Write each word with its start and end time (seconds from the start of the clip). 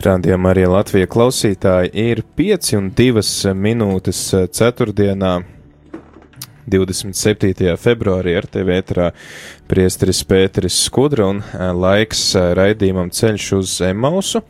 Radījumā 0.00 0.54
arī 0.54 0.62
Latvijas 0.64 1.10
klausītāji 1.12 1.90
ir 2.08 2.22
5 2.38 2.70
un 2.78 2.86
2 2.96 3.50
minūtes 3.52 4.20
4. 4.48 4.94
27. 6.70 7.74
februārī 7.80 8.32
ar 8.38 8.46
tevi 8.48 8.78
ētrā 8.78 9.10
priesteris 9.68 10.22
Pēteris 10.24 10.78
Skudra 10.86 11.26
un 11.34 11.42
laiks 11.82 12.22
raidījumam 12.56 13.12
ceļš 13.12 13.50
uz 13.58 13.76
Emausu. 13.90 14.40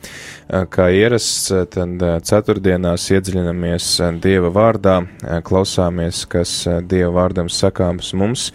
Kā 0.47 0.89
ierasts, 0.95 1.51
tad 1.75 2.07
ceturtdienās 2.31 3.09
iedziļinamies 3.17 3.91
Dieva 4.23 4.55
vārdā, 4.55 5.01
klausāmies, 5.47 6.27
kas 6.31 6.57
Dieva 6.87 7.11
vārdam 7.23 7.51
sakāms 7.51 8.15
mums 8.15 8.51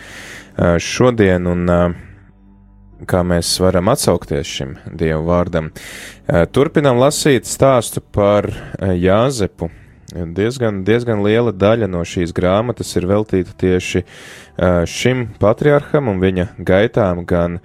šodien 0.79 1.51
un 1.51 1.67
kā 3.03 3.23
mēs 3.27 3.49
varam 3.59 3.89
atsaukties 3.91 4.47
šim 4.47 4.75
Dievu 4.87 5.25
vārdam. 5.27 5.71
Turpinām 6.55 6.99
lasīt 7.01 7.49
stāstu 7.49 7.99
par 7.99 8.47
Jāzepu. 8.79 9.71
Diezgan, 10.15 10.83
diezgan 10.87 11.23
liela 11.25 11.51
daļa 11.51 11.89
no 11.91 12.03
šīs 12.07 12.31
grāmatas 12.35 12.93
ir 12.95 13.07
veltīta 13.09 13.51
tieši 13.59 14.05
šim 14.87 15.25
patriarham 15.41 16.07
un 16.13 16.21
viņa 16.21 16.47
gaitām, 16.63 17.25
gan 17.27 17.59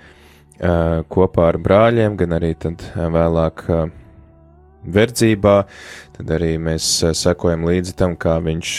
kopā 0.58 1.50
ar 1.52 1.60
brāļiem, 1.62 2.16
gan 2.18 2.34
arī 2.40 2.54
tad 2.58 2.82
vēlāk 2.96 3.62
verdzībā. 4.82 5.56
Tad 6.16 6.32
arī 6.40 6.56
mēs 6.58 6.88
sekojam 7.20 7.68
līdzi 7.68 7.94
tam, 8.00 8.16
kā 8.18 8.40
viņš 8.42 8.74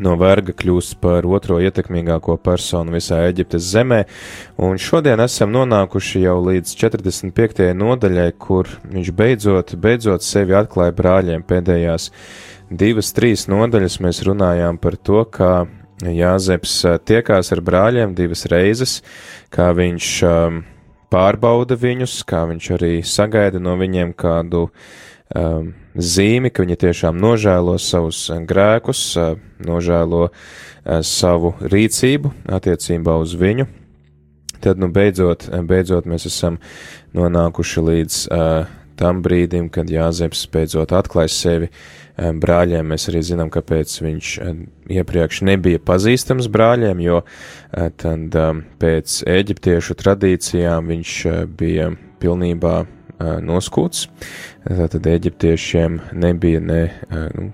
no 0.00 0.14
verga 0.20 0.54
kļūst 0.56 0.96
par 1.02 1.26
otro 1.28 1.58
ietekmīgāko 1.60 2.38
personu 2.40 2.94
visā 2.94 3.20
Eģiptes 3.28 3.66
zemē, 3.74 4.00
un 4.62 4.80
šodien 4.80 5.20
esam 5.24 5.52
nonākuši 5.52 6.24
jau 6.24 6.38
līdz 6.46 6.72
45. 6.80 7.68
nodaļai, 7.76 8.30
kur 8.40 8.70
viņš 8.88 9.12
beidzot, 9.18 9.76
beidzot 9.76 10.24
sevi 10.24 10.56
atklāja 10.56 10.96
brāļiem. 10.96 11.44
Pēdējās 11.44 12.10
divas, 12.70 13.12
trīs 13.16 13.46
nodaļas 13.52 14.00
mēs 14.04 14.22
runājām 14.28 14.80
par 14.80 14.96
to, 14.96 15.24
kā 15.28 15.54
Jāzeps 16.02 16.80
tiekās 17.06 17.52
ar 17.54 17.60
brāļiem 17.62 18.14
divas 18.18 18.42
reizes, 18.50 18.96
kā 19.54 19.68
viņš 19.76 20.08
um, 20.26 20.62
pārbauda 21.12 21.76
viņus, 21.78 22.16
kā 22.26 22.42
viņš 22.50 22.70
arī 22.74 22.92
sagaida 23.06 23.60
no 23.62 23.76
viņiem 23.78 24.14
kādu 24.18 24.66
zīmi, 25.32 26.50
ka 26.50 26.64
viņi 26.64 26.78
tiešām 26.86 27.18
nožēlo 27.20 27.78
savus 27.80 28.26
grēkus, 28.48 29.04
nožēlo 29.64 30.28
savu 31.06 31.54
rīcību 31.60 32.32
attiecībā 32.58 33.16
uz 33.22 33.36
viņu. 33.38 33.68
Tad, 34.62 34.78
nu, 34.78 34.86
beidzot, 34.94 35.48
beidzot 35.66 36.06
mēs 36.06 36.28
esam 36.28 36.60
nonākuši 37.16 37.82
līdz 37.88 38.20
tam 39.02 39.22
brīdim, 39.24 39.68
kad 39.72 39.90
Jāzeps 39.90 40.44
beidzot 40.52 40.92
atklājas 40.94 41.34
sevi 41.42 41.68
um, 41.68 42.38
brāļiem. 42.42 42.86
Mēs 42.92 43.08
arī 43.10 43.22
zinām, 43.26 43.50
kāpēc 43.52 43.94
viņš 44.04 44.32
iepriekš 44.92 45.42
nebija 45.48 45.82
pazīstams 45.82 46.50
brāļiem, 46.52 47.02
jo 47.02 47.22
tad 47.72 48.38
um, 48.38 48.64
pēc 48.82 49.22
eģiptiešu 49.32 49.98
tradīcijām 49.98 50.92
viņš 50.92 51.16
bija 51.58 51.90
pilnībā 52.22 52.76
noskūts. 53.44 54.06
Tātad 54.66 55.06
eģiptiešiem 55.14 56.00
nebija 56.18 56.62
ne 56.62 56.82
nu, 57.34 57.50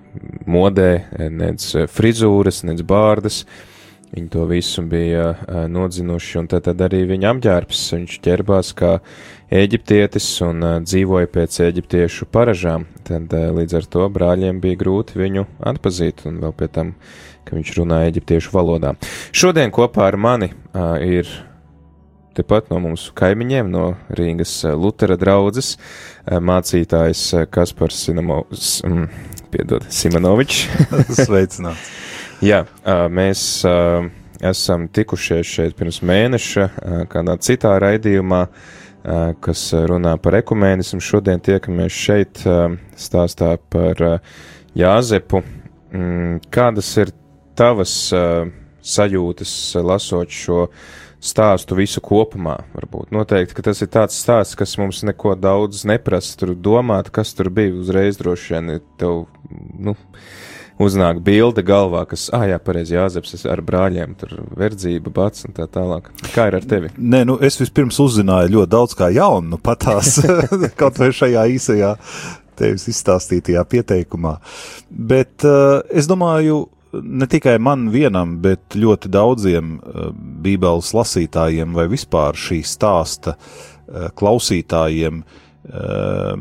modē, 0.48 0.92
nec 1.32 1.64
frizūras, 1.92 2.64
nec 2.68 2.84
bārdas. 2.86 3.44
Viņi 4.08 4.30
to 4.32 4.46
visu 4.48 4.80
bija 4.88 5.34
nodzinuši, 5.68 6.38
un 6.40 6.46
tad, 6.48 6.68
arī 6.80 7.02
viņa 7.10 7.28
apģērbs, 7.34 7.80
viņš 7.92 8.14
ķerbās 8.24 8.70
kā 8.78 8.94
eģiptietis 9.52 10.28
un 10.46 10.64
dzīvoja 10.86 11.28
pēc 11.34 11.58
eģiptiešu 11.66 12.30
paražām. 12.32 12.86
Tad 13.04 13.28
līdz 13.28 13.76
ar 13.76 13.88
to 13.92 14.06
brāļiem 14.14 14.62
bija 14.64 14.80
grūti 14.80 15.20
viņu 15.20 15.44
atpazīt, 15.60 16.24
un 16.30 16.40
vēl 16.40 16.56
pie 16.56 16.70
tam, 16.72 16.94
ka 17.44 17.56
viņš 17.58 17.74
runāja 17.76 18.14
eģiptiešu 18.14 18.56
valodā. 18.56 18.94
Šodien 19.36 19.72
kopā 19.76 20.08
ar 20.08 20.16
mani 20.16 20.54
ir 21.04 21.28
tepat 22.38 22.71
no 22.71 22.78
mūsu 22.82 23.12
kaimiņiem, 23.19 23.71
no 23.72 23.93
Rīgas 24.15 24.53
eh, 24.69 24.76
Lutera 24.78 25.19
draudzes, 25.19 25.75
eh, 25.76 26.38
mācītājs 26.38 27.25
eh, 27.34 27.47
Kaspars 27.50 27.99
Sinamo, 28.06 28.44
mm, 28.87 29.06
piedod, 29.53 29.87
Simonovičs. 29.93 30.66
Sveicināts. 31.25 31.91
Jā, 32.44 32.60
mēs 33.10 33.41
esam 34.47 34.84
tikušies 34.94 35.49
šeit 35.56 35.72
pirms 35.75 35.97
mēneša 36.06 36.69
kādā 37.10 37.34
citā 37.43 37.72
raidījumā, 37.82 38.44
kas 39.43 39.65
runā 39.91 40.12
par 40.22 40.37
ekumēnismu. 40.38 41.00
Šodien 41.03 41.43
tiekamies 41.43 41.99
šeit 41.99 42.44
stāstā 42.94 43.56
par 43.75 44.05
Jāzepu. 44.78 45.43
Mm, 45.91 46.38
kādas 46.55 46.93
ir 47.03 47.10
tavas 47.59 47.97
sajūtas 48.87 49.56
lasot 49.82 50.31
šo 50.31 50.69
stāstu 51.20 51.78
visu 51.78 52.02
kopumā. 52.04 52.56
Varbūt 52.76 53.12
noteikti, 53.14 53.56
ka 53.56 53.64
tas 53.70 53.82
ir 53.82 53.90
tāds 53.92 54.18
stāsts, 54.18 54.58
kas 54.58 54.76
mums 54.80 55.02
neko 55.06 55.34
daudz 55.38 55.84
neprasa. 55.88 56.36
Tur 56.38 56.54
domāt, 56.54 57.10
kas 57.14 57.34
tur 57.36 57.50
bija 57.54 57.74
uzreiz 57.74 58.20
droši 58.20 58.54
vien 58.54 58.76
tev, 59.00 59.24
nu, 59.78 59.96
uznāk 60.82 61.20
bilde 61.26 61.62
galvā, 61.66 62.04
kas, 62.08 62.28
ah, 62.34 62.46
jā, 62.48 62.58
pareizi 62.62 62.94
jāzeps 62.94 63.34
ar 63.50 63.62
brāļiem, 63.66 64.14
tur 64.20 64.34
verdzība, 64.58 65.12
bats 65.14 65.46
un 65.48 65.56
tā 65.56 65.66
tālāk. 65.70 66.10
Kā 66.34 66.48
ir 66.50 66.58
ar 66.60 66.66
tevi? 66.70 66.92
Nē, 66.96 67.24
nu, 67.28 67.38
es 67.44 67.58
vispirms 67.60 67.98
uzzināju 68.04 68.54
ļoti 68.54 68.72
daudz 68.76 68.94
kā 68.98 69.10
jaunu, 69.14 69.56
nu, 69.56 69.62
patās, 69.62 70.20
kaut 70.80 71.00
vai 71.02 71.10
šajā 71.14 71.48
īsajā 71.56 71.94
tevis 72.58 72.88
izstāstītajā 72.90 73.62
pieteikumā. 73.70 74.38
Bet 74.90 75.46
uh, 75.46 75.80
es 75.94 76.10
domāju, 76.10 76.66
ne 76.93 77.26
tikai 77.26 77.59
man 77.60 77.88
vienam, 77.93 78.38
bet 78.43 78.76
ļoti 78.76 79.10
daudziem 79.12 79.76
uh, 79.78 80.09
Bībeles 80.15 80.93
lasītājiem 80.97 81.75
vai 81.76 81.88
vispār 81.91 82.38
šī 82.38 82.62
stāsta 82.66 83.37
uh, 83.37 84.09
klausītājiem. 84.19 85.22
Uh, 85.69 86.38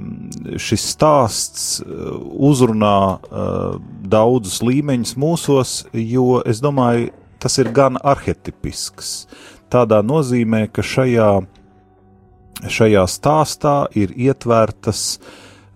šis 0.61 0.85
stāsts 0.93 1.81
uzrunā 1.83 3.17
daudzus 4.07 4.61
līmeņus 4.63 5.17
mūsos, 5.19 5.71
jo 5.91 6.37
es 6.47 6.61
domāju, 6.63 7.09
tas 7.41 7.57
ir 7.59 7.73
gan 7.75 7.97
arhetipisks. 7.99 9.25
Tādā 9.73 9.99
nozīmē, 10.05 10.69
ka 10.71 10.85
šajā, 10.85 11.31
šajā 12.71 13.03
stāstā 13.11 13.75
ir 13.99 14.15
ietvertas 14.15 15.17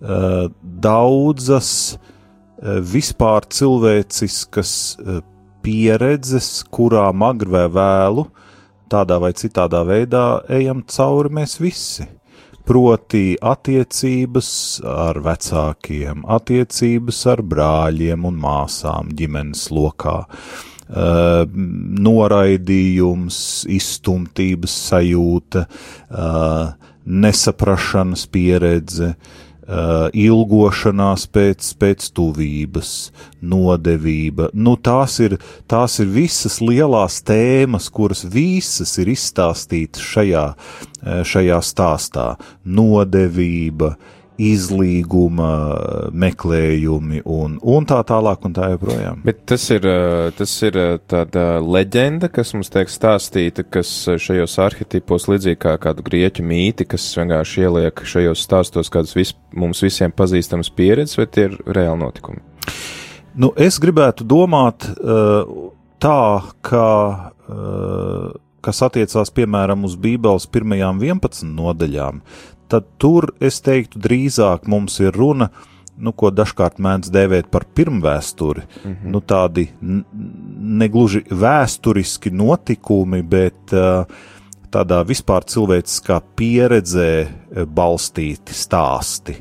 daudzas 0.00 1.68
uh, 1.92 2.00
Eh, 2.02 2.11
vispār 2.62 3.46
cilvēciskas 3.50 4.72
eh, 5.02 5.20
pieredzes, 5.62 6.62
kurām 6.70 7.24
agri 7.26 7.50
vai 7.50 7.66
vēlu, 7.70 8.26
tādā 8.92 9.18
vai 9.22 9.32
citādā 9.34 9.82
veidā 9.88 10.42
ejam 10.52 10.82
cauri 10.86 11.32
mēs 11.40 11.58
visi. 11.62 12.06
Proti, 12.62 13.34
attiecības 13.42 14.48
ar 14.86 15.18
vecākiem, 15.24 16.22
attiecības 16.30 17.18
ar 17.32 17.42
brāļiem 17.42 18.28
un 18.28 18.36
māsām 18.38 19.10
ģimenes 19.18 19.64
lokā, 19.74 20.14
uh, 20.22 21.42
noraidījums, 22.06 23.40
izstumtības 23.66 24.76
sajūta, 24.92 25.64
uh, 25.66 26.92
nesaprašanas 27.02 28.28
pieredze, 28.30 29.16
uh, 29.62 29.62
Uh, 29.62 30.08
ilgošanās 30.10 31.28
pēc, 31.30 31.68
pēc 31.78 32.08
tuvības, 32.16 32.88
nodevība. 33.46 34.48
Nu, 34.58 34.72
tās, 34.74 35.20
ir, 35.22 35.36
tās 35.70 36.00
ir 36.02 36.08
visas 36.10 36.56
lielās 36.58 37.20
tēmas, 37.22 37.86
kuras 37.94 38.24
visas 38.26 38.96
ir 38.98 39.12
izstāstītas 39.12 40.02
šajā, 40.02 40.42
uh, 40.56 41.22
šajā 41.22 41.60
stāstā. 41.62 42.26
Nodevība, 42.66 43.92
izlīguma 44.42 45.50
meklējumi 46.24 47.22
un, 47.28 47.56
un 47.62 47.86
tā 47.88 48.00
tālāk 48.08 48.46
un 48.48 48.56
tā 48.56 48.72
joprojām. 48.74 49.22
Bet 49.26 49.44
tas 49.52 49.64
ir, 49.74 49.86
tas 50.38 50.54
ir 50.66 50.78
tāda 51.10 51.46
leģenda, 51.62 52.30
kas 52.32 52.54
mums 52.56 52.72
tiek 52.72 52.90
stāstīta, 52.90 53.64
kas 53.64 53.90
šajos 54.22 54.58
arhetipos 54.64 55.28
līdzīgi 55.30 55.60
kā 55.62 55.76
kādu 55.82 56.04
grieķu 56.06 56.46
mīti, 56.46 56.88
kas 56.90 57.06
vienkārši 57.18 57.66
ieliek 57.66 58.04
šajos 58.14 58.46
stāstos 58.46 58.92
kādas 58.92 59.16
vis, 59.18 59.34
mums 59.54 59.82
visiem 59.84 60.14
pazīstamas 60.14 60.72
pieredzes, 60.74 61.18
vai 61.20 61.28
tie 61.30 61.48
ir 61.50 61.58
reāli 61.66 62.02
notikumi? 62.02 62.42
Nu, 63.38 63.52
es 63.56 63.78
gribētu 63.80 64.26
domāt 64.28 64.84
tā, 66.02 66.22
ka 66.66 66.86
kas 68.62 68.82
attiecās 68.86 69.32
piemēram 69.34 69.86
uz 69.88 69.96
Bībeles 69.98 70.46
pirmajām 70.52 71.00
11 71.02 71.48
nodaļām, 71.56 72.20
tad 72.72 72.88
tur 73.00 73.32
es 73.42 73.60
teiktu 73.64 74.00
drīzāk 74.02 74.68
mums 74.70 74.98
ir 75.02 75.12
runa, 75.16 75.50
nu, 76.02 76.14
ko 76.16 76.30
dažkārt 76.32 76.80
mēdz 76.82 77.12
dēvēt 77.12 77.50
par 77.52 77.66
pirmvēsturi, 77.76 78.62
mm 78.64 78.92
-hmm. 78.92 79.10
nu, 79.12 79.20
tādi 79.20 79.68
negluži 80.82 81.24
vēsturiski 81.28 82.32
notikumi, 82.32 83.22
bet 83.22 83.74
uh, 83.76 84.06
tādā 84.72 85.02
vispār 85.04 85.44
cilvēciskā 85.44 86.20
pieredzē 86.36 87.12
balstīti 87.66 88.56
stāsti. 88.56 89.36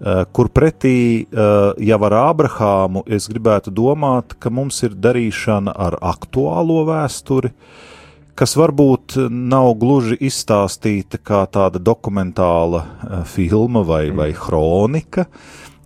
Uh, 0.00 0.24
kur 0.32 0.48
pretī 0.48 1.26
uh, 1.28 1.76
jau 1.76 2.00
ar 2.08 2.16
Ābrahāmu 2.32 3.04
es 3.06 3.28
gribētu 3.28 3.70
domāt, 3.70 4.34
ka 4.38 4.50
mums 4.50 4.82
ir 4.82 4.96
darīšana 4.96 5.76
ar 5.76 5.98
aktuālo 6.00 6.86
vēsturi, 6.88 7.52
uh, 7.52 7.89
kas 8.38 8.56
varbūt 8.58 9.16
nav 9.30 9.74
gluži 9.80 10.18
izstāstīta 10.28 11.20
kā 11.22 11.42
tāda 11.52 11.80
dokumentāla 11.82 12.84
eh, 12.84 13.16
filma 13.28 13.82
vai, 13.86 14.06
mm. 14.10 14.16
vai 14.20 14.30
kronika, 14.36 15.26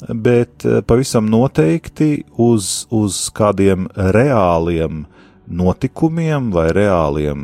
bet 0.08 0.66
eh, 0.66 0.80
pavisam 0.86 1.28
noteikti 1.30 2.24
uz, 2.40 2.86
uz 2.94 3.26
kādiem 3.34 3.88
reāliem 3.94 5.04
notikumiem 5.44 6.50
vai 6.54 6.68
reāliem 6.76 7.42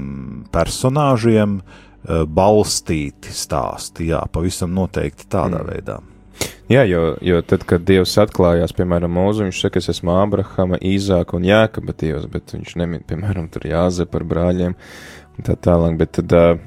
personāžiem 0.52 1.60
eh, 1.60 2.24
balstīti 2.24 3.34
stāsti. 3.34 4.10
Jā, 4.12 4.24
pavisam 4.32 4.74
noteikti 4.76 5.28
tādā 5.30 5.62
mm. 5.64 5.68
veidā. 5.72 6.00
Jā, 6.70 6.84
jo, 6.86 7.16
jo 7.26 7.40
tad, 7.42 7.64
kad 7.66 7.82
Dievs 7.82 8.12
atklājās, 8.22 8.70
piemēram, 8.78 9.10
Mūzu, 9.10 9.48
viņš 9.48 9.62
saka, 9.64 9.80
es 9.82 9.90
esmu 9.90 10.12
Ābrahama, 10.14 10.78
Īzāka 10.78 11.34
un 11.34 11.48
Jēkaba 11.48 11.96
Dievs, 11.98 12.28
bet 12.30 12.54
viņš 12.54 12.76
nemin, 12.78 13.02
piemēram, 13.08 13.48
tur 13.50 13.66
jāze 13.66 14.06
par 14.06 14.22
brāļiem 14.30 14.76
un 14.76 15.46
tā 15.48 15.56
tālāk, 15.58 15.96
bet 15.98 16.14
tad 16.20 16.36
uh, 16.38 16.60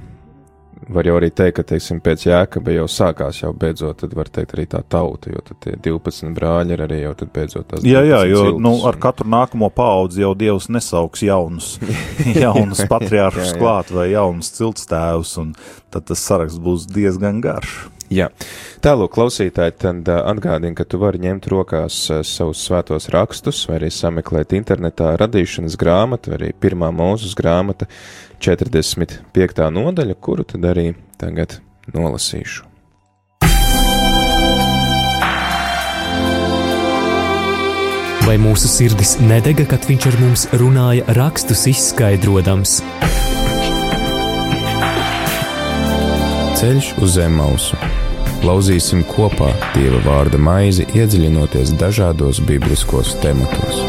var 0.90 1.08
jau 1.08 1.16
arī 1.18 1.30
teikt, 1.32 1.56
ka, 1.60 1.66
teiksim, 1.72 2.02
pēc 2.04 2.26
Jēkaba 2.28 2.74
jau 2.76 2.88
sākās 2.92 3.40
jau 3.42 3.54
beidzot, 3.56 4.02
tad 4.04 4.16
var 4.18 4.30
teikt 4.34 4.56
arī 4.58 4.66
tā 4.74 4.82
tauta, 4.84 5.32
jo 5.32 5.44
tad 5.46 5.60
tie 5.64 5.78
12 5.88 6.34
brāļi 6.36 6.76
ir 6.76 6.84
arī 6.86 7.00
jau 7.04 7.14
tad 7.20 7.32
beidzot 7.36 7.70
tās. 7.70 7.88
Jā, 7.88 8.04
jā, 8.08 8.24
jo, 8.30 8.44
ciltus, 8.50 8.64
nu, 8.66 8.74
ar 8.90 9.00
katru 9.08 9.30
nākamo 9.32 9.72
paudzi 9.74 10.24
jau 10.24 10.34
Dievs 10.38 10.70
nesauks 10.74 11.24
jaunus, 11.26 11.78
jaunus 12.44 12.84
patriāršus 12.92 13.56
klāt 13.60 13.94
vai 13.96 14.10
jaunus 14.12 14.52
ciltstēvus, 14.58 15.36
un 15.44 15.56
tad 15.94 16.10
tas 16.12 16.28
saraksts 16.28 16.62
būs 16.64 16.90
diezgan 16.92 17.42
garš. 17.44 17.86
Jā, 18.14 18.28
tālāk, 18.84 19.10
klausītāji, 19.16 19.74
tad 19.82 20.10
atgādini, 20.14 20.76
ka 20.78 20.86
tu 20.86 21.00
vari 21.02 21.22
ņemt 21.24 21.48
rokās 21.50 21.96
savus 22.28 22.62
svētos 22.68 23.10
rakstus, 23.14 23.64
vai 23.70 23.80
arī 23.80 23.90
sameklēt 23.94 24.54
internetā 24.58 25.16
radīšanas 25.22 25.78
grāmatu, 25.82 26.34
vai 26.34 26.38
arī 26.42 26.52
pirmā 26.54 26.92
mūzes 26.94 27.34
grāmata, 27.40 27.88
45. 28.44 29.66
nodaļa, 29.80 30.20
kuru 30.22 30.46
tad 30.54 30.68
arī 30.74 30.92
tagad 31.18 31.58
nolasīšu. 31.96 32.70
Vai 38.24 38.38
mūsu 38.40 38.70
sirdis 38.72 39.18
nedega, 39.20 39.66
kad 39.74 39.84
viņš 39.90 40.06
ar 40.12 40.22
mums 40.22 40.46
runāja, 40.62 41.04
rakstus 41.18 41.66
izskaidrojams? 41.74 42.80
Ceļš 46.64 46.90
uz 47.04 47.18
zem 47.18 47.34
mausu 47.36 47.76
Lauzīsim 48.48 49.02
kopā 49.04 49.50
Dieva 49.74 49.98
vārda 50.06 50.38
maizi, 50.40 50.86
iedziļinoties 50.96 51.74
dažādos 51.76 52.38
bibliskos 52.48 53.18
tematos. 53.20 53.82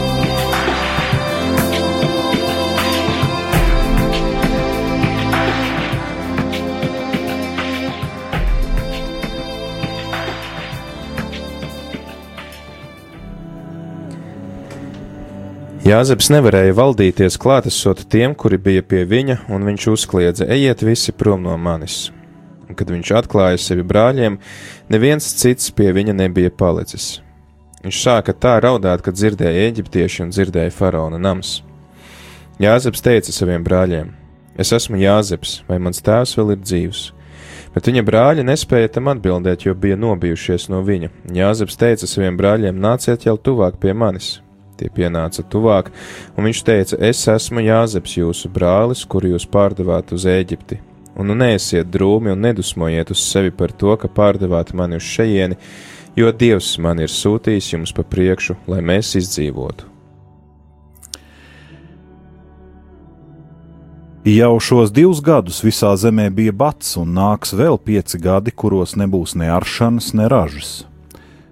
Jāzeps 15.87 16.33
nevarēja 16.35 16.75
valdīties 16.75 17.39
klātesot 17.39 18.03
tiem, 18.11 18.35
kuri 18.35 18.59
bija 18.59 18.83
pie 18.83 19.07
viņa, 19.07 19.45
un 19.47 19.71
viņš 19.71 19.89
uzkliedza: 19.95 20.51
Ejiet 20.51 20.83
visi 20.83 21.15
prom 21.15 21.47
no 21.47 21.55
manis! 21.55 22.09
Kad 22.73 22.91
viņš 22.91 23.13
atklāja 23.21 23.61
sevi 23.61 23.85
brāļiem, 23.87 24.39
neviens 24.93 25.29
cits 25.41 25.71
pie 25.77 25.91
viņa 25.95 26.17
nebija 26.17 26.53
palicis. 26.55 27.19
Viņš 27.85 28.01
sāka 28.01 28.33
tā 28.33 28.57
raudāt, 28.65 29.03
kad 29.05 29.17
dzirdēja 29.17 29.69
eģiptieši 29.69 30.23
un 30.25 30.31
dzirdēja 30.33 30.73
faraona 30.73 31.19
nams. 31.21 31.59
Jāzeps 32.63 33.05
teica 33.05 33.35
saviem 33.35 33.65
brāļiem: 33.67 34.15
Es 34.57 34.73
esmu 34.73 34.97
Jāzeps, 35.03 35.59
vai 35.69 35.77
mans 35.83 36.01
tēvs 36.01 36.33
vēl 36.39 36.55
ir 36.55 36.63
dzīvs? 36.63 37.03
Bet 37.75 37.91
viņa 37.91 38.05
brāļi 38.07 38.47
nespēja 38.47 38.93
tam 38.95 39.11
atbildēt, 39.13 39.67
jo 39.67 39.75
bija 39.75 39.99
nobijušies 40.01 40.69
no 40.73 40.81
viņa. 40.87 41.11
Jāzeps 41.37 41.77
teica 41.77 42.09
saviem 42.09 42.39
brāļiem: 42.41 42.81
Nāciet 42.81 43.29
jau 43.29 43.37
tuvāk 43.37 43.77
pie 43.83 43.93
manis. 43.93 44.39
Tie 44.79 44.89
pienāca 44.91 45.45
tuvāk, 45.45 45.93
un 46.39 46.49
viņš 46.49 46.65
teica: 46.65 47.03
Es 47.05 47.21
esmu 47.29 47.67
Jāzeps, 47.69 48.17
jūsu 48.17 48.49
brālis, 48.49 49.05
kuru 49.05 49.35
jūs 49.35 49.45
pārdevāt 49.51 50.17
uz 50.17 50.25
Eģipti 50.25 50.81
un 51.17 51.31
nu 51.31 51.37
neesiet 51.39 51.91
drūmi 51.95 52.33
un 52.35 52.45
nedusmojiet 52.45 53.11
uz 53.15 53.23
sevi 53.23 53.53
par 53.55 53.73
to, 53.73 53.95
ka 53.97 54.11
pārdevāt 54.11 54.75
mani 54.75 54.99
uz 54.99 55.07
šejieni, 55.07 55.59
jo 56.19 56.31
Dievs 56.33 56.77
man 56.79 57.03
ir 57.03 57.13
sūtījis 57.13 57.73
jums 57.75 57.95
pa 57.95 58.07
priekšu, 58.07 58.59
lai 58.71 58.83
mēs 58.83 59.15
izdzīvotu. 59.21 59.91
Jau 64.25 64.55
šos 64.57 64.89
divus 64.89 65.19
gadus 65.21 65.59
visā 65.61 65.91
zemē 66.01 66.31
bija 66.33 66.53
bats, 66.57 66.95
un 66.97 67.11
nāks 67.13 67.51
vēl 67.53 67.77
pieci 67.77 68.17
gadi, 68.17 68.55
kuros 68.57 68.95
nebūs 68.97 69.35
ne 69.37 69.51
aršanas, 69.53 70.15
ne 70.17 70.31
ražas. 70.33 70.71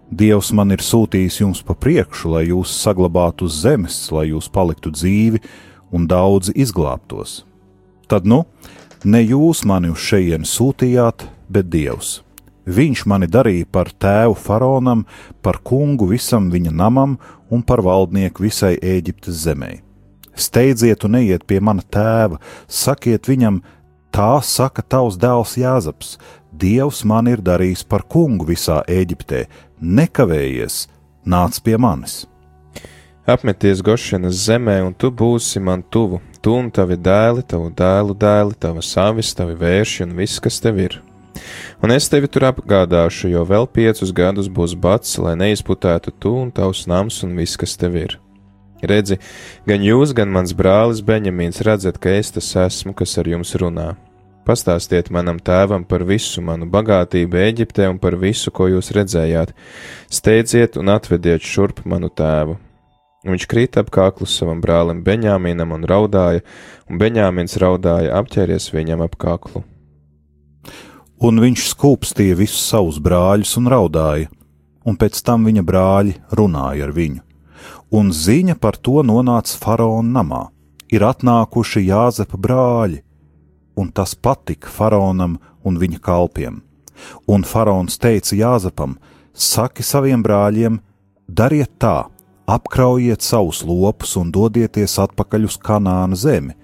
Dievs 0.09 0.55
man 0.57 0.73
ir 0.73 0.81
sūtījis 0.81 1.37
jums 1.43 1.61
pa 1.65 1.77
priekšu, 1.77 2.31
lai 2.33 2.47
jūs 2.49 2.73
saglabātu 2.73 3.45
uz 3.45 3.59
zemes, 3.61 3.99
lai 4.09 4.31
jūs 4.31 4.49
paliktu 4.53 4.89
dzīvi 4.93 5.43
un 5.93 6.09
daudzi 6.09 6.57
izglābtos. 6.65 7.43
Tad, 8.09 8.25
nu, 8.25 8.47
Ne 9.05 9.19
jūs 9.19 9.65
mani 9.67 9.89
uz 9.91 9.99
šejienu 9.99 10.47
sūtījāt, 10.47 11.25
bet 11.51 11.67
Dievs. 11.73 12.21
Viņš 12.71 13.01
mani 13.11 13.27
darīja 13.27 13.67
par 13.67 13.89
tēvu 13.91 14.37
faraonam, 14.39 15.03
par 15.43 15.59
kungu 15.67 16.07
visam 16.13 16.47
viņa 16.53 16.71
namam 16.71 17.17
un 17.51 17.65
par 17.67 17.83
valdnieku 17.83 18.45
visai 18.47 18.77
Ēģiptes 18.79 19.43
zemē. 19.43 19.73
Steidziet 20.39 21.03
un 21.03 21.19
ejiet 21.19 21.43
pie 21.51 21.59
mana 21.59 21.83
tēva, 21.83 22.39
sakiet 22.71 23.27
viņam, 23.27 23.59
tā 24.15 24.39
saka 24.47 24.87
tavs 24.87 25.19
dēls 25.19 25.59
Jāzaps, 25.59 26.15
Dievs 26.53 27.03
man 27.03 27.27
ir 27.27 27.43
darījis 27.43 27.83
par 27.83 28.07
kungu 28.07 28.47
visā 28.53 28.85
Ēģiptē, 28.87 29.49
nekavējies, 29.83 30.85
nāc 31.27 31.59
pie 31.59 31.75
manis. 31.75 32.21
Apmeties 33.27 33.83
Gošanas 33.83 34.47
zemē, 34.47 34.79
un 34.87 34.95
tu 34.95 35.11
būsi 35.11 35.59
man 35.59 35.83
tuvu, 35.83 36.23
tu 36.43 36.57
un 36.59 36.69
tavi 36.75 36.99
dēli, 36.99 37.45
tavu 37.47 37.71
dēlu 37.79 38.17
dēli, 38.19 38.59
tavas 38.59 38.91
avis, 38.99 39.33
tavi 39.39 39.55
vērši 39.59 40.07
un 40.07 40.17
viss, 40.19 40.43
kas 40.43 40.59
tev 40.63 40.81
ir. 40.83 40.99
Un 41.83 41.95
es 41.95 42.09
tevi 42.11 42.29
tur 42.31 42.49
apgādāšu, 42.51 43.31
jo 43.33 43.45
vēl 43.49 43.67
piecus 43.71 44.13
gadus 44.15 44.51
būs 44.53 44.75
bats, 44.79 45.17
lai 45.23 45.37
neizputētu 45.39 46.13
tu 46.21 46.35
un 46.43 46.53
tavs 46.55 46.85
nams 46.91 47.23
un 47.27 47.35
viss, 47.39 47.59
kas 47.59 47.79
tev 47.81 47.97
ir. 47.99 48.19
Redzi, 48.83 49.21
gan 49.67 49.85
jūs, 49.87 50.11
gan 50.19 50.33
mans 50.35 50.55
brālis 50.59 51.05
Beņamīns 51.07 51.63
redzat, 51.63 52.01
ka 52.03 52.11
es 52.19 52.33
tas 52.35 52.49
esmu, 52.65 52.97
kas 52.99 53.15
ar 53.23 53.31
jums 53.31 53.55
runā. 53.55 53.93
Pastāstiet 54.43 55.13
manam 55.15 55.39
tēvam 55.39 55.85
par 55.87 56.03
visu 56.03 56.43
manu 56.43 56.67
bagātību 56.67 57.39
Eģiptē 57.45 57.87
un 57.93 58.01
par 58.03 58.17
visu, 58.19 58.51
ko 58.51 58.67
jūs 58.73 58.91
redzējāt. 58.97 59.55
Steidziet 60.11 60.81
un 60.83 60.91
atvediet 60.91 61.47
šurp 61.47 61.85
manu 61.87 62.11
tēvu, 62.11 62.59
Viņš 63.23 63.45
krita 63.47 63.85
ap 63.85 63.91
kaklu 63.95 64.27
savam 64.27 64.59
brālim 64.59 65.05
Beņāminam 65.07 65.77
un 65.77 65.85
raudāja, 65.87 66.43
un 66.91 66.99
Beņāmins 66.99 67.55
raudāja 67.63 68.17
apķēries 68.19 68.73
viņam 68.75 69.05
ap 69.05 69.15
kaklu. 69.15 69.63
Un 71.23 71.39
viņš 71.39 71.69
skūpstīja 71.71 72.35
visus 72.35 72.65
savus 72.67 72.99
brāļus 72.99 73.55
un 73.61 73.69
raudāja, 73.71 74.31
un 74.83 74.99
pēc 74.99 75.21
tam 75.23 75.47
viņa 75.47 75.63
brāļi 75.63 76.17
runāja 76.35 76.89
ar 76.89 76.95
viņu. 76.97 77.23
Un 77.95 78.11
ziņa 78.11 78.57
par 78.59 78.75
to 78.75 79.05
nonāca 79.07 79.55
faraona 79.61 80.19
namā. 80.19 80.43
Ir 80.91 81.05
atnākuši 81.07 81.85
Jāzepa 81.87 82.37
brāļi, 82.37 82.99
un 83.79 83.93
tas 83.95 84.17
patika 84.19 84.69
faraonam 84.69 85.39
un 85.63 85.79
viņa 85.79 86.01
kalpiem. 86.03 86.59
Un 87.31 87.47
faraons 87.47 87.97
teica 88.03 88.35
Jāzepam: 88.37 88.99
Saki 89.33 89.87
saviem 89.87 90.25
brāļiem, 90.27 90.81
dariet 91.29 91.71
tā, 91.79 92.11
apkraujiet 92.47 93.23
savus 93.23 93.63
lopus 93.65 94.17
un 94.21 94.33
dodieties 94.33 94.99
atpakaļ 95.03 95.47
uz 95.49 95.59
Kanāna 95.59 96.19
zemi. 96.19 96.57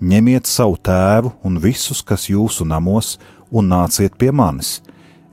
Ņemiet 0.00 0.46
savu 0.46 0.76
tēvu 0.78 1.32
un 1.44 1.58
visus, 1.60 2.02
kas 2.02 2.28
jūsu 2.30 2.66
namos, 2.68 3.18
un 3.50 3.68
nāciet 3.70 4.16
pie 4.18 4.30
manis. 4.32 4.80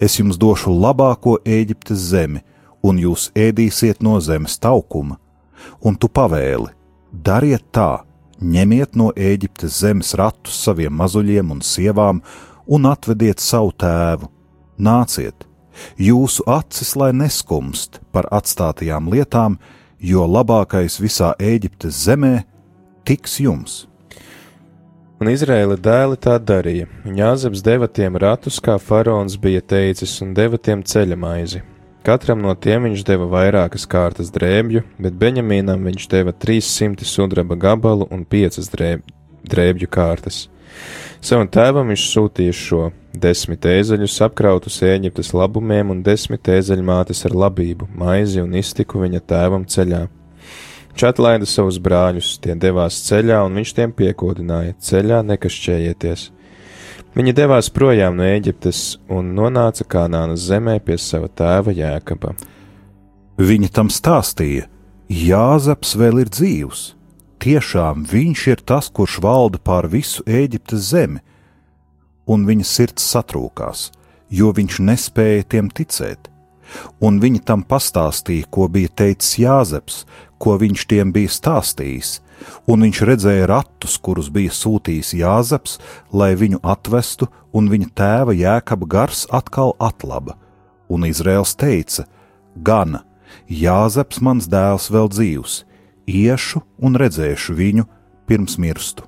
Es 0.02 0.18
jums 0.18 0.40
došu 0.42 0.74
labāko 0.74 1.38
Eģiptes 1.46 2.10
zemi, 2.12 2.42
un 2.82 2.98
jūs 2.98 3.30
ēdīsiet 3.38 4.02
no 4.02 4.18
zemes 4.20 4.58
taukuma. 4.58 5.20
Un 5.86 5.96
tu 5.96 6.10
pavēli, 6.10 6.72
dariet 7.12 7.68
tā, 7.74 8.02
ņemiet 8.42 8.98
no 8.98 9.12
Eģiptes 9.14 9.78
zemes 9.84 10.16
ratus 10.18 10.58
saviem 10.66 10.94
mazuļiem 10.98 11.54
un 11.54 11.62
sievām, 11.62 12.24
un 12.66 12.90
atvediet 12.90 13.42
savu 13.44 13.74
tēvu. 13.78 14.32
Nāciet, 14.82 15.46
jūsu 16.02 16.48
acis 16.50 16.96
lai 16.98 17.12
neskumst 17.14 18.02
par 18.12 18.26
atstātajām 18.34 19.12
lietām, 19.14 19.60
jo 20.02 20.26
labākais 20.26 20.98
visā 21.02 21.32
Eģiptes 21.40 22.04
zemē 22.08 22.42
tiks 23.06 23.40
jums. 23.44 23.86
Un 25.22 25.30
Izraēla 25.30 25.76
dēli 25.78 26.18
tā 26.18 26.40
darīja. 26.42 26.88
Jāzeps 27.06 27.62
deva 27.62 27.86
tiem 27.86 28.16
ratus, 28.18 28.58
kā 28.58 28.80
faraons 28.82 29.36
bija 29.38 29.62
teicis, 29.62 30.16
un 30.26 30.34
deva 30.34 30.58
tiem 30.58 30.82
ceļa 30.82 31.18
maizi. 31.18 31.62
Katram 32.02 32.42
no 32.42 32.56
tiem 32.58 32.88
viņš 32.88 33.04
deva 33.06 33.28
vairākas 33.30 33.86
kārtas 33.86 34.32
drēbju, 34.34 34.82
bet 34.98 35.20
Beņamīnam 35.22 35.86
viņš 35.86 36.08
deva 36.10 36.34
300 36.34 37.06
sudraba 37.06 37.54
gabalu 37.54 38.08
un 38.10 38.24
5 38.26 38.58
drēb, 38.74 39.06
drēbju 39.46 39.90
kārtas. 39.94 40.48
Savam 41.22 41.46
tēvam 41.46 41.92
viņš 41.92 42.04
sūtīja 42.10 42.54
šo 42.58 42.86
desmit 43.14 43.66
ēzeļus 43.70 44.16
apkrautus 44.26 44.80
Ēģiptes 44.82 45.28
labumiem 45.38 45.92
un 45.94 46.00
desmit 46.02 46.48
ēzeļmātes 46.50 47.20
ar 47.30 47.36
labību, 47.44 47.86
maizi 47.94 48.42
un 48.42 48.56
iztiku 48.58 49.04
viņa 49.04 49.20
tēvam 49.30 49.68
ceļā. 49.70 50.00
Viņš 50.90 51.04
atlaida 51.12 51.46
savus 51.46 51.78
brāļus, 51.78 52.40
tie 52.42 52.56
devās 52.58 52.98
ceļā, 53.06 53.38
un 53.46 53.60
viņš 53.60 53.74
tiem 53.78 53.94
piekodināja: 53.94 54.74
ceļā 54.82 55.20
nekašķējieties. 55.28 56.24
Viņi 57.14 57.36
devās 57.38 57.70
projām 57.70 58.18
no 58.18 58.26
Ēģiptes 58.26 58.82
un 59.14 59.30
nonāca 59.38 59.86
Kanānas 59.86 60.48
zemē 60.50 60.80
pie 60.82 60.98
sava 60.98 61.30
tēva 61.30 61.76
Jēkaba. 61.78 62.34
Viņa 63.38 63.70
tam 63.78 63.94
stāstīja: 63.94 64.66
Jāzeps 65.06 65.94
vēl 66.02 66.24
ir 66.26 66.34
dzīvs 66.34 66.84
tiešām 67.42 68.06
viņš 68.08 68.48
ir 68.54 68.62
tas, 68.66 68.90
kurš 68.90 69.20
valda 69.24 69.60
pār 69.60 69.90
visu 69.90 70.24
Ēģiptes 70.30 70.92
zemi, 70.94 71.22
un 72.30 72.46
viņa 72.48 72.68
sirds 72.68 73.06
satrūkās, 73.12 73.90
jo 74.30 74.52
viņš 74.56 74.80
nespēja 74.88 75.48
tiem 75.56 75.72
ticēt. 75.74 76.30
Un 77.04 77.20
viņi 77.20 77.42
tam 77.44 77.66
pastāstīja, 77.68 78.48
ko 78.48 78.70
bija 78.72 78.92
teicis 79.02 79.40
Jāzeps, 79.42 80.06
ko 80.40 80.56
viņš 80.62 80.86
tiem 80.88 81.12
bija 81.12 81.32
stāstījis, 81.34 82.20
un 82.72 82.86
viņš 82.86 83.02
redzēja 83.10 83.50
ratus, 83.52 83.98
kurus 84.00 84.30
bija 84.32 84.54
sūtījis 84.56 85.14
Jāzeps, 85.20 85.78
lai 86.14 86.32
viņu 86.40 86.62
atvestu, 86.64 87.28
un 87.52 87.68
viņa 87.72 87.92
tēva 87.98 88.36
jēkaba 88.38 88.88
gars 88.88 89.26
atkal 89.30 89.76
atlaba. 89.80 90.38
Un 90.92 91.04
Izraels 91.08 91.54
teica: 91.60 92.08
Gana, 92.56 93.04
Jāzeps 93.48 94.22
mans 94.24 94.48
dēls 94.48 94.90
vēl 94.92 95.12
dzīvs, 95.12 95.62
iešu 96.12 96.62
un 96.84 97.00
redzēšu 97.00 97.56
viņu 97.56 97.88
pirms 98.28 98.60
mirstu. 98.62 99.08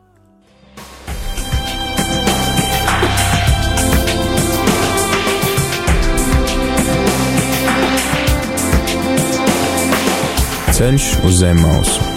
Ceļš 10.74 11.12
uz 11.28 11.38
zem 11.44 11.62
mausu 11.62 12.14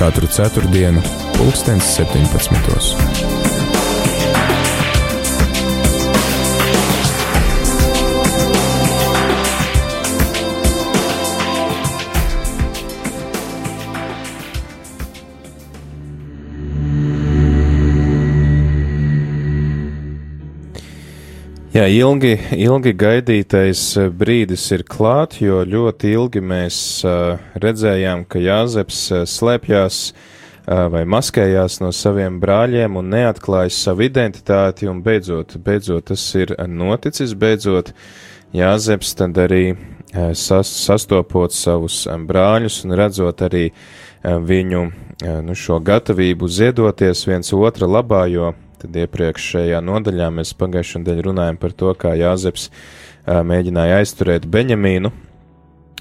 katru 0.00 0.28
ceturtdienu, 0.32 1.02
pulkstens 1.36 1.84
17. 1.96 3.19
Jā, 21.80 21.86
ilgi, 21.88 22.34
ilgi 22.60 22.90
gaidītais 22.92 23.82
eh, 23.96 24.08
brīdis 24.12 24.66
ir 24.76 24.82
klāt, 24.84 25.38
jo 25.40 25.62
ļoti 25.64 26.10
ilgi 26.12 26.42
mēs 26.44 26.76
uh, 27.08 27.38
redzējām, 27.56 28.26
ka 28.28 28.42
Jāzeps 28.42 28.98
slēpjās 29.24 30.02
uh, 30.10 30.90
vai 30.92 31.06
maskējās 31.08 31.78
no 31.80 31.88
saviem 31.96 32.36
brāļiem 32.42 33.00
un 33.00 33.08
neatklājas 33.14 33.80
savu 33.86 34.04
identitāti, 34.10 34.90
un 34.92 35.00
beidzot, 35.06 35.56
beidzot 35.56 36.10
tas 36.12 36.28
ir 36.36 36.52
noticis, 36.68 37.32
beidzot 37.32 37.94
Jāzeps 38.52 39.16
tad 39.16 39.40
arī 39.40 39.64
sas, 40.36 40.68
sastopot 40.84 41.56
savus 41.56 42.02
brāļus 42.28 42.82
un 42.84 42.98
redzot 43.00 43.40
arī 43.48 43.70
viņu 44.20 44.88
nu, 45.46 45.56
šo 45.56 45.80
gatavību 45.80 46.50
ziedoties 46.60 47.24
viens 47.30 47.54
otra 47.56 47.88
labā, 47.88 48.26
jo 48.28 48.52
Tad 48.80 48.96
iepriekšējā 48.96 49.80
nodaļā 49.84 50.30
mēs 50.32 50.54
pagājušajā 50.56 51.02
nedēļā 51.02 51.24
runājam 51.26 51.58
par 51.60 51.74
to, 51.76 51.90
kā 52.00 52.14
Jāzeps 52.16 52.70
mēģināja 53.26 53.98
aizturēt 54.00 54.46
Beņamīnu, 54.48 55.10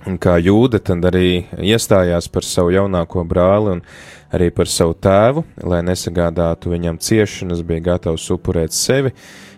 un 0.08 0.16
kā 0.22 0.38
jūda 0.40 0.80
tad 0.80 1.04
arī 1.10 1.44
iestājās 1.60 2.30
par 2.32 2.48
savu 2.48 2.72
jaunāko 2.76 3.26
brāli 3.28 3.76
un 3.76 3.84
arī 4.32 4.50
par 4.56 4.70
savu 4.72 4.96
tēvu, 4.96 5.44
lai 5.68 5.82
nesagādātu 5.86 6.72
viņam 6.72 7.02
ciešanas, 7.04 7.66
bija 7.68 7.90
gatavs 7.92 8.30
upurēt 8.32 8.76
sevi. 8.76 9.14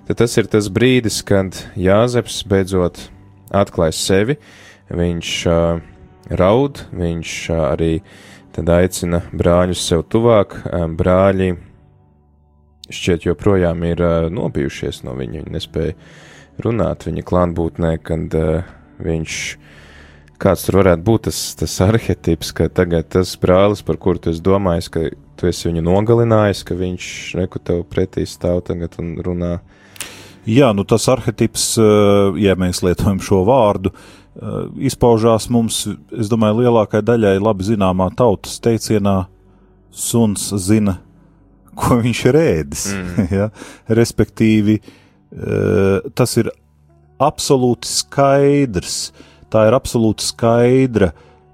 Tad 0.08 0.24
tas 0.24 0.38
ir 0.42 0.50
tas 0.52 0.68
brīdis, 0.74 1.22
kad 1.28 1.56
Jāzeps 1.78 2.42
beidzot 2.50 3.06
atklāj 3.54 3.94
sevi, 3.96 4.38
viņš 4.90 5.34
uh, 5.52 5.82
raud, 6.42 6.86
viņš 6.90 7.36
uh, 7.52 7.66
arī 7.70 7.94
tad 8.56 8.72
aicina 8.74 9.22
brāļus 9.32 9.84
sev 9.88 10.04
tuvāk, 10.12 10.58
brāļi 11.00 11.54
šķiet 12.96 13.26
joprojām 13.30 13.84
ir 13.88 14.04
uh, 14.04 14.28
nobijušies 14.34 15.04
no 15.08 15.16
viņa. 15.18 15.42
Viņi 15.42 15.56
nespēja 15.56 15.96
runāt 16.62 17.08
viņa 17.08 17.26
klātbūtnē, 17.28 17.96
kad 18.06 18.38
uh, 18.38 18.70
viņš, 19.02 19.40
kāds 20.42 20.68
tur 20.68 20.82
varētu 20.82 21.06
būt 21.08 21.28
tas, 21.30 21.42
tas 21.60 21.78
arhetips, 21.86 22.54
ka 22.58 22.70
tagad 22.70 23.10
tas 23.16 23.34
brālis, 23.42 23.84
par 23.86 24.00
kuru 24.02 24.22
tu 24.22 24.34
esi 24.34 24.44
domājis, 24.46 24.90
ka 24.94 25.06
tu 25.40 25.50
esi 25.50 25.70
viņu 25.70 25.86
nogalinājis, 25.88 26.64
ka 26.68 26.78
viņš 26.78 27.12
neku 27.42 27.62
tev 27.64 27.86
pretī 27.90 28.28
stāv 28.30 28.64
tagad 28.68 28.98
un 29.02 29.16
runā. 29.26 29.56
Jā, 30.50 30.72
nu 30.74 30.86
tas 30.90 31.06
arhetips, 31.10 31.76
ja 32.42 32.56
mēs 32.58 32.82
lietojam 32.82 33.20
šo 33.22 33.44
vārdu, 33.46 33.92
izpaužās 34.82 35.46
mums, 35.54 35.84
es 36.18 36.32
domāju, 36.32 36.64
lielākai 36.64 37.04
daļai 37.06 37.36
labi 37.38 37.68
zināmā 37.68 38.08
tautas 38.18 38.58
teicienā, 38.64 39.28
suns 39.92 40.48
zina 40.66 40.98
ko 41.82 42.00
viņš 42.06 42.24
ir 42.32 42.40
ēdis. 42.42 42.86
Mm. 42.96 43.28
ja? 43.40 43.50
Respektīvi, 44.02 44.78
eh, 44.82 46.12
tas 46.18 46.38
ir 46.42 46.52
absolūti 47.22 47.90
skaidrs, 47.90 49.12
tā 49.52 49.68
ir 49.70 49.78
absolūti 49.78 50.26
skaidra, 50.26 51.12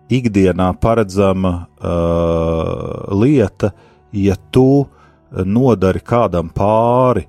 ikdienā 0.07 0.69
paredzama 0.79 1.50
uh, 1.84 3.10
lieta, 3.12 3.74
ja 4.15 4.38
tu 4.55 4.86
nodari 5.43 6.00
kādam 6.00 6.48
pāri, 6.55 7.25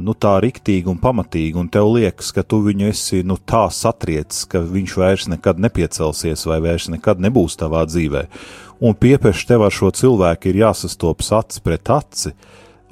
nu 0.00 0.14
tā 0.16 0.38
riktīgi 0.40 0.88
un 0.88 1.00
pamatīgi, 1.02 1.58
un 1.60 1.68
tev 1.72 1.90
liekas, 1.92 2.30
ka 2.32 2.44
tu 2.46 2.62
viņu 2.64 2.88
esi 2.88 3.22
nu 3.26 3.36
tā 3.36 3.66
satriecis, 3.72 4.46
ka 4.48 4.64
viņš 4.64 4.96
vairs 4.96 5.28
nekad 5.28 5.60
nepiecelsies 5.60 6.46
vai 6.48 6.62
vairs 6.64 6.88
nekad 6.92 7.20
nebūs 7.20 7.58
tavā 7.60 7.84
dzīvē 7.90 8.28
un 8.82 8.94
piepieši 8.98 9.46
tev 9.46 9.62
ar 9.62 9.74
šo 9.74 9.92
cilvēku 9.94 10.50
ir 10.50 10.62
jāsastopas 10.64 11.30
acis 11.38 11.62
pret 11.62 11.90
aci, 11.94 12.32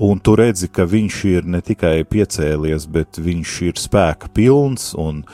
un 0.01 0.21
tu 0.23 0.37
redzi, 0.39 0.71
ka 0.71 0.87
viņš 0.89 1.17
ir 1.33 1.49
ne 1.51 1.61
tikai 1.65 2.05
piecēlies, 2.09 2.87
bet 2.95 3.19
viņš 3.19 3.57
ir 3.67 3.81
spēka 3.81 4.31
pilns, 4.37 4.93
un, 4.95 5.25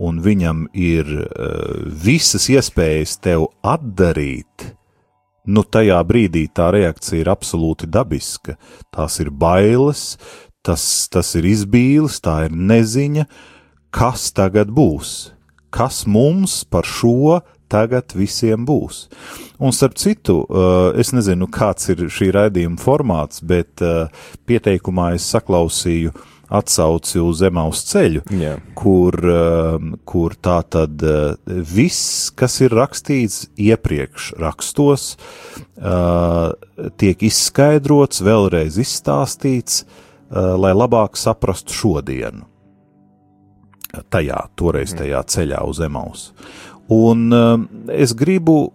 un 0.00 0.22
viņam 0.24 0.66
ir 0.72 1.12
uh, 1.18 1.84
visas 2.06 2.48
iespējas 2.52 3.18
tev 3.20 3.50
atdarīt, 3.60 4.70
nu 5.46 5.62
tajā 5.62 6.00
brīdī 6.08 6.46
tā 6.48 6.72
reakcija 6.74 7.20
ir 7.20 7.30
absolūti 7.30 7.86
dabiska. 7.86 8.56
Tās 8.90 9.20
ir 9.22 9.30
bailes, 9.30 10.16
tas, 10.66 10.84
tas 11.12 11.34
ir 11.38 11.46
izbīlis, 11.48 12.18
tā 12.24 12.46
ir 12.48 12.56
neziņa, 12.56 13.26
kas 13.94 14.30
tagad 14.36 14.72
būs, 14.74 15.32
kas 15.74 16.04
mums 16.10 16.64
par 16.68 16.88
šo 16.88 17.40
tagad 17.72 18.14
visiem 18.14 18.66
būs. 18.66 19.06
Un 19.58 19.74
starp 19.74 19.96
citu, 19.98 20.44
eh, 20.46 21.00
es 21.00 21.12
nezinu, 21.12 21.48
kāds 21.50 21.90
ir 21.90 22.06
šī 22.12 22.30
raidījuma 22.34 22.78
formāts, 22.78 23.42
bet 23.42 23.82
eh, 23.82 24.08
pieteikumā 24.46 25.14
es 25.14 25.26
saklausīju 25.34 26.14
atsauci 26.46 27.18
uz 27.18 27.40
Emaus 27.42 27.82
ceļu, 27.88 28.22
Jā. 28.38 28.52
kur, 28.78 29.16
uh, 29.18 29.86
kur 30.06 30.36
tā 30.38 30.60
tad 30.70 31.02
viss, 31.46 32.30
kas 32.38 32.60
ir 32.62 32.70
rakstīts 32.70 33.48
iepriekš 33.58 34.28
rakstos, 34.38 35.08
tiek 37.02 37.24
izskaidrots, 37.26 38.22
vēlreiz 38.22 38.78
izstāstīts, 38.78 39.82
lai 40.30 40.72
labāk 40.74 41.18
saprastu 41.18 41.74
šodienu. 41.74 42.46
Tajā, 44.10 44.40
toreiz 44.58 44.92
tajā 44.96 45.22
ceļā 45.22 45.60
uz 45.64 45.80
Emaus. 45.80 46.30
Un 46.92 47.30
uh, 47.32 47.54
es 47.90 48.12
gribu 48.18 48.72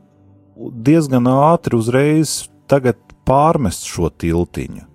diezgan 0.55 1.27
ātri 1.31 1.77
uzreiz 1.77 2.47
tagad 2.71 2.99
pārmest 3.27 3.87
šo 3.89 4.09
tiltiņu. 4.09 4.87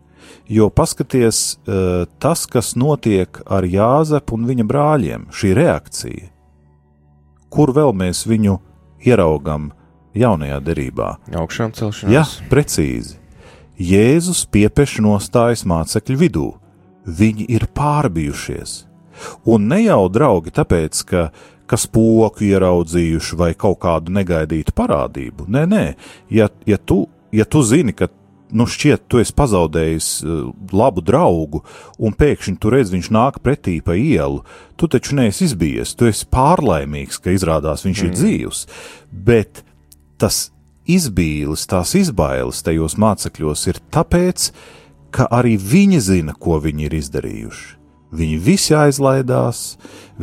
Jo 0.46 0.68
paskaties, 0.70 1.58
eh, 1.66 2.06
tas, 2.18 2.46
kas 2.46 2.76
notiek 2.78 3.40
ar 3.50 3.66
Jāzepu 3.66 4.36
un 4.38 4.46
viņa 4.46 4.66
brāļiem, 4.66 5.26
šī 5.34 5.54
reakcija, 5.58 6.28
kur 7.50 7.72
vēl 7.74 7.90
mēs 7.90 8.22
viņu 8.30 8.60
ieraugam 9.02 9.72
jaunajā 10.14 10.60
derībā? 10.62 11.08
Augšām 11.34 11.74
celšanās. 11.74 12.12
Jā, 12.14 12.22
precīzi. 12.50 13.18
Jēzus 13.76 14.46
piepieši 14.52 15.04
nostājas 15.04 15.66
mācekļu 15.68 16.16
vidū. 16.20 16.46
Viņi 17.06 17.46
ir 17.52 17.68
pārbijušies. 17.76 18.84
Un 19.48 19.68
ne 19.70 19.82
jau 19.84 20.06
draugi 20.12 20.52
tāpēc, 20.52 21.02
ka 21.08 21.28
kas 21.70 21.86
poku 21.90 22.46
ieraudzījuši 22.46 23.38
vai 23.38 23.50
kaut 23.58 23.80
kādu 23.82 24.14
negaidītu 24.14 24.74
parādību. 24.76 25.48
Nē, 25.50 25.64
nē, 25.70 25.84
ja, 26.32 26.48
ja, 26.66 26.78
tu, 26.78 27.04
ja 27.34 27.46
tu 27.48 27.62
zini, 27.66 27.94
ka 27.96 28.08
nu 28.54 28.66
šķiet, 28.70 29.06
tu 29.10 29.18
esi 29.18 29.34
pazaudējis 29.36 30.10
uh, 30.22 30.42
labu 30.76 31.02
draugu, 31.04 31.62
un 31.98 32.14
pēkšņi 32.14 32.58
tu 32.62 32.70
redz, 32.72 32.92
viņš 32.94 33.10
nāk 33.14 33.40
pretī 33.44 33.80
pa 33.84 33.96
ielu. 33.98 34.44
Tu 34.78 34.88
taču 34.90 35.18
neesi 35.18 35.48
izbijies, 35.48 35.96
tu 35.98 36.06
esi 36.10 36.28
pārlaimīgs, 36.30 37.18
ka 37.22 37.34
izrādās 37.34 37.86
viņš 37.86 38.02
mm. 38.02 38.06
ir 38.06 38.20
dzīvs. 38.20 38.66
Bet 39.10 39.64
tas 40.22 40.46
izbīlis, 40.90 41.66
tās 41.70 41.94
izbailes 41.98 42.62
tajos 42.66 42.96
mācekļos 43.00 43.66
ir 43.70 43.80
tāpēc, 43.94 44.50
ka 45.14 45.28
arī 45.32 45.56
viņi 45.56 46.00
zina, 46.02 46.36
ko 46.38 46.60
viņi 46.62 46.88
ir 46.88 46.96
izdarījuši. 47.00 47.66
Viņi 48.16 48.36
visi 48.38 48.74
aizlaidās, 48.76 49.60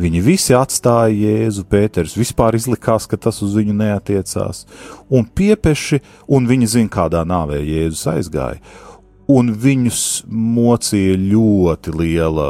viņi 0.00 0.22
visi 0.24 0.54
atstāja 0.56 1.12
Jēzu, 1.14 1.66
Pēters 1.68 2.16
vispār 2.16 2.56
izlikās, 2.56 3.04
ka 3.06 3.18
tas 3.20 3.42
uz 3.44 3.52
viņu 3.58 3.76
neatiecās, 3.76 4.64
un 5.12 5.28
piepeši, 5.28 6.00
un 6.32 6.48
viņi 6.48 6.70
zina, 6.78 6.90
kādā 6.90 7.22
nāvē 7.28 7.60
Jēzus 7.60 8.06
aizgāja, 8.14 8.62
un 9.28 9.52
viņus 9.60 10.24
mocīja 10.26 11.20
ļoti 11.20 11.94
liela 12.00 12.48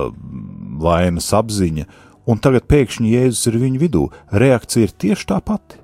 vainas 0.84 1.32
apziņa, 1.34 1.88
un 2.30 2.40
tagad 2.40 2.70
pēkšņi 2.70 3.16
Jēzus 3.18 3.50
ir 3.50 3.60
viņu 3.66 3.82
vidū. 3.82 4.04
Reakcija 4.32 4.86
ir 4.86 4.94
tieši 5.04 5.32
tā 5.34 5.42
pati. 5.44 5.83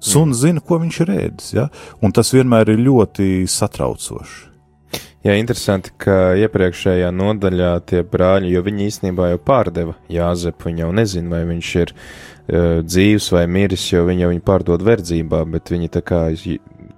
Suns 0.00 0.40
zina, 0.40 0.62
ko 0.64 0.80
viņš 0.80 1.00
ir 1.04 1.10
ēdis, 1.16 1.50
ja? 1.56 1.66
un 2.00 2.14
tas 2.16 2.32
vienmēr 2.32 2.72
ir 2.72 2.80
ļoti 2.86 3.44
satraucoši. 3.50 4.46
Jā, 5.20 5.34
interesanti, 5.36 5.92
ka 6.00 6.32
iepriekšējā 6.40 7.10
nodaļā 7.12 7.74
tie 7.90 8.00
brāļi, 8.08 8.54
jo 8.54 8.62
viņi 8.64 8.86
īstenībā 8.88 9.26
jau 9.34 9.40
pārdeva 9.44 9.92
Jāzepu, 10.08 10.70
viņi 10.70 10.80
jau 10.80 10.92
nezina, 10.96 11.28
vai 11.34 11.42
viņš 11.50 11.72
ir 11.82 11.92
uh, 11.92 12.78
dzīvs 12.80 13.26
vai 13.36 13.44
miris, 13.44 13.84
jo 13.92 14.06
viņi 14.08 14.24
jau 14.24 14.30
viņu 14.32 14.44
pārdod 14.46 14.84
verdzībā, 14.86 15.42
bet 15.52 15.74
viņi 15.74 15.92
tā 15.92 16.00
kā, 16.08 16.22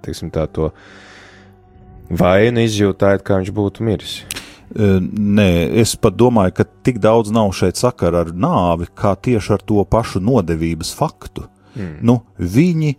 teiksim 0.07 0.31
tā, 0.31 0.47
to 0.55 0.71
vainu 2.15 2.63
izjūtājot, 2.63 3.27
kā 3.27 3.41
viņš 3.41 3.51
būtu 3.59 3.89
miris. 3.91 4.21
Nē, 4.73 5.49
es 5.83 5.93
pat 5.99 6.15
domāju, 6.17 6.55
ka 6.57 6.65
tik 6.87 6.97
daudz 7.03 7.29
nav 7.33 7.51
šeit 7.53 7.77
sakara 7.77 8.23
ar 8.23 8.31
nāvi, 8.33 8.87
kā 8.95 9.13
tieši 9.13 9.57
ar 9.57 9.67
to 9.67 9.83
pašu 9.85 10.23
nodevības 10.23 10.95
faktu. 10.97 11.45
Mm. 11.75 11.95
Nu, 12.05 12.19
viņi 12.37 12.93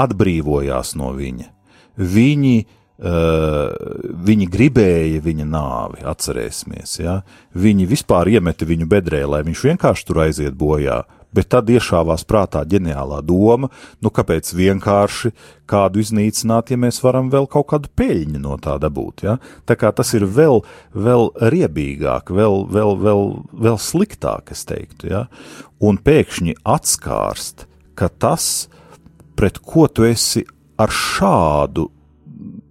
atbrīvojās 0.00 0.94
no 0.98 1.12
viņa. 1.16 1.50
Viņi 1.94 2.56
uh, 2.62 2.72
Uh, 2.94 3.74
viņi 4.22 4.46
gribēja 4.46 5.18
viņa 5.18 5.44
nāvi, 5.50 6.04
atcerēsimies. 6.06 6.92
Ja? 7.02 7.16
Viņi 7.58 7.88
vispār 7.90 8.30
iemeta 8.30 8.68
viņu 8.68 8.86
bedrē, 8.86 9.24
lai 9.26 9.40
viņš 9.42 9.62
vienkārši 9.66 10.06
tur 10.06 10.20
aiziet 10.22 10.54
bojā. 10.54 11.00
Bet 11.34 11.48
tad 11.50 11.72
iešāvās 11.74 12.22
prātā 12.22 12.62
ģeniālā 12.62 13.18
doma, 13.26 13.66
nu 13.98 14.12
kāpēc 14.14 14.52
vienkārši 14.54 15.32
kādu 15.66 16.04
iznīcināt, 16.04 16.70
ja 16.70 16.78
mēs 16.78 17.02
varam 17.02 17.32
vēl 17.34 17.50
kaut 17.50 17.66
kādu 17.72 17.90
peļņu 17.98 18.44
no 18.46 18.60
tā 18.62 18.78
dabūt. 18.78 19.26
Ja? 19.26 19.40
Tā 19.66 19.74
kā 19.74 19.90
tas 19.90 20.14
ir 20.14 20.28
vēl, 20.30 20.62
vēl 20.94 21.32
riebīgāk, 21.42 22.30
vēl, 22.30 22.62
vēl, 22.70 22.94
vēl, 23.02 23.26
vēl 23.66 23.80
sliktāk, 23.82 24.54
es 24.54 24.62
teiktu. 24.70 25.10
Ja? 25.10 25.26
Un 25.82 25.98
pēkšņi 25.98 26.60
atskārst, 26.62 27.66
ka 27.94 28.08
tas, 28.08 28.68
pret 29.38 29.58
ko 29.58 29.86
tu 29.88 30.06
esi 30.06 30.44
ar 30.80 30.90
šādu 30.90 31.88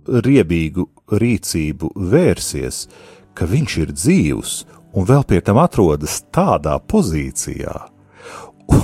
riebīgu 0.08 0.88
rīcību 1.14 1.94
vērsies, 1.96 2.86
ka 3.34 3.48
viņš 3.50 3.78
ir 3.84 3.96
dzīvs 3.96 4.54
un 4.94 5.08
vēl 5.10 5.26
pie 5.28 5.42
tam 5.46 5.60
atrodas 5.62 6.22
tādā 6.34 6.76
pozīcijā, 6.80 7.74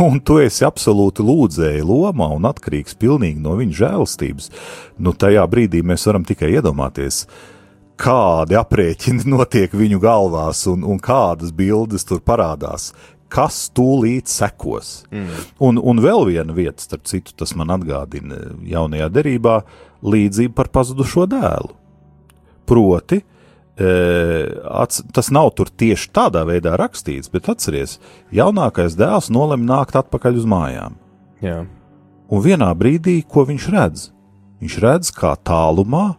un 0.06 0.20
tu 0.26 0.40
esi 0.42 0.66
absolūti 0.68 1.24
lūdzēji 1.26 1.86
lomā 1.86 2.30
un 2.36 2.48
atkarīgs 2.50 2.98
pilnīgi 3.00 3.42
no 3.44 3.56
viņa 3.60 3.78
žēlstības, 3.84 4.50
nu 5.00 5.14
tajā 5.14 5.46
brīdī 5.52 5.84
mēs 5.86 6.08
varam 6.10 6.26
tikai 6.28 6.52
iedomāties, 6.58 7.26
kādi 8.00 8.58
aprēķini 8.60 9.28
notiek 9.36 9.74
viņu 9.76 10.02
galvās 10.04 10.66
un, 10.72 10.86
un 10.88 11.00
kādas 11.04 11.54
bildes 11.56 12.08
tur 12.08 12.24
parādās, 12.26 12.92
kas 13.32 13.68
tūlīt 13.78 14.30
sekos. 14.32 15.04
Mm. 15.14 15.48
Un, 15.66 15.82
un 15.92 16.02
vēl 16.04 16.26
viena 16.32 16.56
vieta, 16.56 16.82
starp 16.84 17.08
citu, 17.10 17.36
tas 17.38 17.54
man 17.58 17.72
atgādina 17.74 18.40
jaunajā 18.68 19.10
derībā, 19.14 19.60
līdzība 20.06 20.56
par 20.58 20.72
pazudušo 20.74 21.26
dēlu. 21.30 21.74
Proti, 22.70 23.22
e, 23.80 23.90
ats, 24.82 25.04
tas 25.16 25.32
nav 25.34 25.52
tur 25.58 25.70
tieši 25.70 26.12
tādā 26.16 26.46
veidā 26.50 26.76
rakstīts, 26.80 27.32
bet 27.34 27.50
atceries, 27.54 27.98
jaunākais 28.36 28.98
dēls 29.00 29.32
nolem 29.34 29.66
nākt 29.70 29.98
atpakaļ 30.00 30.42
uz 30.42 30.48
mājām. 30.50 30.98
Jā. 31.46 31.64
Un 32.30 32.46
vienā 32.46 32.70
brīdī, 32.78 33.22
ko 33.26 33.46
viņš 33.50 33.70
redz? 33.74 34.10
Viņš 34.60 34.82
redz, 34.84 35.14
kā 35.16 35.34
tālumā 35.48 36.12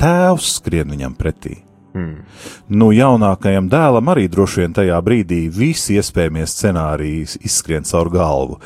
tēvs 0.00 0.56
skrien 0.56 0.90
viņam 0.90 1.14
pretī. 1.18 1.60
Mm. 1.94 2.22
Nu, 2.70 2.92
jaunākajam 2.94 3.70
dēlam 3.70 4.12
arī 4.12 4.28
droši 4.30 4.64
vien 4.64 4.78
tajā 4.78 5.00
brīdī 5.02 5.42
visi 5.50 5.98
iespējamie 5.98 6.46
scenāriji 6.46 7.42
izskrien 7.46 7.86
caur 7.88 8.12
galvu. 8.14 8.60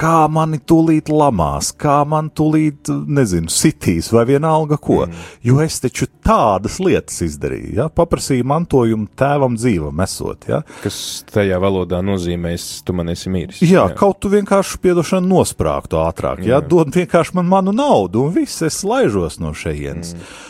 Kā 0.00 0.24
mani 0.32 0.56
tūlīt 0.64 1.10
lamās, 1.12 1.74
kā 1.76 1.98
man 2.08 2.30
tūlīt, 2.32 2.88
nezinu, 2.88 3.52
sitīs 3.52 4.08
vai 4.14 4.22
vienalga 4.30 4.78
ko, 4.80 5.02
mm. 5.04 5.26
jo 5.44 5.58
es 5.60 5.76
taču 5.82 6.08
tādas 6.24 6.78
lietas 6.80 7.18
izdarīju, 7.26 7.74
ja, 7.82 7.90
paprasīju 7.92 8.46
mantojumu 8.48 9.10
tēvam 9.20 9.58
dzīvam 9.60 10.00
esot, 10.00 10.48
ja. 10.48 10.62
Kas 10.80 10.96
tajā 11.28 11.60
valodā 11.60 12.00
nozīmēs, 12.06 12.70
tu 12.86 12.96
man 12.96 13.12
esi 13.12 13.28
mīris. 13.34 13.60
Jā, 13.60 13.90
jā. 13.90 13.98
kaut 14.00 14.22
tu 14.24 14.32
vienkārši 14.32 14.80
piedošanu 14.80 15.34
nosprāgtu 15.34 16.00
ātrāk, 16.00 16.46
ja, 16.48 16.56
jā. 16.56 16.62
dod 16.64 16.96
vienkārši 16.96 17.36
man 17.36 17.52
manu 17.52 17.76
naudu 17.76 18.24
un 18.24 18.32
viss, 18.40 18.64
es 18.64 18.80
laižos 18.88 19.36
no 19.42 19.52
šejienes. 19.52 20.16
Mm 20.16 20.48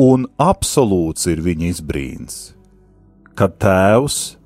un 0.00 0.26
absolūts 0.40 1.28
ir 1.32 1.40
viņa 1.44 1.70
izbrīns, 1.72 2.40
kad 3.36 3.56
tēvs 3.62 4.36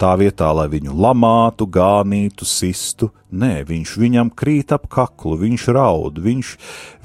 tā 0.00 0.12
vietā, 0.20 0.50
lai 0.52 0.66
viņu 0.70 0.92
lamātu, 0.92 1.66
gānītu, 1.72 2.46
sistu, 2.48 3.08
nē, 3.32 3.64
viņš 3.68 3.94
viņam 4.00 4.32
krīt 4.36 4.74
ap 4.76 4.88
kaklu, 4.92 5.38
viņš 5.40 5.68
raud, 5.76 6.20
viņš, 6.22 6.52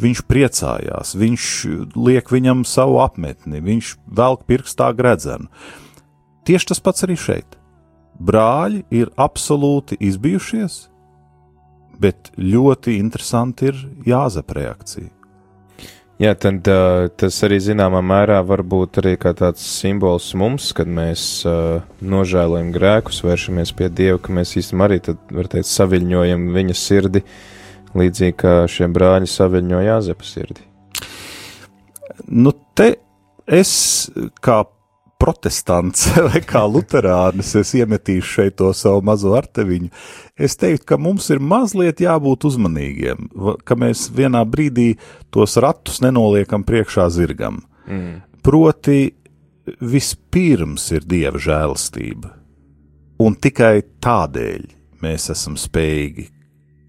viņš 0.01 0.23
priecājās, 0.27 1.15
viņš 1.15 1.47
liek 1.95 2.31
viņam 2.33 2.65
savu 2.67 2.99
apmetni, 3.03 3.63
viņš 3.63 3.95
velk 4.11 4.45
pirkstā 4.49 4.91
gredzenu. 4.97 5.47
Tieši 6.47 6.71
tas 6.73 6.83
pats 6.83 7.05
arī 7.07 7.17
šeit. 7.19 7.57
Brāļi 8.21 8.83
ir 8.93 9.13
absolūti 9.17 9.97
izbijušies, 10.03 10.87
bet 12.01 12.33
ļoti 12.37 12.97
interesanti 12.99 13.71
ir 13.71 13.81
Jāzepa 14.05 14.57
reakcija. 14.57 15.20
Jā, 16.21 16.35
tad 16.37 16.67
uh, 16.69 17.07
tas 17.17 17.39
arī 17.47 17.57
zināmā 17.65 17.97
mērā 18.05 18.43
var 18.45 18.61
būt 18.61 18.99
arī 19.01 19.15
tāds 19.17 19.63
simbols 19.65 20.27
mums, 20.37 20.67
kad 20.77 20.85
mēs 20.85 21.23
uh, 21.49 21.81
nožēlojam 21.97 22.69
grēkus, 22.75 23.23
vēršamies 23.25 23.71
pie 23.79 23.87
Dieva, 23.89 24.19
ka 24.21 24.35
mēs 24.37 24.53
īstenībā 24.59 24.85
arī, 24.85 24.99
tad, 25.07 25.17
var 25.33 25.49
teikt, 25.49 25.71
saviļņojam 25.71 26.43
viņa 26.53 26.75
sirdi, 26.77 27.23
līdzīgi 27.97 28.35
kā 28.37 28.53
šie 28.69 28.91
brāļi 28.93 29.31
saviļņoja 29.33 29.87
Jāzepa 29.87 30.29
sirdi. 30.29 30.67
Nu, 32.29 32.53
te 32.77 32.91
es 33.49 33.73
kā 34.45 34.61
protestants 35.21 36.07
vai 36.27 36.41
kā 36.45 36.63
luterānis, 36.65 37.53
es 37.59 37.73
iemetīšu 37.77 38.33
šeit 38.35 38.57
to 38.61 38.71
savu 38.77 39.03
mazo 39.05 39.35
arteviņu. 39.37 39.91
Es 40.41 40.57
teiktu, 40.59 40.87
ka 40.93 40.97
mums 41.01 41.29
ir 41.33 41.41
mazliet 41.43 42.01
jābūt 42.01 42.47
uzmanīgiem, 42.49 43.29
ka 43.65 43.77
mēs 43.77 44.07
vienā 44.17 44.43
brīdī 44.49 44.95
tos 45.33 45.57
ratus 45.61 46.01
nenoliekam 46.03 46.65
priekšā 46.67 47.07
zirgam. 47.13 47.61
Mm. 47.85 48.21
Proti, 48.41 48.99
vispirms 49.81 50.87
ir 50.95 51.05
dieva 51.05 51.41
žēlastība, 51.41 52.33
un 53.21 53.37
tikai 53.37 53.75
tādēļ 54.01 54.69
mēs 55.05 55.29
esam 55.33 55.57
spējīgi 55.59 56.31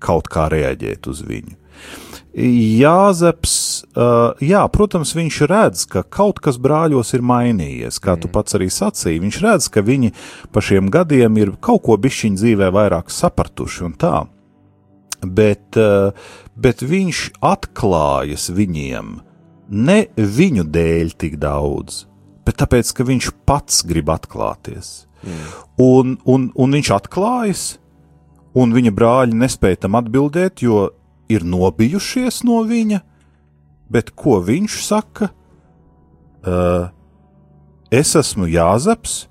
kaut 0.02 0.30
kā 0.32 0.48
reaģēt 0.52 1.08
uz 1.12 1.20
viņu. 1.26 1.61
Jāzeps, 2.32 3.54
uh, 3.92 4.32
jā, 4.40 4.62
protams, 4.72 5.10
viņš 5.12 5.38
redz, 5.50 5.82
ka 5.84 6.00
kaut 6.00 6.38
kas 6.40 6.56
brāļos 6.56 7.12
ir 7.12 7.24
mainījies, 7.28 7.98
kā 8.00 8.14
tu 8.16 8.30
mm. 8.30 8.32
pats 8.32 8.56
arī 8.56 8.70
sacīji. 8.72 9.20
Viņš 9.20 9.40
redz, 9.44 9.66
ka 9.68 9.82
viņi 9.84 10.14
pa 10.48 10.62
šiem 10.64 10.88
gadiem 10.92 11.36
ir 11.42 11.52
kaut 11.60 11.82
ko 11.84 11.98
bišķiņu 12.00 12.40
dzīvē 12.40 12.70
vairāk 12.72 13.12
sapratuši 13.12 13.84
un 13.84 13.92
tā. 14.00 14.22
Bet, 15.22 15.76
uh, 15.76 16.16
bet 16.56 16.80
viņš 16.80 17.20
atklājas 17.44 18.48
viņiem 18.56 19.12
ne 19.72 19.98
viņu 20.16 20.64
dēļ 20.72 21.12
tik 21.20 21.36
daudz, 21.42 22.06
bet 22.48 22.58
tāpēc, 22.64 22.94
ka 22.96 23.06
viņš 23.12 23.28
pats 23.44 23.84
grib 23.88 24.08
atklāties. 24.12 25.04
Mm. 25.20 25.52
Un, 25.84 26.16
un, 26.24 26.48
un 26.56 26.80
viņš 26.80 26.94
atklājas, 26.96 27.68
un 28.56 28.72
viņa 28.72 28.96
brāļi 28.96 29.36
nespēja 29.36 29.84
tam 29.84 30.00
atbildēt, 30.00 30.64
jo 30.64 30.88
ir 31.30 31.44
nobijušies 31.46 32.42
no 32.48 32.62
viņa, 32.66 33.02
bet 33.92 34.12
ko 34.16 34.40
viņš 34.42 34.78
saka? 34.86 35.30
Uh, 36.42 36.90
es 37.92 38.16
esmu 38.18 38.48
Jāzeps, 38.50 39.26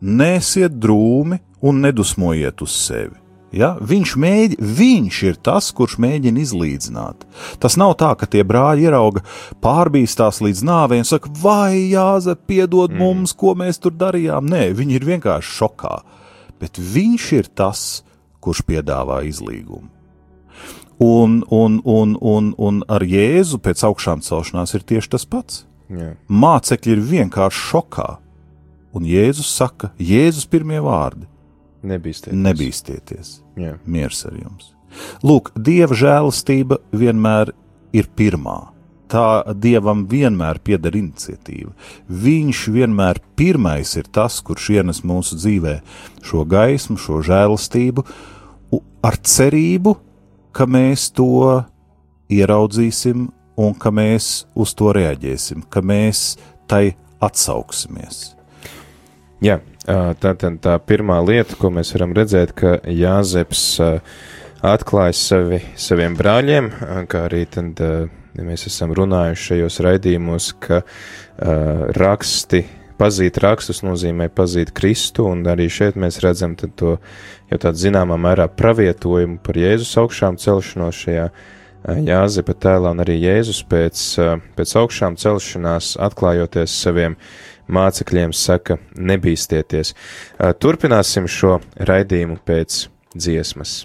nesiet 0.00 0.76
drūmi 0.78 1.40
un 1.66 1.80
nedusmojiet 1.82 2.62
uz 2.62 2.74
sevi. 2.76 3.16
Ja? 3.56 3.74
Viņš, 3.80 4.12
mēģi, 4.20 4.58
viņš 4.60 5.18
ir 5.30 5.38
tas, 5.44 5.70
kurš 5.74 5.96
mēģina 6.02 6.42
izlīdzināt. 6.42 7.24
Tas 7.62 7.78
nav 7.80 7.94
tā, 8.00 8.12
ka 8.18 8.28
tie 8.30 8.44
brāļi 8.46 8.88
ierauga 8.88 9.22
pārbīstās 9.64 10.42
līdz 10.44 10.62
nāvei 10.66 11.00
un 11.00 11.08
saka, 11.08 11.32
vai 11.40 11.88
Jāzep, 11.92 12.44
piedod 12.50 12.92
mm. 12.92 13.00
mums, 13.00 13.34
ko 13.38 13.54
mēs 13.58 13.80
tur 13.82 13.96
darījām. 13.96 14.48
Nē, 14.50 14.68
viņi 14.76 14.98
ir 14.98 15.08
vienkārši 15.14 15.58
šokā. 15.60 15.96
Bet 16.60 16.80
viņš 16.80 17.28
ir 17.38 17.52
tas, 17.56 17.86
kurš 18.44 18.64
piedāvā 18.68 19.22
izlīgumu. 19.28 19.95
Un, 20.98 21.42
un, 21.52 21.80
un, 21.84 22.16
un, 22.20 22.52
un 22.56 22.82
ar 22.88 23.04
Jēzu 23.04 23.58
pēc 23.60 23.82
augšām 23.84 24.22
celšanās 24.24 24.72
ir 24.78 24.84
tieši 24.88 25.10
tas 25.12 25.26
pats. 25.28 25.64
Jā. 25.92 26.14
Mācekļi 26.28 26.94
ir 26.96 27.02
vienkārši 27.10 27.64
šokā. 27.70 28.06
Un 28.96 29.04
Jēzus 29.04 29.50
saka, 29.52 29.92
Jēzus 30.00 30.48
pirmie 30.48 30.80
vārdi- 30.80 31.28
nebīsties. 31.90 32.32
nebīstieties. 32.32 33.40
Jā. 33.56 33.76
Miers 33.84 34.24
ar 34.24 34.32
jums. 34.32 34.72
Lūk, 35.22 35.52
Dieva 35.54 35.94
žēlastība 35.94 36.78
vienmēr 36.92 37.52
ir 37.92 38.08
pirmā. 38.16 38.72
Tā 39.06 39.54
Dievam 39.54 40.06
vienmēr 40.10 40.58
pieder 40.58 40.96
iniciatīva. 40.98 41.70
Viņš 42.10 42.62
vienmēr 42.74 43.20
pirmais 43.38 43.96
ir 43.96 44.08
tas, 44.10 44.40
kurš 44.40 44.70
ienes 44.80 45.02
mūsu 45.06 45.38
dzīvē 45.38 45.76
šo 46.26 46.42
gaismu, 46.48 46.98
šo 46.98 47.20
žēlastību, 47.22 48.02
ar 49.06 49.20
cerību, 49.22 49.94
ka 50.56 50.64
mēs 50.64 51.10
to 51.16 51.64
ieraudzīsim 52.32 53.26
un 53.60 53.74
ka 53.76 53.92
mēs 53.92 54.46
uz 54.56 54.72
to 54.76 54.92
reaģēsim, 54.96 55.66
ka 55.68 55.82
mēs 55.84 56.36
tai 56.68 56.96
atsauksimies. 57.24 58.32
Jā, 59.44 59.58
tā 59.84 60.32
tad 60.40 60.60
tā 60.64 60.78
pirmā 60.80 61.18
lieta, 61.24 61.58
ko 61.60 61.70
mēs 61.72 61.92
varam 61.96 62.14
redzēt, 62.16 62.54
ka 62.56 62.78
Jāzeps 62.88 63.66
atklājas 64.64 65.20
sevi 65.28 65.60
saviem 65.76 66.16
brāļiem, 66.16 66.70
kā 67.12 67.26
arī 67.28 67.44
tad, 67.52 67.80
ja 67.80 68.46
mēs 68.46 68.66
esam 68.70 68.96
runājuši 68.96 69.50
šajos 69.50 69.80
raidījumos, 69.86 70.50
ka 70.64 70.80
raksti 72.00 72.64
pazīt 72.98 73.38
rakstus 73.42 73.82
nozīmē 73.86 74.28
pazīt 74.34 74.72
Kristu, 74.76 75.28
un 75.32 75.44
arī 75.48 75.68
šeit 75.72 75.98
mēs 76.00 76.20
redzam 76.24 76.56
to 76.56 76.96
jau 77.50 77.58
tādu 77.62 77.82
zināmā 77.82 78.18
mērā 78.20 78.48
pravietojumu 78.52 79.38
par 79.44 79.60
Jēzus 79.60 79.96
augšām 80.02 80.40
celšanos 80.42 81.04
šajā 81.04 81.28
Jāzepa 81.86 82.54
tēlā, 82.58 82.90
un 82.96 83.02
arī 83.04 83.20
Jēzus 83.22 83.62
pēc, 83.70 84.04
pēc 84.58 84.76
augšām 84.80 85.18
celšanās 85.22 85.94
atklājoties 86.02 86.74
saviem 86.82 87.14
mācekļiem 87.70 88.34
saka, 88.34 88.80
nebīsties. 88.98 89.94
Turpināsim 90.62 91.30
šo 91.30 91.60
raidījumu 91.78 92.40
pēc 92.46 92.86
dziesmas. 93.14 93.84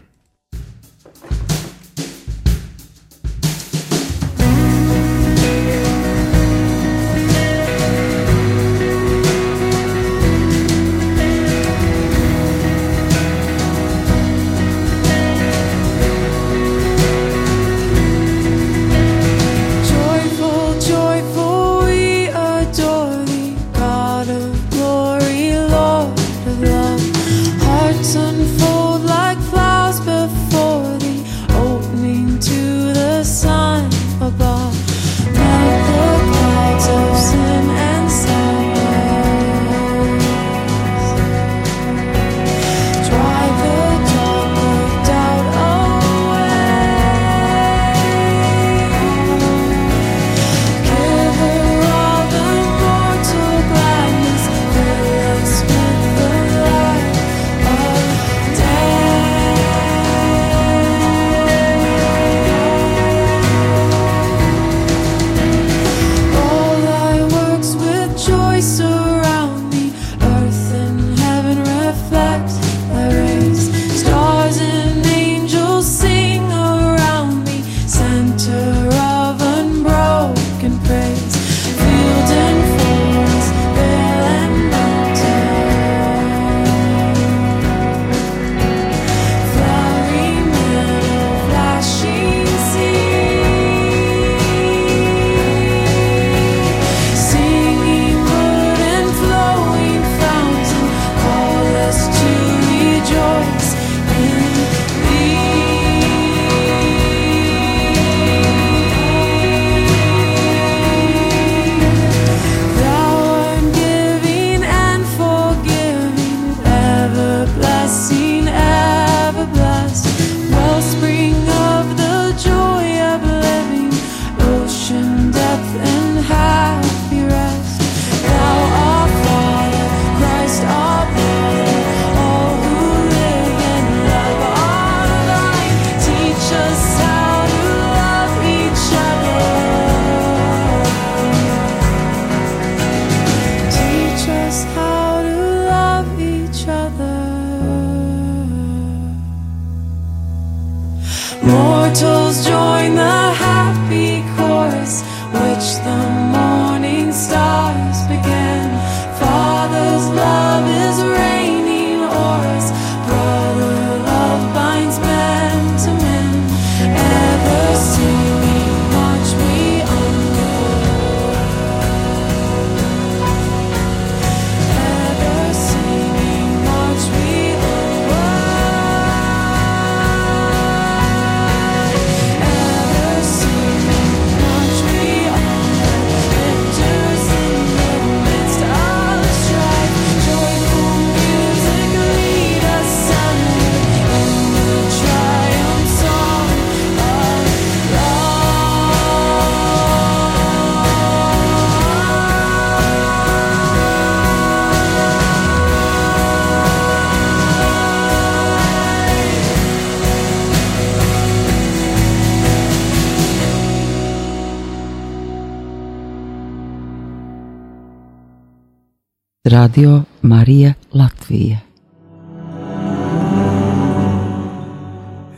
Radio 219.62 220.00
Marija 220.26 220.72
Latvija. 220.98 221.60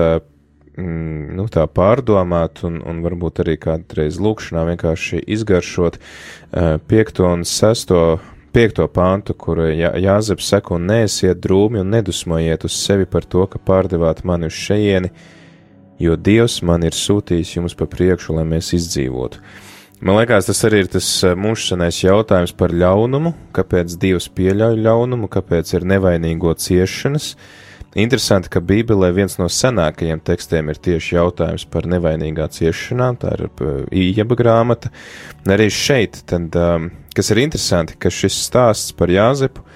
mm, 0.76 1.32
nu, 1.36 1.46
tā 1.52 1.64
pārdomāt 1.70 2.62
un, 2.66 2.80
un 2.86 3.00
varbūt 3.04 3.42
arī 3.44 3.56
kādreiz 3.60 4.18
lūkšanā 4.22 4.64
vienkārši 4.72 5.22
izgaršot 5.36 5.98
uh, 5.98 6.76
piekto 6.88 7.28
un 7.30 7.46
sesto. 7.48 8.20
Piekto 8.52 8.84
pāntu, 8.84 9.32
kur 9.32 9.62
Jā, 9.72 9.94
Jāzeps 9.96 10.50
saka, 10.50 10.74
un 10.76 10.82
neesiet 10.90 11.38
drūmi 11.40 11.80
un 11.80 11.88
nedusmojiet 11.88 12.66
uz 12.68 12.74
sevi 12.76 13.06
par 13.08 13.24
to, 13.24 13.46
ka 13.48 13.56
pārdevāt 13.56 14.20
mani 14.28 14.50
uz 14.50 14.58
šejieni, 14.60 15.08
jo 15.96 16.18
Dievs 16.20 16.58
man 16.60 16.84
ir 16.84 16.92
sūtījis 16.92 17.54
jums 17.54 17.72
pa 17.72 17.88
priekšu, 17.88 18.36
lai 18.36 18.44
mēs 18.50 18.74
izdzīvotu. 18.76 19.40
Man 20.04 20.18
liekas, 20.18 20.50
tas 20.50 20.60
arī 20.68 20.82
ir 20.84 20.92
tas 20.92 21.08
mūžsanais 21.32 22.02
jautājums 22.04 22.52
par 22.52 22.76
ļaunumu, 22.76 23.32
kāpēc 23.56 23.96
Dievs 24.04 24.28
pieļauj 24.36 24.76
ļaunumu, 24.84 25.32
kāpēc 25.32 25.72
ir 25.78 25.88
nevainīgo 25.94 26.52
ciešanas, 26.52 27.32
uh, 27.32 27.71
Interesanti, 27.92 28.48
ka 28.48 28.62
Bībelē 28.64 29.10
viens 29.12 29.34
no 29.36 29.50
senākajiem 29.52 30.22
tekstiem 30.24 30.70
ir 30.72 30.78
tieši 30.80 31.16
jautājums 31.18 31.66
par 31.68 31.84
nevainīgā 31.92 32.46
ciešanām, 32.54 33.18
tā 33.20 33.34
ir 33.36 33.42
Ījaba 33.92 34.38
grāmata. 34.38 34.88
Un 35.44 35.52
arī 35.52 35.68
šeit, 35.68 36.22
tad, 36.30 36.56
um, 36.56 36.88
kas 37.12 37.28
ir 37.34 37.42
interesanti, 37.42 37.98
ka 38.00 38.08
šis 38.08 38.38
stāsts 38.46 38.96
par 38.96 39.12
Jāzepu, 39.12 39.66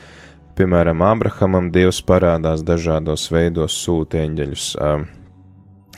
piemēram, 0.56 1.04
Abrahamam 1.04 1.68
Dievs 1.74 2.00
parādās 2.08 2.64
dažādos 2.64 3.28
veidos 3.28 3.76
sūta 3.84 4.24
eņģeļus. 4.24 4.70
Um, 4.80 5.04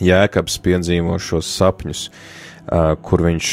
Jēkabs 0.02 0.58
piedzīvo 0.62 1.20
šos 1.22 1.54
sapņus, 1.54 2.08
kur 3.02 3.22
viņš 3.24 3.50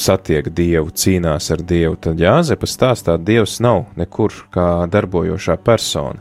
satiek 0.00 0.48
Dievu, 0.50 0.90
cīnās 0.90 1.50
ar 1.54 1.62
Dievu, 1.62 1.96
tad 2.02 2.18
Jāzepa 2.18 2.66
stāstā 2.66 3.14
Dievs 3.20 3.58
nav 3.62 3.84
nekur 3.98 4.34
kā 4.54 4.88
darbojošā 4.90 5.58
persona. 5.62 6.18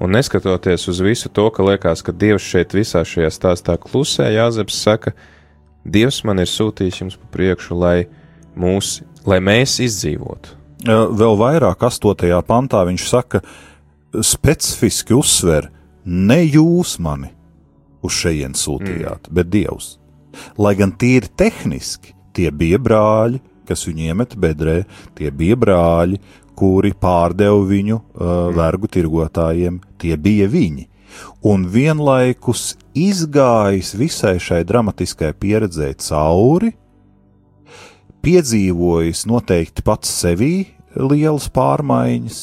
Un 0.00 0.12
neskatoties 0.16 0.86
uz 0.88 1.00
visu 1.04 1.28
to, 1.32 1.46
ka 1.52 1.64
liekas, 1.64 2.04
ka 2.04 2.12
Dievs 2.12 2.44
šeit 2.44 2.74
visā 2.76 3.04
šajā 3.04 3.30
stāstā 3.32 3.76
klusē, 3.80 4.28
Jāzeps 4.32 4.76
saka, 4.80 5.14
Dievs 5.84 6.22
man 6.28 6.42
ir 6.42 6.48
sūtījis 6.48 7.00
jums 7.00 7.16
pa 7.20 7.28
priekšu, 7.36 7.76
lai, 7.80 7.98
mūs, 8.56 9.00
lai 9.28 9.40
mēs 9.44 9.78
izdzīvotu. 9.80 10.56
Vēl 10.84 11.36
vairāk, 11.40 11.84
astotajā 11.84 12.40
pantā 12.48 12.82
viņš 12.88 13.08
saka, 13.08 13.42
specifiski 14.24 15.16
uzsver, 15.16 15.68
ne 16.04 16.40
jūs 16.44 16.98
mani 17.00 17.32
uz 18.04 18.16
šejien 18.16 18.56
sūtījāt, 18.56 19.28
mm. 19.28 19.36
bet 19.36 19.52
Dievs. 19.52 19.99
Lai 20.58 20.74
gan 20.78 20.92
tīri 20.98 21.30
tehniski 21.36 22.14
tie 22.36 22.50
bija 22.54 22.78
brāļi, 22.82 23.40
kas 23.68 23.86
viņu 23.86 24.10
iemeta 24.10 24.38
bedrē, 24.40 24.82
tie 25.18 25.30
bija 25.34 25.58
brāļi, 25.60 26.20
kuri 26.58 26.92
pārdeva 27.00 27.60
viņu 27.66 27.96
uh, 27.96 28.50
vergu 28.56 28.90
tirgotājiem, 28.92 29.80
tie 30.00 30.16
bija 30.20 30.48
viņi. 30.50 30.86
Un 31.46 31.64
vienlaikus 31.72 32.76
izgājis 32.94 33.94
visai 33.98 34.36
šai 34.42 34.60
dramatiskajai 34.68 35.34
pieredzē 35.42 35.90
cauri, 36.04 36.74
piedzīvojis 38.22 39.24
noteikti 39.26 39.84
pats 39.86 40.12
sevī 40.20 40.54
lielas 40.94 41.48
pārmaiņas, 41.54 42.40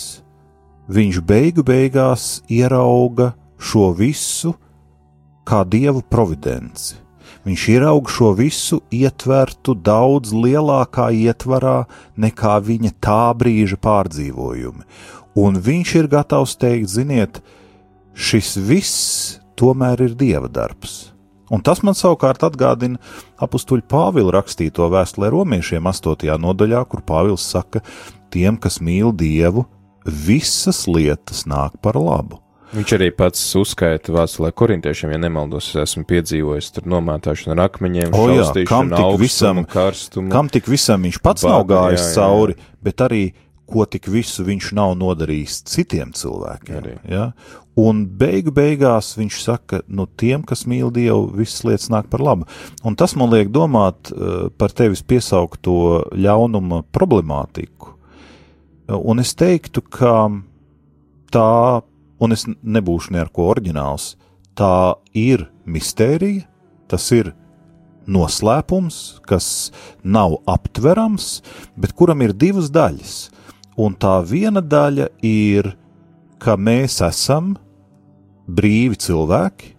viņš 0.91 1.23
beigu 1.28 1.63
beigās 1.67 2.30
ierauga 2.52 3.34
šo 3.58 3.91
visu 3.95 4.56
kā 5.47 5.63
dievu 5.67 6.02
providenci 6.10 7.07
Viņš 7.48 7.66
ieraug 7.72 8.10
šo 8.12 8.34
visu 8.36 8.82
ietvertu 8.92 9.72
daudz 9.80 10.34
lielākā 10.36 11.06
ietvarā 11.16 11.86
nekā 12.20 12.58
viņa 12.60 12.92
tā 13.00 13.22
brīža 13.40 13.78
pārdzīvojumi. 13.80 14.84
Un 15.40 15.60
viņš 15.64 15.94
ir 15.96 16.10
gatavs 16.12 16.58
teikt, 16.60 16.90
ziniet, 16.92 17.40
šis 18.12 18.58
viss 18.68 19.38
tomēr 19.56 20.04
ir 20.10 20.18
dieva 20.20 20.50
darbs. 20.52 21.14
Un 21.48 21.64
tas 21.64 21.80
man 21.88 21.96
savukārt 21.96 22.44
atgādina 22.44 23.00
apakstuļu 23.40 23.86
Pāvila 23.88 24.34
rakstīto 24.36 24.90
vēstulē 24.92 25.30
romiešiem 25.32 25.88
8. 25.88 26.28
nodaļā, 26.44 26.82
kur 26.92 27.06
Pāvils 27.08 27.46
saka, 27.48 27.80
tiem, 28.34 28.58
kas 28.60 28.82
mīl 28.84 29.14
Dievu, 29.16 29.64
visas 30.04 30.84
lietas 30.92 31.46
nāk 31.48 31.80
par 31.80 31.96
labu. 31.96 32.42
Viņš 32.75 32.93
arī 32.97 33.08
pats 33.15 33.41
uzskaita 33.56 34.12
vēstulē 34.12 34.51
korintiešiem, 34.58 35.13
ja 35.15 35.19
nemaldos, 35.23 35.69
esmu 35.80 36.03
piedzīvojis 36.10 36.73
tur 36.75 36.89
nomētāšanu 36.91 37.56
ar 37.56 37.63
akmeņiem, 37.69 38.12
o, 38.12 38.25
jā, 38.36 38.47
kam 38.67 38.91
tik 38.91 39.19
visam, 39.21 39.62
karstumu. 39.71 40.32
Kam 40.34 40.51
tik 40.51 40.67
visam 40.67 41.08
viņš 41.08 41.21
pats 41.23 41.47
Bāda, 41.47 41.53
nav 41.53 41.67
gājis 41.71 42.01
jā, 42.03 42.10
jā. 42.10 42.15
cauri, 42.17 42.58
bet 42.84 43.06
arī 43.08 43.21
ko 43.67 43.86
tik 43.88 44.08
visu 44.12 44.45
viņš 44.47 44.71
nav 44.75 44.95
nodarījis 44.99 45.62
citiem 45.67 46.12
cilvēkiem. 46.15 46.77
Arī. 46.80 46.93
Ja? 47.12 47.32
Un 47.77 48.06
beigu 48.19 48.51
beigās 48.56 49.12
viņš 49.19 49.39
saka, 49.43 49.82
nu 49.88 50.08
tiem, 50.19 50.41
kas 50.47 50.65
mīl 50.69 50.89
Dievu, 50.93 51.27
visas 51.38 51.62
lietas 51.67 51.91
nāk 51.93 52.08
par 52.10 52.23
labu. 52.23 52.47
Un 52.88 52.95
tas 52.97 53.13
man 53.19 53.30
liek 53.34 53.51
domāt 53.53 54.10
uh, 54.12 54.47
par 54.58 54.73
tevis 54.73 55.03
piesaukto 55.06 56.08
ļaunuma 56.15 56.82
problemātiku. 56.95 57.93
Un 58.88 59.19
es 59.19 59.36
teiktu, 59.36 59.84
ka 59.84 60.15
tā 61.36 61.51
un 62.19 62.36
es 62.36 62.45
nebūšu 62.47 63.13
neko 63.15 63.49
oriģināls. 63.53 64.15
Tā 64.58 64.97
ir 65.13 65.47
mistērija, 65.69 66.47
tas 66.89 67.06
ir 67.13 67.34
noslēpums, 68.08 69.19
kas 69.27 69.71
nav 70.03 70.39
aptverams, 70.47 71.41
bet 71.77 71.93
kuram 71.97 72.23
ir 72.25 72.34
divas 72.34 72.71
daļas. 72.73 73.17
Un 73.77 73.93
tā 73.99 74.17
viena 74.25 74.63
daļa 74.63 75.12
ir, 75.27 75.75
ka 76.41 76.56
mēs 76.58 77.01
esam 77.06 77.56
brīvi 78.47 78.97
cilvēki, 79.03 79.73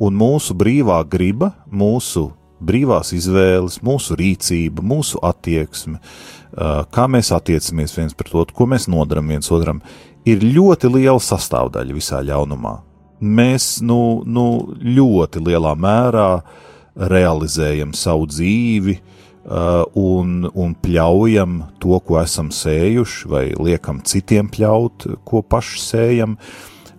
un 0.00 0.16
mūsu 0.16 0.56
brīvā 0.56 1.02
griba, 1.10 1.52
mūsu 1.70 2.30
brīvās 2.60 3.12
izvēles, 3.16 3.80
mūsu 3.84 4.16
rīcība, 4.18 4.84
mūsu 4.84 5.20
attieksme, 5.24 6.00
kā 6.92 7.06
mēs 7.08 7.30
attiecamies 7.32 7.94
viens 7.96 8.16
pret 8.16 8.34
otru, 8.34 8.56
ko 8.56 8.66
mēs 8.68 8.88
nodaram 8.90 9.30
viens 9.32 9.48
otram, 9.52 9.80
ir 10.28 10.44
ļoti 10.44 10.90
liela 10.92 11.20
sastāvdaļa 11.22 11.96
visā 11.96 12.20
ļaunumā. 12.24 12.74
Mēs 13.20 13.80
nu, 13.84 14.22
nu, 14.24 14.46
ļoti 14.80 15.42
lielā 15.44 15.74
mērā 15.76 16.28
realizējam 16.96 17.92
savu 17.96 18.26
dzīvi, 18.30 18.96
uh, 18.96 19.84
un, 19.96 20.48
un 20.54 20.74
pļaujam 20.74 21.58
to, 21.82 21.98
ko 22.04 22.20
esam 22.22 22.50
sējuši, 22.54 23.28
vai 23.30 23.44
liekam 23.56 24.00
citiem 24.04 24.48
pļaut, 24.52 25.06
ko 25.24 25.42
paši 25.42 25.82
sējam, 25.84 26.36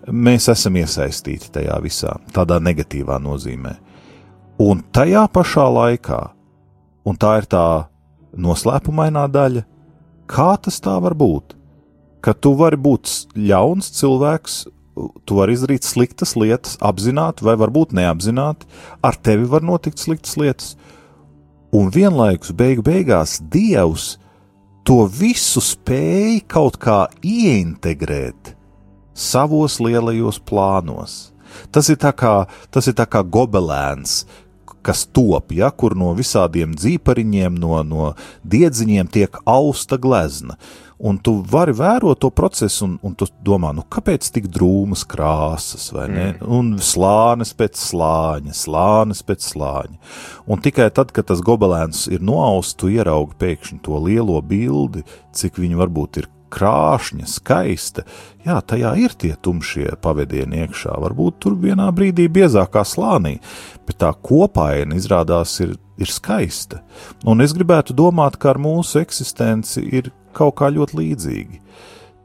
mēs 0.06 0.48
esam 0.52 0.78
iesaistīti 0.78 1.50
tajā 1.54 1.78
visā, 1.82 2.16
tādā 2.34 2.58
negatīvā 2.62 3.18
nozīmē. 3.22 3.76
Un 4.62 4.82
tajā 4.94 5.24
pašā 5.32 5.66
laikā, 5.74 6.20
un 7.08 7.18
tā 7.18 7.38
ir 7.40 7.48
tā 7.50 7.66
noslēpumainā 8.38 9.26
daļa, 9.32 9.64
kā 10.30 10.52
tas 10.62 10.78
tā 10.82 10.94
var 11.02 11.16
būt? 11.18 11.56
Ka 12.22 12.34
tu 12.34 12.54
vari 12.58 12.78
būt 12.78 13.10
ļauns 13.34 13.90
cilvēks, 13.98 14.56
tu 15.26 15.38
vari 15.38 15.56
izdarīt 15.56 15.86
sliktas 15.86 16.36
lietas, 16.38 16.76
apzināti 16.84 17.44
vai 17.46 17.56
varbūt 17.58 17.94
neapzināti, 17.96 18.68
ar 19.02 19.18
tevi 19.18 19.48
var 19.50 19.64
notikt 19.66 20.02
sliktas 20.02 20.36
lietas, 20.38 20.74
un 21.74 21.90
vienlaikus 21.90 22.52
beigu 22.54 22.84
beigās 22.86 23.40
Dievs 23.52 24.16
to 24.86 25.02
visu 25.06 25.62
spēja 25.64 26.42
kaut 26.50 26.78
kā 26.82 27.06
ieintegrēt 27.22 28.54
savos 29.14 29.78
lielajos 29.82 30.40
plānos. 30.42 31.32
Tas 31.72 31.88
ir 31.92 31.98
tā 32.00 32.14
kā, 32.16 32.46
tas 32.72 32.88
ir 32.88 32.96
tā 32.96 33.04
kā 33.08 33.20
gobelēns, 33.22 34.22
kas 34.82 35.04
top, 35.14 35.52
ja, 35.54 35.70
kur 35.70 35.94
no 35.98 36.10
visādiem 36.16 36.74
dzīpariņiem, 36.74 37.58
no, 37.60 37.82
no 37.86 38.12
diedziņiem 38.42 39.10
tiek 39.12 39.36
austa 39.46 39.98
glezna. 40.00 40.56
Un 41.02 41.16
tu 41.18 41.34
vari 41.50 41.72
vērot 41.74 42.20
to 42.22 42.30
procesu, 42.30 42.84
un, 42.86 42.92
un 43.02 43.14
tu 43.18 43.26
domā, 43.42 43.72
nu, 43.74 43.82
kāpēc 43.90 44.28
tik 44.36 44.46
drūmas 44.54 45.02
krāsas, 45.10 45.88
vai 45.94 46.04
ne? 46.12 46.26
Mm. 46.36 46.50
Un 46.54 46.68
slānis 46.78 47.50
pēc 47.58 47.80
slāņa, 47.80 48.54
slānis 48.54 49.24
pēc 49.26 49.48
slāņa. 49.48 49.98
Un 50.46 50.62
tikai 50.62 50.86
tad, 50.94 51.10
kad 51.16 51.26
tas 51.32 51.42
gobelēns 51.42 52.04
ir 52.12 52.22
noausts, 52.22 52.78
tu 52.78 52.92
ieraugi 52.92 53.34
pēkšņi 53.42 53.80
to 53.82 53.98
lielo 54.04 54.38
bildi, 54.46 55.02
cik 55.34 55.58
viņi 55.58 55.82
varbūt 55.82 56.22
ir 56.22 56.30
krāšņa, 56.52 57.26
skaista. 57.30 58.06
Jā, 58.46 58.60
tajā 58.62 58.94
ir 59.02 59.14
tie 59.18 59.32
tumšie 59.42 59.96
pavadieni 60.04 60.62
iekšā, 60.64 60.94
varbūt 61.02 61.42
tur 61.42 61.58
vienā 61.58 61.88
brīdī 61.94 62.28
biezākā 62.32 62.84
slānī, 62.86 63.38
bet 63.88 64.02
tā 64.02 64.12
kopaina 64.14 64.98
izrādās 64.98 65.58
ir, 65.64 65.76
ir 65.98 66.10
skaista. 66.12 66.82
Un 67.26 67.42
es 67.44 67.54
gribētu 67.56 67.96
domāt, 67.96 68.38
ka 68.38 68.52
ar 68.54 68.62
mūsu 68.62 69.02
eksistenci 69.02 69.86
ir 69.90 70.12
kaut 70.34 70.56
kā 70.60 70.70
ļoti 70.72 70.98
līdzīgi. 70.98 71.60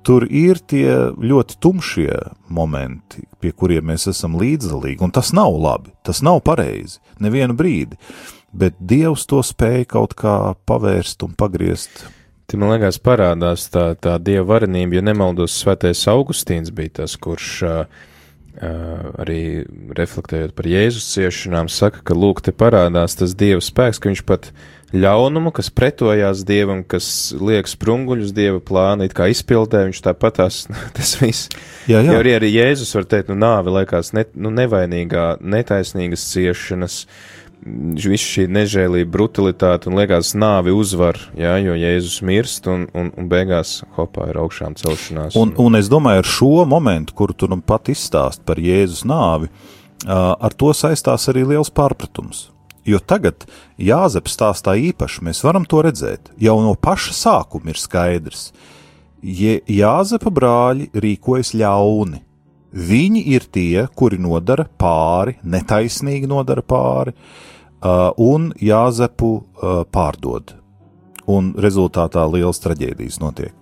Tur 0.07 0.23
ir 0.31 0.61
tie 0.63 0.87
ļoti 1.19 1.57
tumšie 1.59 2.13
momenti, 2.53 3.25
pie 3.43 3.51
kuriem 3.51 3.89
mēs 3.91 4.07
esam 4.07 4.37
līdzdalīgi, 4.39 5.03
un 5.03 5.11
tas 5.11 5.33
nav 5.35 5.57
labi, 5.59 5.91
tas 6.07 6.23
nav 6.23 6.39
pareizi, 6.47 7.01
nevienu 7.19 7.57
brīdi, 7.59 7.99
bet 8.55 8.77
Dievs 8.79 9.27
to 9.27 9.41
spēja 9.43 9.89
kaut 9.97 10.15
kā 10.15 10.37
pavērst 10.69 11.27
un 11.27 11.35
pagriezt 11.35 12.05
Te 12.47 12.55
man 12.55 12.69
liekas, 12.71 12.95
parādās 13.03 13.65
tā, 13.67 13.89
tā 13.99 14.13
dieva 14.23 14.45
varenība, 14.53 14.95
ja 14.95 15.01
nemaldos, 15.03 15.51
Svētais 15.59 16.05
Augustīns 16.07 16.71
bija 16.71 17.01
tas, 17.01 17.17
kurš 17.19 17.47
uh, 17.67 18.05
arī 19.19 19.65
reflektējot 19.97 20.53
par 20.55 20.69
Jēzus 20.71 21.09
ciešanām, 21.11 21.67
saka, 21.67 22.05
ka 22.07 22.15
lūk, 22.15 22.39
te 22.45 22.53
parādās 22.55 23.19
tas 23.19 23.35
dieva 23.35 23.59
spēks, 23.59 23.99
ka 23.99 24.13
viņš 24.13 24.23
pat 24.31 24.47
ļaunumu, 24.95 25.51
kas 25.55 25.69
pretojās 25.73 26.43
dievam, 26.47 26.83
kas 26.87 27.33
liek 27.35 27.67
sprunguļus 27.67 28.31
dieva 28.35 28.61
plānu, 28.63 29.07
it 29.07 29.15
kā 29.17 29.27
izpildē, 29.31 29.83
viņš 29.89 30.03
tāpat 30.05 30.39
tās, 30.39 30.61
tas 30.97 31.15
viss. 31.19 31.49
Jā, 31.89 31.99
jā. 31.99 32.13
Jo 32.13 32.21
arī, 32.21 32.37
arī 32.39 32.53
Jēzus 32.53 32.95
var 32.95 33.09
teikt, 33.11 33.33
nu 33.33 33.39
nāve 33.41 33.73
liekas 33.81 34.13
ne, 34.15 34.23
nu, 34.39 34.53
nevainīgā, 34.55 35.33
netaisnīgas 35.43 36.23
ciešanas, 36.31 37.01
viss 37.67 38.23
šī 38.23 38.45
nežēlība, 38.53 39.09
brutalitāte 39.11 39.89
un 39.89 39.97
liekas 39.99 40.31
nāvi 40.39 40.71
uzvar, 40.71 41.19
jā, 41.35 41.57
jo 41.65 41.75
Jēzus 41.75 42.21
mirst 42.23 42.69
un, 42.71 42.87
un, 42.95 43.11
un 43.17 43.31
beigās 43.31 43.81
hopā 43.97 44.29
ir 44.31 44.39
augšām 44.39 44.77
celšanās. 44.79 45.35
Un, 45.39 45.51
un 45.59 45.79
es 45.79 45.91
domāju, 45.91 46.23
ar 46.23 46.35
šo 46.37 46.53
momentu, 46.69 47.17
kuru 47.17 47.35
tu 47.35 47.51
nu 47.51 47.59
pat 47.59 47.91
izstāst 47.91 48.45
par 48.47 48.61
Jēzus 48.61 49.03
nāvi, 49.09 49.51
ar 50.07 50.55
to 50.55 50.71
saistās 50.77 51.27
arī 51.33 51.43
liels 51.49 51.73
pārpratums. 51.73 52.47
Jo 52.87 53.01
tagad 53.03 53.43
Jāzeps 53.77 54.37
stāstā 54.37 54.77
īpaši, 54.79 55.25
mēs 55.27 55.43
varam 55.43 55.65
to 55.67 55.81
redzēt, 55.83 56.31
jau 56.39 56.55
no 56.63 56.73
paša 56.79 57.15
sākuma 57.17 57.73
ir 57.73 57.81
skaidrs. 57.81 58.51
Ja 59.21 59.57
Jāzepa 59.67 60.31
brāļi 60.31 60.87
rīkojas 60.95 61.51
ļauni, 61.57 62.21
Viņi 62.77 63.21
ir 63.31 63.45
tie, 63.47 63.87
kuri 63.95 64.19
nodara 64.19 64.67
pāri, 64.79 65.37
netaisnīgi 65.43 66.27
nodara 66.27 66.61
pāri, 66.61 67.13
un 68.19 68.51
Jāzepu 68.59 69.31
pārdod. 69.93 70.53
Un 71.27 71.53
rezultātā 71.59 72.23
liels 72.31 72.59
traģēdijas 72.63 73.19
notiek. 73.19 73.53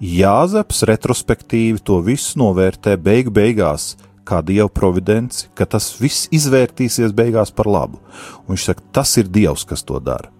Jāzeps 0.00 0.84
retrospektīvi 0.86 1.80
to 1.82 1.98
visu 2.06 2.38
novērtē 2.38 2.96
beigu 3.00 3.32
beigās 3.34 3.96
kā 4.28 4.42
dievu 4.44 4.68
providenci, 4.72 5.48
ka 5.56 5.66
tas 5.66 5.90
viss 6.00 6.28
izvērtīsies 6.34 7.14
beigās 7.16 7.52
par 7.54 7.70
labu. 7.70 8.00
Un 8.44 8.54
viņš 8.54 8.66
saka, 8.70 8.84
tas 9.00 9.14
ir 9.20 9.30
dievs, 9.32 9.64
kas 9.68 9.84
to 9.88 10.00
dara. 10.04 10.30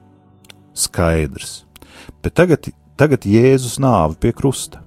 Skaidrs. 0.77 1.63
Bet 2.23 2.37
tagad, 2.39 2.69
tagad 3.01 3.27
Jēzus 3.29 3.79
nāve 3.83 4.19
pie 4.21 4.35
krusta. 4.37 4.83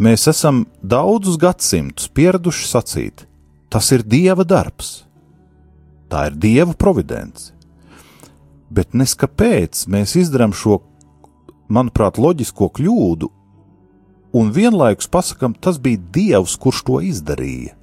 Mēs 0.00 0.24
esam 0.30 0.64
daudzus 0.80 1.36
gadsimtus 1.40 2.08
pieraduši 2.16 2.68
sacīt, 2.70 3.26
tas 3.68 3.90
ir 3.92 4.00
Dieva 4.00 4.46
darbs, 4.48 5.02
tā 6.08 6.30
ir 6.30 6.38
Dieva 6.40 6.72
providence. 6.72 7.52
Bet 8.72 8.94
neskapēc 8.96 9.84
mēs 9.92 10.14
izdarām 10.16 10.54
šo, 10.56 10.78
manuprāt, 11.68 12.16
loģisko 12.16 12.70
kļūdu 12.78 13.28
un 14.36 14.54
vienlaikus 14.54 15.10
pasakām, 15.10 15.54
tas 15.58 15.80
bija 15.82 16.00
Dievs, 16.14 16.56
kurš 16.60 16.84
to 16.86 17.02
izdarīja. 17.04 17.76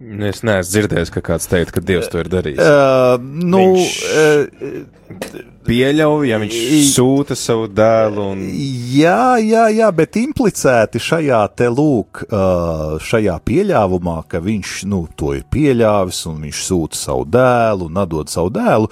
Es 0.00 0.38
neesmu 0.40 0.64
dzirdējis, 0.64 1.10
ka 1.12 1.20
kāds 1.20 1.44
teica, 1.50 1.74
ka 1.76 1.80
Dievs 1.84 2.08
to 2.08 2.22
ir 2.22 2.28
darījis. 2.32 2.60
Uh, 2.64 3.18
nu, 3.20 3.58
viņš 3.76 3.96
uh, 4.08 5.50
pieļauj, 5.66 6.22
ja 6.30 6.38
viņš 6.40 6.54
sūta 6.88 7.36
savu 7.36 7.66
dēlu. 7.68 8.30
Un... 8.32 8.46
Jā, 8.94 9.36
jā, 9.44 9.66
jā, 9.76 9.90
bet 9.92 10.16
implicēti 10.16 11.02
šajā 11.04 11.40
te 11.52 11.68
lūk, 11.68 12.22
uh, 12.30 12.94
šajā 13.10 13.34
pieļāvumā, 13.44 14.22
ka 14.30 14.40
viņš 14.44 14.72
nu, 14.88 15.02
to 15.20 15.34
ir 15.36 15.44
pieļāvis 15.52 16.22
un 16.32 16.40
viņš 16.46 16.62
sūta 16.70 17.00
savu 17.02 17.26
dēlu 17.36 17.90
un 17.90 18.00
atdod 18.00 18.32
savu 18.32 18.54
dēlu. 18.56 18.88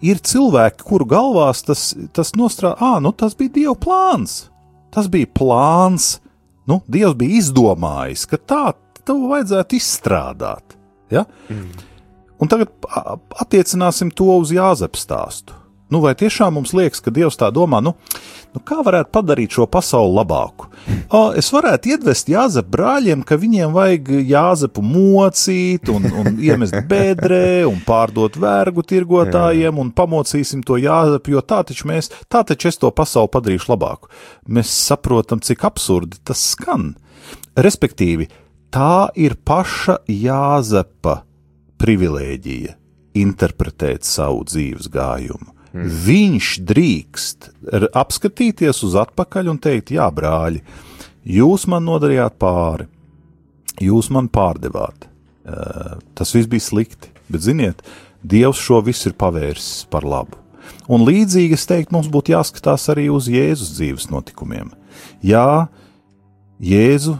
Ir 0.00 0.24
cilvēki, 0.32 0.80
kuru 0.88 1.10
galvās 1.12 1.60
tas, 1.68 1.90
tas 2.16 2.32
nostrādā, 2.40 2.78
ah, 2.80 2.96
nu 3.04 3.12
tas 3.12 3.36
bija 3.36 3.52
Dieva 3.58 3.76
plāns. 3.76 4.46
Tas 4.92 5.08
bija 5.12 5.30
plāns, 5.32 6.18
nu, 6.68 6.80
Dievs 6.90 7.16
bija 7.18 7.40
izdomājis, 7.40 8.26
ka 8.28 8.38
tā 8.38 8.64
tev 9.06 9.24
vajadzētu 9.30 9.78
izstrādāt. 9.78 10.76
Ja? 11.12 11.24
Mm. 11.48 11.70
Un 12.42 12.50
tagad 12.50 12.72
attiecināsim 13.40 14.10
to 14.14 14.28
uz 14.40 14.52
Jāzepa 14.54 14.98
stāstu. 14.98 15.56
Nu, 15.92 16.00
vai 16.00 16.14
tiešām 16.16 16.54
mums 16.56 16.72
liekas, 16.72 17.02
ka 17.04 17.12
Dievs 17.12 17.36
tā 17.36 17.50
domā, 17.52 17.82
nu, 17.84 17.92
nu 18.54 18.60
kā 18.64 18.78
varētu 18.84 19.12
padarīt 19.12 19.52
šo 19.58 19.66
pasauli 19.68 20.14
labāku? 20.16 20.70
O, 21.12 21.20
es 21.36 21.50
varētu 21.52 21.92
iedvest 21.92 22.30
Jāzepu 22.32 22.72
brāļiem, 22.72 23.24
ka 23.28 23.36
viņiem 23.36 23.74
vajag 23.74 24.08
Jāzepu 24.30 24.84
mocīt 24.86 25.92
un, 25.92 26.08
un 26.22 26.40
iemest 26.40 26.78
bedrē 26.88 27.66
un 27.68 27.82
pārdot 27.84 28.38
vergu 28.40 28.86
tirgotājiem 28.88 29.82
un 29.82 29.92
pamocīsim 29.92 30.64
to 30.64 30.80
Jāzepu, 30.80 31.36
jo 31.36 31.44
tā 31.44 31.60
taču 31.68 31.90
mēs, 31.92 32.08
tā 32.32 32.40
taču 32.48 32.72
es 32.72 32.80
to 32.80 32.88
pasauli 32.88 33.34
padarīšu 33.36 33.74
labāku. 33.74 34.08
Mēs 34.48 34.72
saprotam, 34.88 35.44
cik 35.44 35.68
absurdi 35.68 36.22
tas 36.24 36.40
skan. 36.54 36.94
Respektīvi, 37.52 38.30
tā 38.72 39.10
ir 39.20 39.36
paša 39.44 40.00
Jāzepa 40.08 41.20
privilēģija 41.82 42.78
interpretēt 43.20 44.08
savu 44.08 44.46
dzīves 44.48 44.88
gājumu. 44.92 45.52
Mm. 45.72 45.88
Viņš 46.06 46.48
drīkst 46.68 47.48
apskatīties 47.96 48.82
uz 48.86 48.96
atpakaļ 49.02 49.48
un 49.54 49.60
teikt, 49.62 49.94
jā, 49.96 50.08
brāļi, 50.12 50.60
jūs 51.38 51.64
man 51.70 51.86
nodarījāt 51.88 52.36
pāri, 52.40 52.88
jūs 53.80 54.10
man 54.12 54.28
pārdevāt. 54.32 55.08
Uh, 55.42 55.96
tas 56.14 56.30
viss 56.36 56.46
bija 56.50 56.62
slikti, 56.62 57.10
bet 57.32 57.42
ziniet, 57.42 57.80
Dievs 58.22 58.60
šo 58.62 58.78
visu 58.86 59.08
ir 59.10 59.16
pavērsis 59.18 59.88
par 59.90 60.04
labu. 60.06 60.38
Un 60.86 61.02
līdzīgi 61.02 61.56
es 61.56 61.66
teiktu, 61.66 61.90
mums 61.96 62.06
būtu 62.12 62.36
jāskatās 62.36 62.84
arī 62.92 63.08
uz 63.10 63.26
Jēzus 63.30 63.72
dzīves 63.74 64.06
notikumiem. 64.12 64.70
Jā, 65.26 65.66
Jēzu 66.62 67.16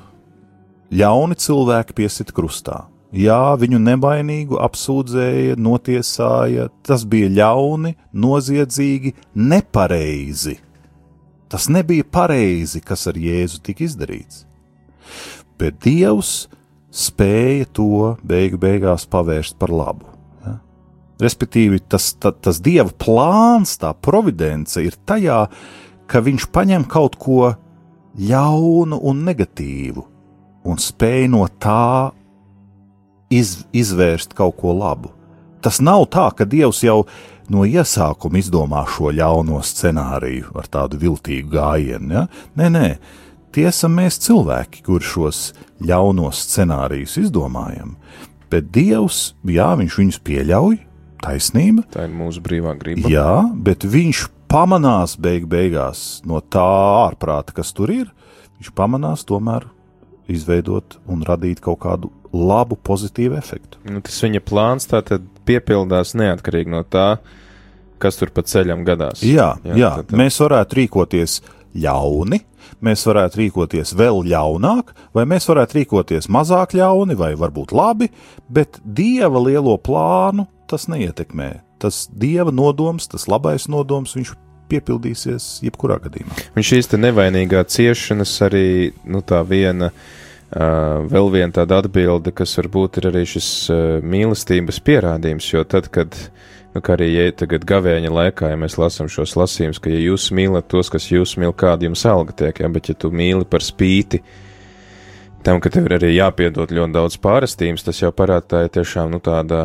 ļauni 0.95 1.39
cilvēki 1.43 1.97
piesita 1.99 2.35
krustā. 2.37 2.85
Jā, 3.13 3.53
viņu 3.61 3.77
nevainīgu 3.77 4.57
apsūdzēja, 4.65 5.59
notiesāja, 5.61 6.71
tas 6.81 7.03
bija 7.05 7.29
ļauni, 7.29 7.93
noziedzīgi, 8.17 9.13
nepareizi. 9.37 10.57
Tas 11.53 11.69
nebija 11.69 12.07
pareizi, 12.09 12.81
kas 12.81 13.05
ar 13.11 13.19
Jēzu 13.21 13.61
tika 13.67 13.85
izdarīts. 13.85 14.47
Bet 15.61 15.83
Dievs 15.85 16.47
spēja 16.89 17.69
to 17.77 18.15
beigu 18.25 18.57
beigās 18.61 19.05
pavērst 19.13 19.59
par 19.61 19.75
labu. 19.77 20.09
Ja? 20.47 20.57
Respektīvi, 21.21 21.83
tas, 21.85 22.15
ta, 22.17 22.33
tas 22.33 22.63
dieva 22.65 22.89
plāns, 22.97 23.77
tā 23.77 23.93
providence 23.93 24.81
ir 24.81 24.97
tajā, 25.05 25.43
ka 26.09 26.25
viņš 26.25 26.49
paņem 26.49 26.89
kaut 26.89 27.21
ko 27.21 27.53
ļaunu 28.17 29.03
un 29.05 29.23
negatīvu 29.29 30.09
un 30.65 30.81
spēj 30.81 31.29
no 31.33 31.45
tā 31.61 32.13
iz, 33.33 33.63
izvērst 33.73 34.37
kaut 34.39 34.59
ko 34.61 34.75
labu. 34.77 35.13
Tas 35.63 35.79
nav 35.85 36.09
tā, 36.11 36.27
ka 36.35 36.47
Dievs 36.49 36.83
jau 36.83 37.05
no 37.53 37.67
iesākuma 37.69 38.41
izdomā 38.41 38.83
šo 38.91 39.13
ļauno 39.15 39.61
scenāriju 39.65 40.55
ar 40.59 40.69
tādu 40.71 40.99
viltīgu 41.03 41.53
gājienu. 41.53 42.17
Ja? 42.17 42.25
Nē, 42.59 42.71
nē, 42.75 42.89
tie 43.55 43.69
esam 43.71 43.95
mēs 43.99 44.19
cilvēki, 44.25 44.83
kur 44.87 45.05
šos 45.07 45.53
ļaunos 45.83 46.43
scenārijus 46.49 47.19
izdomājam. 47.23 47.97
Bet 48.53 48.73
Dievs, 48.75 49.33
jā, 49.49 49.71
viņš 49.79 49.99
viņus 50.01 50.21
pieļauj, 50.27 50.81
taisnība. 51.23 51.87
Tā 51.95 52.09
ir 52.09 52.17
mūsu 52.17 52.43
brīvā 52.45 52.75
griba. 52.81 53.09
Jā, 53.11 53.37
bet 53.55 53.87
viņš 53.89 54.27
pamanās 54.53 55.15
beig 55.21 55.47
beigās 55.49 56.21
no 56.29 56.43
tā 56.43 56.67
ārprāta, 57.07 57.55
kas 57.57 57.73
tur 57.77 57.93
ir. 57.95 58.11
Viņš 58.59 58.75
pamanās 58.77 59.25
tomēr 59.29 59.65
izveidot 60.31 60.99
un 61.11 61.25
radīt 61.27 61.63
kaut 61.65 61.81
kādu 61.85 62.13
labu, 62.33 62.79
pozitīvu 62.81 63.37
efektu. 63.37 63.81
Nu, 63.89 64.01
tas 64.05 64.17
viņa 64.25 64.43
plāns 64.47 64.89
tā 64.89 65.03
tad 65.07 65.25
piepildās 65.49 66.15
neatkarīgi 66.19 66.73
no 66.73 66.83
tā, 66.87 67.17
kas 68.03 68.19
tur 68.19 68.33
pa 68.35 68.45
ceļam 68.47 68.87
gadās. 68.87 69.23
Jā, 69.27 69.53
jā, 69.67 69.77
jā 69.79 69.91
tad, 70.01 70.09
tad... 70.11 70.19
mēs 70.21 70.39
varētu 70.43 70.81
rīkoties 70.81 71.37
ļauni, 71.83 72.41
mēs 72.85 73.05
varētu 73.09 73.43
rīkoties 73.43 73.95
vēl 73.99 74.23
ļaunāk, 74.33 74.95
vai 75.17 75.27
mēs 75.29 75.47
varētu 75.51 75.81
rīkoties 75.81 76.31
mazāk 76.33 76.77
ļauni, 76.79 77.19
vai 77.19 77.35
varbūt 77.39 77.75
labi, 77.77 78.09
bet 78.49 78.81
dieva 78.85 79.43
lielo 79.43 79.77
plānu 79.79 80.49
tas 80.71 80.89
neietekmē. 80.89 81.53
Tas 81.83 82.07
dieva 82.15 82.55
nodoms, 82.55 83.09
tas 83.11 83.27
labais 83.29 83.67
nodoms, 83.71 84.15
viņš 84.17 84.35
piepildīsies 84.73 85.53
jebkurā 85.69 86.01
gadījumā. 86.03 86.41
Un 86.57 86.67
šīs 86.67 86.91
nevainīgā 86.97 87.63
ciešanas 87.71 88.35
arī, 88.49 88.67
nu 89.05 89.23
tā 89.25 89.45
viena 89.47 89.93
Uh, 90.53 91.07
vēl 91.09 91.31
viena 91.33 91.49
tāda 91.57 91.79
atbilde, 91.81 92.29
kas 92.37 92.51
varbūt 92.59 92.99
ir 93.01 93.07
arī 93.09 93.23
šis 93.25 93.47
uh, 93.73 93.79
mīlestības 94.05 94.83
pierādījums, 94.85 95.47
jo 95.49 95.63
tad, 95.65 95.87
kad, 95.89 96.13
nu, 96.75 96.83
kā 96.85 96.93
arī 96.93 97.07
ja 97.09 97.25
tagad 97.33 97.65
gavēņa 97.65 98.11
laikā, 98.13 98.51
ja 98.53 98.59
mēs 98.61 98.77
lasām 98.77 99.09
šos 99.09 99.33
lasījumus, 99.41 99.81
ka 99.81 99.89
ja 99.89 100.03
jūs 100.03 100.27
mīlat 100.37 100.69
tos, 100.69 100.93
kas 100.93 101.07
jūs 101.09 101.39
mīl, 101.41 101.55
kāda 101.57 101.89
jums 101.89 102.05
alga 102.05 102.37
tiek, 102.37 102.61
ja, 102.61 102.69
bet 102.69 102.93
ja 102.93 102.99
tu 103.01 103.09
mīli 103.09 103.49
par 103.49 103.65
spīti 103.65 104.21
tam, 105.41 105.57
ka 105.57 105.73
tev 105.73 105.89
ir 105.89 105.97
arī 105.97 106.13
jāpiedod 106.19 106.77
ļoti 106.77 106.97
daudz 106.99 107.17
pārestības, 107.25 107.89
tas 107.89 108.03
jau 108.05 108.13
parāda 108.13 108.45
tā 108.53 108.63
ir 108.67 108.77
tiešām, 108.77 109.09
nu, 109.17 109.23
tāda, 109.25 109.65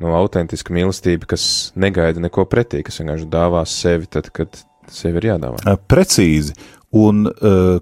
nu, 0.00 0.14
autentiska 0.18 0.74
mīlestība, 0.74 1.28
kas 1.34 1.44
negaida 1.78 2.22
neko 2.22 2.46
pretī, 2.50 2.84
kas 2.86 3.00
vienkārši 3.02 3.28
dāvās 3.32 3.74
sevi 3.82 4.08
tad, 4.10 4.32
kad 4.34 4.60
sevi 4.92 5.22
ir 5.22 5.32
jādāvā. 5.34 5.60
Uh, 5.64 5.78
precīzi, 5.90 6.56
un 6.96 7.26
uh, 7.28 7.78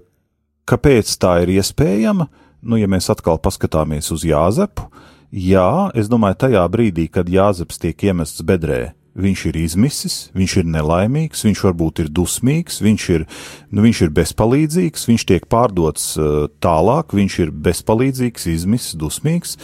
Kāpēc 0.67 1.13
tā 1.15 1.37
ir 1.45 1.53
iespējama? 1.55 2.27
Nu, 2.67 2.75
ja 2.75 2.89
mēs 2.91 3.07
atkal 3.13 3.37
paskatāmies 3.39 4.09
uz 4.11 4.25
Jāzepu, 4.27 4.89
jā, 5.31 5.87
es 5.95 6.09
domāju, 6.11 6.41
tajā 6.43 6.63
brīdī, 6.73 7.05
kad 7.07 7.29
Jāzeps 7.31 7.79
tiek 7.79 8.03
iemests 8.03 8.43
bedrē, 8.43 8.89
viņš 9.15 9.43
ir 9.47 9.59
izmisis, 9.61 10.17
viņš 10.35 10.55
ir 10.59 10.67
nelaimīgs, 10.73 11.45
viņš 11.47 11.63
varbūt 11.69 12.01
ir 12.03 12.11
dusmīgs, 12.11 12.81
viņš 12.83 13.05
ir, 13.15 13.23
nu, 13.71 13.85
viņš 13.85 14.01
ir 14.03 14.13
bezpalīdzīgs, 14.17 15.07
viņš 15.07 15.25
tiek 15.31 15.47
pārdots 15.47 16.09
uh, 16.19 16.49
tālāk, 16.59 17.15
viņš 17.15 17.39
ir 17.45 17.55
bezpalīdzīgs, 17.69 18.49
izmisis, 18.57 18.97
dusmīgs, 18.99 19.55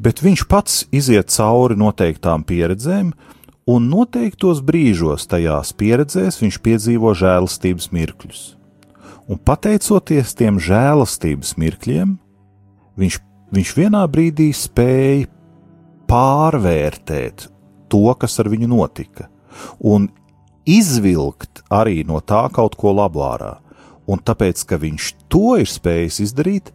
bet 0.00 0.22
viņš 0.24 0.46
pats 0.48 0.84
iziet 0.96 1.30
cauri 1.34 1.76
noteiktām 1.78 2.46
pieredzēm, 2.48 3.12
un 3.70 3.90
noteiktos 3.92 4.64
brīžos 4.64 5.28
tajās 5.30 5.74
pieredzēs 5.76 6.40
viņš 6.40 6.62
piedzīvo 6.64 7.12
žēlastības 7.14 7.92
mirkļus 7.94 8.48
un 9.30 9.38
pateicoties 9.38 10.34
tiem 10.38 10.58
žēlastības 10.62 11.54
mirkļiem, 11.60 12.16
viņš, 12.98 13.18
viņš 13.54 13.74
vienā 13.78 14.02
brīdī 14.10 14.50
spēja 14.56 15.28
pārvērtēt 16.10 17.46
to, 17.90 18.06
kas 18.18 18.38
ar 18.42 18.50
viņu 18.50 18.70
notika, 18.72 19.28
un 19.78 20.08
izvilkt 20.66 21.62
arī 21.70 22.02
no 22.06 22.18
tā 22.20 22.48
kaut 22.54 22.74
ko 22.78 22.94
labu 22.96 23.22
ārā. 23.26 23.58
Un 24.10 24.18
tāpēc, 24.26 24.64
ka 24.66 24.74
viņš 24.80 25.12
to 25.30 25.54
ir 25.62 25.68
spējis 25.70 26.16
izdarīt, 26.24 26.72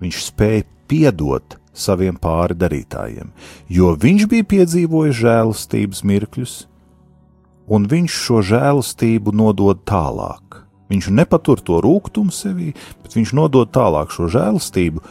viņš 0.00 0.20
spēja 0.30 0.64
piedot 0.88 1.57
saviem 1.78 2.18
pāri 2.20 2.56
darītājiem, 2.58 3.30
jo 3.72 3.94
viņš 3.98 4.26
bija 4.30 4.48
piedzīvojis 4.52 5.20
žēlastības 5.22 6.04
mirkļus, 6.10 6.58
un 7.68 7.88
viņš 7.88 8.18
šo 8.26 8.42
žēlastību 8.50 9.34
nodod 9.36 9.84
tālāk. 9.88 10.62
Viņš 10.88 11.10
nepatur 11.12 11.60
to 11.60 11.82
rūkumu 11.84 12.32
sevī, 12.32 12.72
bet 13.04 13.16
viņš 13.16 13.34
nodod 13.36 13.72
tālāk 13.74 14.12
šo 14.14 14.30
žēlastību, 14.32 15.02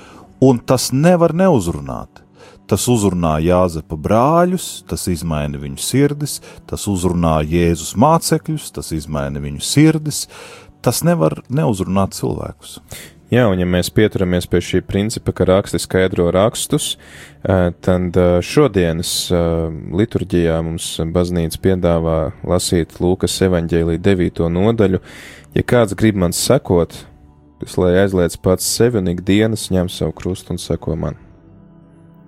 un 0.42 0.62
tas 0.66 0.90
nevar 0.94 1.36
neuzrunāt. 1.38 2.24
Tas 2.68 2.84
uzrunā 2.92 3.38
Jāzepa 3.40 3.96
brāļus, 3.96 4.82
tas 4.90 5.06
izmaina 5.08 5.60
viņu 5.62 5.80
sirdis, 5.80 6.42
tas 6.68 6.84
uzrunā 6.92 7.38
Jēzus 7.48 7.94
mācekļus, 7.96 8.74
tas 8.76 8.92
izmaina 8.92 9.40
viņu 9.40 9.64
sirdis. 9.64 10.26
Tas 10.84 11.00
nevar 11.04 11.40
neuzrunāt 11.50 12.14
cilvēkus. 12.16 12.78
Jā, 13.28 13.44
un 13.52 13.60
ja 13.60 13.66
mēs 13.68 13.90
pieturamies 13.92 14.46
pie 14.48 14.62
šī 14.64 14.80
principa, 14.88 15.34
ka 15.36 15.44
raksti 15.50 15.82
skaidro 15.84 16.30
rakstus, 16.32 16.94
tad 17.44 18.16
šodienas 18.48 19.12
liturģijā 20.00 20.62
mums 20.64 20.94
baznīca 21.12 21.60
piedāvā 21.66 22.20
lasīt 22.48 23.02
Lūkas 23.04 23.36
evaņģēlī 23.50 23.98
9. 24.00 24.48
nodaļu, 24.48 25.04
Ja 25.58 25.64
kāds 25.66 25.96
grib 25.98 26.18
man 26.22 26.36
sekot, 26.38 26.94
tas 27.58 27.78
lai 27.82 27.96
aizliedz 28.04 28.36
pats 28.38 28.66
sevi 28.78 29.00
un 29.00 29.08
ikdienas 29.10 29.72
ņem 29.74 29.88
savu 29.90 30.14
krustu 30.20 30.54
un 30.54 30.60
seko 30.62 30.94
man. 31.00 31.16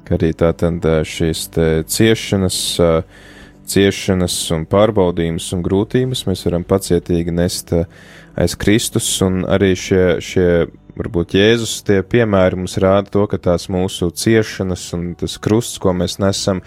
Kā 0.08 0.16
arī 0.18 0.32
tātad 0.34 0.82
šīs 1.06 1.44
ciešanas, 1.94 2.58
ciešanas 3.70 4.38
un 4.56 4.66
pārbaudījumus 4.72 5.52
un 5.54 5.62
grūtības 5.68 6.26
mēs 6.26 6.42
varam 6.48 6.66
pacietīgi 6.66 7.36
nest 7.38 7.76
aiz 8.40 8.56
Kristus, 8.60 9.10
un 9.26 9.44
arī 9.50 9.74
šie, 9.78 10.06
šie 10.24 10.48
varbūt 11.00 11.36
Jēzus 11.38 11.80
tie 11.88 12.00
piemēri 12.04 12.60
mums 12.60 12.78
rāda 12.82 13.12
to, 13.14 13.26
ka 13.32 13.40
tās 13.50 13.68
mūsu 13.72 14.12
ciešanas 14.16 14.88
un 14.98 15.12
tas 15.20 15.38
krusts, 15.42 15.80
ko 15.82 15.94
mēs 15.96 16.18
nesam, 16.24 16.64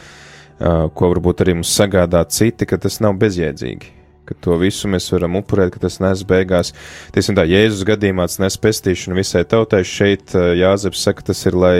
ko 0.58 1.10
varbūt 1.14 1.42
arī 1.44 1.56
mums 1.58 1.72
sagādā 1.74 2.22
citi, 2.30 2.68
ka 2.68 2.78
tas 2.80 3.00
nav 3.04 3.18
bezjēdzīgi 3.22 3.98
ka 4.22 4.36
to 4.38 4.56
visu 4.60 4.86
mēs 4.90 5.08
varam 5.12 5.34
upurēt, 5.40 5.72
ka 5.74 5.82
tas 5.82 5.98
nes 6.02 6.22
beigās. 6.26 6.72
Tiesim 7.14 7.36
tā, 7.36 7.44
Jēzus 7.48 7.82
gadījumā 7.88 8.28
tas 8.30 8.38
nes 8.42 8.58
pestīšanu 8.62 9.18
visai 9.18 9.42
tautai. 9.48 9.82
Šeit 9.82 10.30
Jāzeps 10.32 11.02
saka, 11.02 11.26
tas 11.32 11.42
ir, 11.50 11.58
lai 11.58 11.76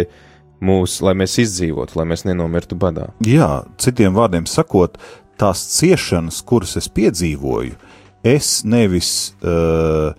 mūs, 0.62 1.01
lai 1.07 1.14
mēs 1.18 1.38
izdzīvotu, 1.43 1.99
lai 1.99 2.07
mēs 2.11 2.26
nenomirtu 2.26 2.78
badā. 2.78 3.11
Jā, 3.26 3.62
citiem 3.82 4.14
vārdiem 4.18 4.47
sakot, 4.51 4.99
tās 5.40 5.64
ciešanas, 5.76 6.43
kuras 6.47 6.76
es 6.78 6.90
piedzīvoju, 6.93 7.78
es 8.23 8.62
nevis 8.64 9.33
uh, 9.43 10.12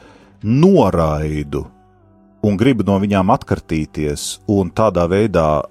noraidu 0.44 1.66
un 2.44 2.58
gribu 2.60 2.84
no 2.88 2.98
viņām 3.00 3.32
atkartīties 3.34 4.44
un 4.52 4.72
tādā 4.76 5.06
veidā 5.12 5.64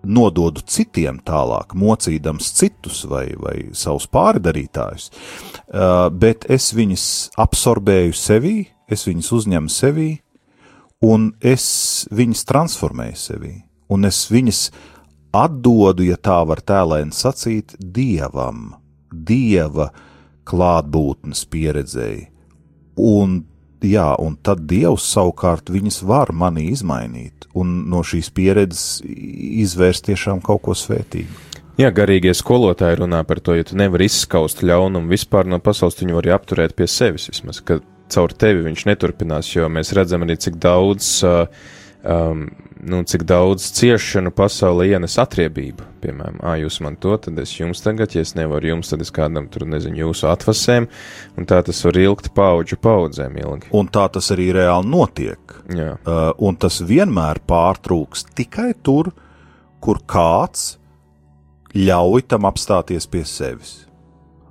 nododu 0.00 0.62
citiem 0.64 1.18
tālāk, 1.26 1.74
mocīdams 1.76 2.52
citus 2.56 3.02
vai, 3.10 3.26
vai 3.36 3.56
savus 3.76 4.06
pārdarītājus, 4.08 5.10
uh, 5.10 6.08
bet 6.08 6.46
es 6.48 6.70
viņus 6.76 7.04
absorbēju 7.40 8.16
sevī, 8.16 8.54
es 8.88 9.04
viņus 9.08 9.32
uzņemu 9.40 9.72
sevī, 9.72 10.10
un 11.04 11.32
es 11.40 12.06
viņus 12.14 12.46
transformēju 12.48 13.18
sevī, 13.18 13.52
un 13.92 14.08
es 14.08 14.24
viņus 14.32 14.62
atdodu, 15.36 16.06
ja 16.06 16.16
tā 16.16 16.40
var 16.48 16.62
tēlēni 16.64 17.14
sacīt, 17.14 17.76
dievam, 17.78 18.74
dieva 19.12 19.90
klātbūtnes 20.50 21.44
pieredzēji, 21.52 22.26
un 23.00 23.40
jā, 23.86 24.08
un 24.20 24.36
tad 24.44 24.66
Dievs 24.70 25.06
savukārt 25.14 25.70
viņas 25.72 26.02
var 26.08 26.34
mani 26.36 26.68
izmainīt 26.72 27.48
un 27.56 27.84
no 27.90 28.02
šīs 28.06 28.30
pieredzes 28.34 29.00
izvērst 29.04 30.06
tiešām 30.10 30.42
kaut 30.44 30.62
ko 30.66 30.76
svētīgu. 30.76 31.48
Jā, 31.80 31.88
garīgie 31.96 32.32
skolotāji 32.36 32.98
runā 33.00 33.22
par 33.24 33.40
to, 33.40 33.54
ja 33.56 33.64
tu 33.64 33.76
nevari 33.78 34.10
izskaust 34.10 34.60
ļaunumu 34.66 35.08
vispār 35.08 35.48
no 35.48 35.60
pasaules, 35.64 35.96
tu 35.96 36.04
viņu 36.04 36.18
vari 36.18 36.34
apturēt 36.34 36.74
pie 36.76 36.88
sevis 36.90 37.30
vismaz, 37.30 37.62
ka 37.64 37.78
caur 38.12 38.34
tevi 38.36 38.66
viņš 38.66 38.84
neturpinās, 38.90 39.48
jo 39.54 39.68
mēs 39.72 39.94
redzam 39.96 40.26
arī, 40.26 40.36
cik 40.44 40.58
daudz 40.60 41.12
uh, 41.24 41.46
um, 42.04 42.48
nu, 42.82 43.02
cik 43.04 43.24
daudz 43.28 43.66
ciešanu 43.76 44.32
pasaulē 44.34 44.86
ienes 44.94 45.16
atriebība. 45.20 45.86
Piemēram, 46.00 46.38
ah, 46.46 46.56
jūs 46.60 46.80
man 46.84 46.96
to, 47.00 47.12
tad 47.20 47.38
es 47.42 47.52
jums 47.58 47.82
tagad, 47.84 48.14
ja 48.16 48.24
es 48.24 48.32
nevaru 48.38 48.72
jums, 48.72 48.90
tad 48.92 49.04
es 49.04 49.12
kādam 49.14 49.48
tur 49.52 49.66
nezinu 49.68 50.00
jūsu 50.04 50.30
atvasēm, 50.30 50.88
un 51.36 51.48
tā 51.48 51.60
tas 51.66 51.82
var 51.84 51.98
ilgt 52.00 52.30
paudžu 52.36 52.80
paudzēm 52.80 53.36
ilgi. 53.42 53.70
Un 53.76 53.90
tā 53.92 54.06
tas 54.12 54.30
arī 54.34 54.50
reāli 54.56 54.88
notiek. 54.90 55.56
Jā. 55.76 55.92
Uh, 56.04 56.30
un 56.40 56.56
tas 56.60 56.80
vienmēr 56.84 57.42
pārtrūks 57.48 58.30
tikai 58.38 58.72
tur, 58.86 59.12
kur 59.80 60.00
kāds 60.08 60.74
ļauj 61.76 62.26
tam 62.32 62.48
apstāties 62.48 63.06
pie 63.10 63.24
sevis. 63.28 63.84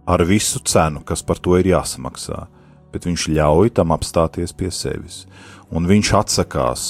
Ar 0.10 0.24
visu 0.26 0.62
cenu, 0.66 1.04
kas 1.06 1.22
par 1.26 1.38
to 1.38 1.58
ir 1.60 1.70
jāsamaksā, 1.70 2.46
bet 2.94 3.06
viņš 3.06 3.28
ļauj 3.36 3.74
tam 3.78 3.94
apstāties 3.94 4.56
pie 4.58 4.72
sevis. 4.74 5.26
Un 5.70 5.86
viņš 5.86 6.14
atsakās 6.18 6.86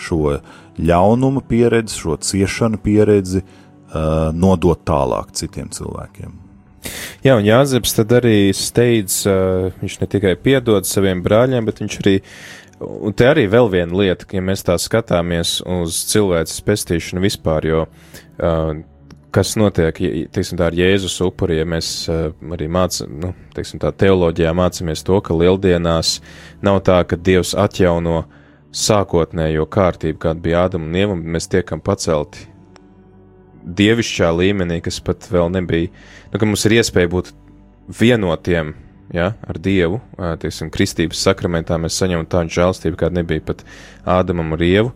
šo 0.00 0.36
ļaunuma 0.80 1.42
pieredzi, 1.48 1.98
šo 2.02 2.16
ciešanu 2.24 2.80
pieredzi 2.82 3.42
uh, 3.42 4.30
nodot 4.36 4.80
tālāk 4.86 5.34
citiem 5.36 5.70
cilvēkiem. 5.74 6.38
Jā, 7.24 7.36
un 7.36 7.44
tad 7.84 8.14
arī 8.16 8.52
steidz, 8.56 9.22
uh, 9.28 9.68
viņš 9.82 9.98
ne 10.00 10.08
tikai 10.08 10.36
piedod 10.40 10.88
saviem 10.88 11.20
brāļiem, 11.24 11.66
bet 11.68 11.82
viņš 11.82 11.98
arī, 12.00 12.14
un 12.80 13.16
te 13.16 13.28
arī 13.28 13.44
vēl 13.52 13.68
viena 13.72 14.00
lieta, 14.00 14.28
ja 14.32 14.44
mēs 14.44 14.64
tā 14.64 14.78
skatāmies 14.80 15.58
uz 15.68 16.00
cilvēces 16.12 16.64
pestīšanu 16.64 17.24
vispār, 17.26 17.68
jo 17.68 17.82
uh, 17.84 18.72
kas 19.34 19.54
notiek, 19.60 20.00
teiksim 20.32 20.58
tā, 20.58 20.70
ar 20.70 20.76
Jēzus 20.76 21.20
upuri, 21.26 21.60
ja 21.60 21.68
mēs 21.68 21.92
uh, 22.10 22.30
arī 22.56 22.70
mācām, 22.72 23.12
nu, 23.22 23.34
teiksim 23.54 23.82
tā, 23.82 23.92
teoloģijā 23.92 24.54
mācāmies 24.56 25.04
to, 25.06 25.20
ka 25.24 25.36
lieldienās 25.36 26.18
nav 26.64 26.80
tā, 26.88 27.02
ka 27.04 27.20
Dievs 27.20 27.52
atjauno 27.58 28.24
sākotnējo 28.76 29.66
kārtību, 29.70 30.20
kāda 30.22 30.44
bija 30.44 30.64
Ādama 30.66 30.86
un 30.86 30.98
Ieva, 30.98 31.16
mēs 31.16 31.50
tiekam 31.50 31.82
pacelti 31.82 32.46
dievišķā 33.60 34.30
līmenī, 34.36 34.80
kas 34.84 35.00
pat 35.04 35.26
vēl 35.30 35.50
nebija, 35.52 35.90
nu, 36.30 36.38
ka 36.38 36.46
mums 36.46 36.64
ir 36.68 36.78
iespēja 36.78 37.10
būt 37.12 37.34
vienotiem 38.00 38.72
ja, 39.14 39.32
ar 39.42 39.58
Dievu, 39.58 39.98
tieksim, 40.40 40.70
kristības 40.72 41.20
sakramentā 41.24 41.76
mēs 41.82 41.98
saņemam 41.98 42.28
tādu 42.30 42.54
žēlstību, 42.54 42.98
kāda 43.00 43.20
nebija 43.20 43.42
pat 43.50 43.64
Ādamam 44.08 44.54
ar 44.54 44.62
Ievu. 44.64 44.92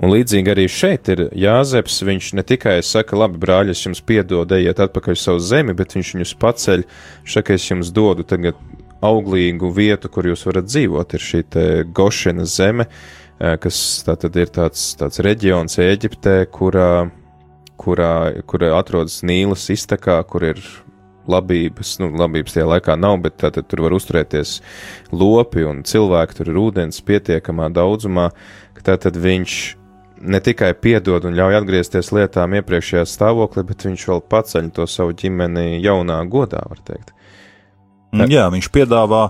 Un 0.00 0.12
līdzīgi 0.14 0.52
arī 0.52 0.64
šeit 0.72 1.10
ir 1.12 1.26
Jāzeps, 1.36 2.00
viņš 2.08 2.32
ne 2.38 2.44
tikai 2.48 2.78
saka, 2.86 3.18
labi, 3.18 3.40
brāļi, 3.42 3.76
es 3.76 3.84
jums 3.84 4.02
piedodu, 4.04 4.56
ejiet 4.58 4.80
atpakaļ 4.88 5.18
uz 5.18 5.26
savu 5.28 5.44
zemi, 5.44 5.76
bet 5.78 5.94
viņš 5.96 6.14
viņus 6.16 6.34
paceļ, 6.40 6.84
šaka, 7.28 7.58
es 7.58 7.68
jums 7.68 7.92
dodu 7.94 8.26
tagad 8.28 8.58
auglīgu 9.04 9.70
vietu, 9.74 10.10
kur 10.10 10.26
jūs 10.26 10.46
varat 10.48 10.66
dzīvot, 10.66 11.14
ir 11.14 11.24
šī 11.28 11.44
te 11.54 11.64
Gošena 11.94 12.46
zeme, 12.48 12.88
kas 13.38 13.78
tātad 14.06 14.34
ir 14.40 14.50
tāds, 14.50 14.90
tāds 14.98 15.22
reģions 15.22 15.78
Eģiptē, 15.82 16.40
kurā 16.50 16.90
kurā, 17.78 18.12
kurā 18.48 18.74
atrodas 18.78 19.22
Nīlas 19.26 19.68
iztekā, 19.72 20.18
kur 20.28 20.46
ir 20.50 20.60
labības, 21.28 21.98
nu, 22.02 22.10
labības 22.16 22.56
tajā 22.56 22.68
laikā 22.72 22.96
nav, 22.98 23.18
bet 23.24 23.38
tātad 23.42 23.68
tur 23.68 23.84
var 23.86 23.96
uzturēties 23.96 24.58
lopi 25.12 25.66
un 25.68 25.82
cilvēki, 25.86 26.38
tur 26.38 26.52
ir 26.52 26.62
ūdens 26.62 27.02
pietiekamā 27.04 27.68
daudzumā, 27.76 28.30
ka 28.76 28.86
tātad 28.92 29.18
viņš 29.20 29.58
ne 30.28 30.40
tikai 30.42 30.72
piedod 30.74 31.28
un 31.28 31.36
ļauj 31.38 31.60
atgriezties 31.60 32.10
lietām 32.16 32.56
iepriekšējā 32.58 33.04
stāvoklī, 33.06 33.66
bet 33.68 33.86
viņš 33.86 34.08
vēl 34.10 34.24
paceļ 34.32 34.72
to 34.74 34.88
savu 34.90 35.14
ģimeni 35.20 35.78
jaunā 35.84 36.18
godā, 36.32 36.64
var 36.70 36.80
teikt. 36.88 37.12
Jā, 38.12 38.46
viņš 38.52 38.70
piedāvā, 38.72 39.28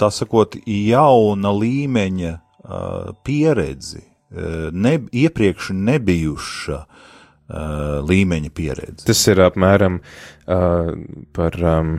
tā 0.00 0.10
sakot, 0.12 0.58
jauna 0.68 1.52
līmeņa 1.56 2.32
uh, 2.36 3.12
pieredzi, 3.24 4.04
ne, 4.30 4.92
iepriekš 5.10 5.72
nebijuša 5.74 6.76
uh, 6.78 7.98
līmeņa 8.06 8.52
pieredzi. 8.54 9.06
Tas 9.08 9.22
ir 9.32 9.42
apmēram 9.42 9.98
uh, 9.98 10.92
par, 11.34 11.56
um, 11.66 11.96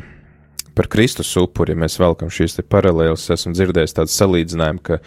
par 0.77 0.87
Kristus 0.93 1.33
upuri, 1.41 1.75
ja 1.75 1.81
mēs 1.83 1.97
velkam 1.99 2.31
šīs 2.31 2.59
te 2.59 2.63
paralēlas, 2.63 3.27
esmu 3.35 3.55
dzirdējis 3.57 3.97
tādu 3.97 4.15
salīdzinājumu, 4.15 4.83
ka 4.87 5.01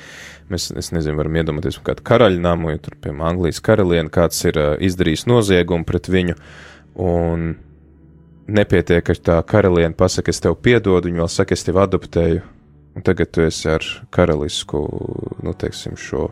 mēs, 0.52 0.68
es 0.76 0.92
nezinu, 0.96 1.16
varam 1.22 1.38
iedomāties 1.40 1.80
kādu 1.86 2.04
karaļnamu, 2.10 2.74
ja 2.74 2.82
tur, 2.84 2.98
piemēram, 3.00 3.30
Anglijas 3.32 3.62
karalieni, 3.64 4.12
kāds 4.12 4.42
ir 4.50 4.60
izdarījis 4.84 5.28
noziegumu 5.30 5.88
pret 5.88 6.10
viņu, 6.12 6.36
un 7.00 7.54
nepietiek, 8.46 9.04
ka 9.04 9.14
tā 9.14 9.38
karaliene 9.46 9.94
pasaka, 9.96 10.32
es 10.32 10.42
tev 10.42 10.56
piedodu, 10.60 11.08
viņa 11.08 11.22
vēl 11.22 11.30
saka, 11.32 11.56
es 11.56 11.64
tevi 11.66 11.80
adoptēju, 11.82 12.42
un 12.94 13.06
tagad 13.06 13.32
tu 13.34 13.44
esi 13.44 13.70
ar 13.72 13.86
karalisku, 14.14 14.82
nu, 15.44 15.54
teiksim, 15.58 15.96
šo 16.00 16.28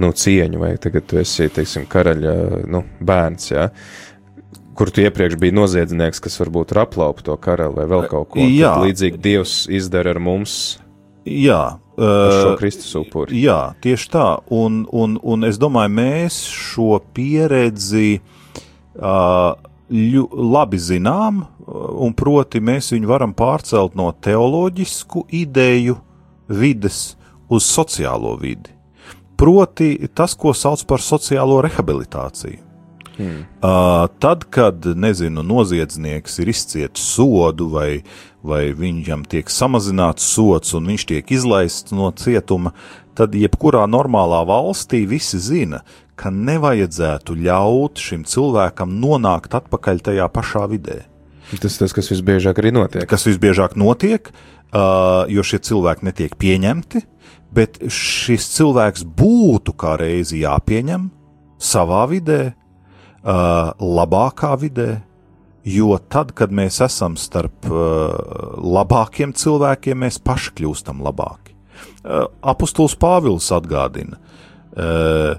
nu, 0.00 0.12
cieņu, 0.16 0.62
vai 0.62 0.72
tagad 0.80 1.06
tu 1.08 1.20
esi, 1.20 1.50
teiksim, 1.52 1.86
karaļa 1.90 2.34
nu, 2.72 2.84
bērns, 3.04 3.52
jā. 3.52 3.68
Kur 4.78 4.88
tu 4.88 5.02
iepriekš 5.04 5.36
biji 5.36 5.52
noziedznieks, 5.52 6.22
kas 6.24 6.38
varbūt 6.40 6.72
ir 6.72 6.80
aplaupa 6.86 7.24
to 7.26 7.36
karali 7.36 7.76
vai 7.76 7.84
vēl 7.90 8.06
kaut 8.08 8.30
ko 8.32 8.40
tādu. 8.40 8.86
Līdzīgi 8.86 9.20
Dievs 9.20 9.56
izdara 9.68 10.14
ar 10.14 10.20
mums. 10.22 10.54
Jā, 11.28 11.76
šo 11.96 12.54
Kristus 12.58 12.94
upuri. 12.98 13.36
Jā, 13.44 13.74
tieši 13.84 14.08
tā. 14.14 14.28
Un, 14.50 14.82
un, 14.88 15.18
un 15.20 15.44
es 15.44 15.60
domāju, 15.60 15.92
mēs 16.00 16.40
šo 16.48 16.96
pieredzi 17.14 18.16
uh, 18.96 19.52
ļu, 19.90 20.26
labi 20.54 20.78
zinām, 20.78 21.42
un 21.66 22.14
proti 22.14 22.60
mēs 22.60 22.92
viņu 22.94 23.10
varam 23.10 23.34
pārcelt 23.34 23.96
no 23.98 24.10
teoloģisku 24.12 25.26
ideju 25.42 25.98
vides 26.52 27.16
uz 27.52 27.66
sociālo 27.66 28.36
vidi 28.40 28.82
proti 29.42 30.08
tas, 30.14 30.36
ko 30.38 30.52
sauc 30.54 30.84
par 30.86 31.02
sociālo 31.02 31.58
rehabilitāciju. 31.66 32.60
Hmm. 33.16 33.42
Uh, 33.60 34.06
tad, 34.22 34.46
kad, 34.54 34.86
nezinu, 34.96 35.42
noziedznieks 35.44 36.38
ir 36.40 36.52
izcietis 36.52 37.08
sodu, 37.16 37.66
vai, 37.74 38.04
vai 38.46 38.70
viņam 38.78 39.26
tiek 39.28 39.50
samazināts 39.52 40.30
sots 40.32 40.72
un 40.78 40.86
viņš 40.88 41.06
tiek 41.10 41.34
izlaists 41.34 41.92
no 41.92 42.12
cietuma, 42.16 42.72
tad 43.18 43.34
jebkurā 43.36 43.82
normālā 43.90 44.44
valstī 44.48 45.02
visi 45.10 45.42
zina, 45.42 45.82
ka 46.18 46.30
nevajadzētu 46.32 47.36
ļaut 47.46 48.00
šim 48.02 48.26
cilvēkam 48.28 48.92
nonākt 49.00 49.54
atpakaļ 49.56 50.02
tajā 50.10 50.28
pašā 50.32 50.66
vidē. 50.70 51.02
Tas 51.60 51.76
tas, 51.80 51.92
kas 51.92 52.08
visbiežāk 52.12 52.60
arī 52.62 52.72
notiek. 52.72 53.04
Kas 53.08 53.26
visbiežāk 53.28 53.74
notiek, 53.80 54.30
jo 54.72 55.44
šie 55.44 55.60
cilvēki 55.60 56.06
netiek 56.08 56.36
pieņemti, 56.40 57.02
bet 57.52 57.80
šis 57.92 58.48
cilvēks 58.54 59.04
būtu 59.04 59.74
kā 59.76 59.98
reizi 60.00 60.40
jāpieņem 60.44 61.10
savā 61.62 62.06
vidē, 62.08 62.40
labākā 63.22 64.54
vidē, 64.62 65.02
jo 65.68 65.94
tad, 66.10 66.32
kad 66.34 66.54
mēs 66.54 66.80
esam 66.82 67.18
starp 67.20 67.68
labākiem 67.68 69.36
cilvēkiem, 69.36 70.00
mēs 70.06 70.18
paši 70.24 70.56
kļūstam 70.58 71.04
labāki. 71.04 71.52
Apostols 72.02 72.96
Pāvils 72.98 73.46
atgādina, 73.54 74.18
uh, 74.18 75.36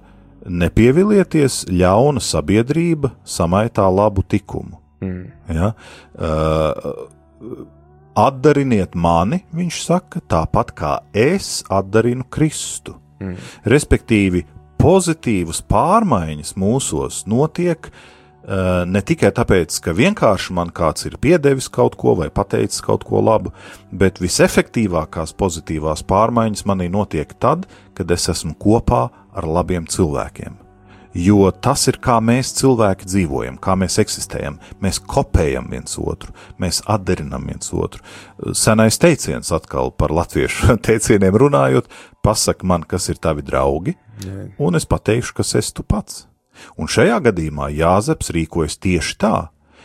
nepievilieties 0.49 1.63
ļauna 1.71 2.23
sabiedrība 2.23 3.13
samaitā 3.23 3.85
labu 3.91 4.23
likumu. 4.31 4.79
Mm. 5.03 5.31
Ja? 5.51 5.73
Uh, 6.13 7.67
Atdariniet 8.13 8.93
mani, 8.93 9.39
viņš 9.57 9.77
saka, 9.87 10.19
tāpat 10.29 10.73
kā 10.77 10.91
es 11.17 11.63
atdarinu 11.73 12.27
Kristu. 12.29 12.93
Mm. 13.17 13.39
Respektīvi, 13.73 14.43
pozitīvas 14.77 15.63
pārmaiņas 15.65 16.53
mūsos 16.61 17.23
notiek 17.25 17.89
uh, 17.89 18.83
ne 18.85 19.01
tikai 19.01 19.31
tāpēc, 19.33 19.79
ka 19.81 19.95
vienkārši 19.97 20.53
man 20.53 20.69
kāds 20.75 21.07
ir 21.09 21.17
piedevis 21.23 21.71
kaut 21.73 21.97
ko 21.97 22.13
vai 22.19 22.29
pateicis 22.29 22.85
kaut 22.85 23.07
ko 23.07 23.23
labu, 23.23 23.55
bet 23.89 24.21
visefektīvākās 24.21 25.33
pozitīvās 25.39 26.05
pārmaiņas 26.05 26.67
manī 26.69 26.91
notiek 26.93 27.33
tad, 27.41 27.65
kad 27.97 28.13
es 28.13 28.29
esmu 28.29 28.53
kopā 28.61 29.07
ar 29.09 29.22
labiem 29.41 29.89
cilvēkiem 29.89 30.63
jo 31.13 31.51
tas 31.61 31.85
ir 31.87 31.99
kā 32.03 32.17
mēs 32.23 32.51
cilvēki 32.57 33.07
dzīvojam, 33.07 33.57
kā 33.61 33.75
mēs 33.79 33.99
eksistējam. 34.01 34.57
Mēs 34.81 34.99
kopējam 34.99 35.69
viens 35.71 35.95
otru, 36.01 36.33
mēs 36.61 36.81
atdarinam 36.89 37.45
viens 37.49 37.69
otru. 37.73 38.03
Senais 38.57 38.97
teiciens 39.01 39.53
atkal 39.53 39.93
par 39.95 40.13
latviešu 40.13 40.77
teicieniem 40.87 41.37
runājot, 41.37 41.89
pasak 42.25 42.65
man, 42.65 42.83
kas 42.83 43.09
ir 43.13 43.21
tavi 43.21 43.45
draugi, 43.45 43.95
Jā. 44.23 44.49
un 44.57 44.79
es 44.79 44.89
pateikšu, 44.89 45.37
kas 45.39 45.55
esi 45.59 45.73
tu 45.77 45.85
pats. 45.85 46.25
Un 46.77 46.89
šajā 46.89 47.17
gadījumā 47.29 47.71
Jāzeps 47.73 48.29
rīkojas 48.33 48.77
tieši 48.81 49.17
tā. 49.21 49.35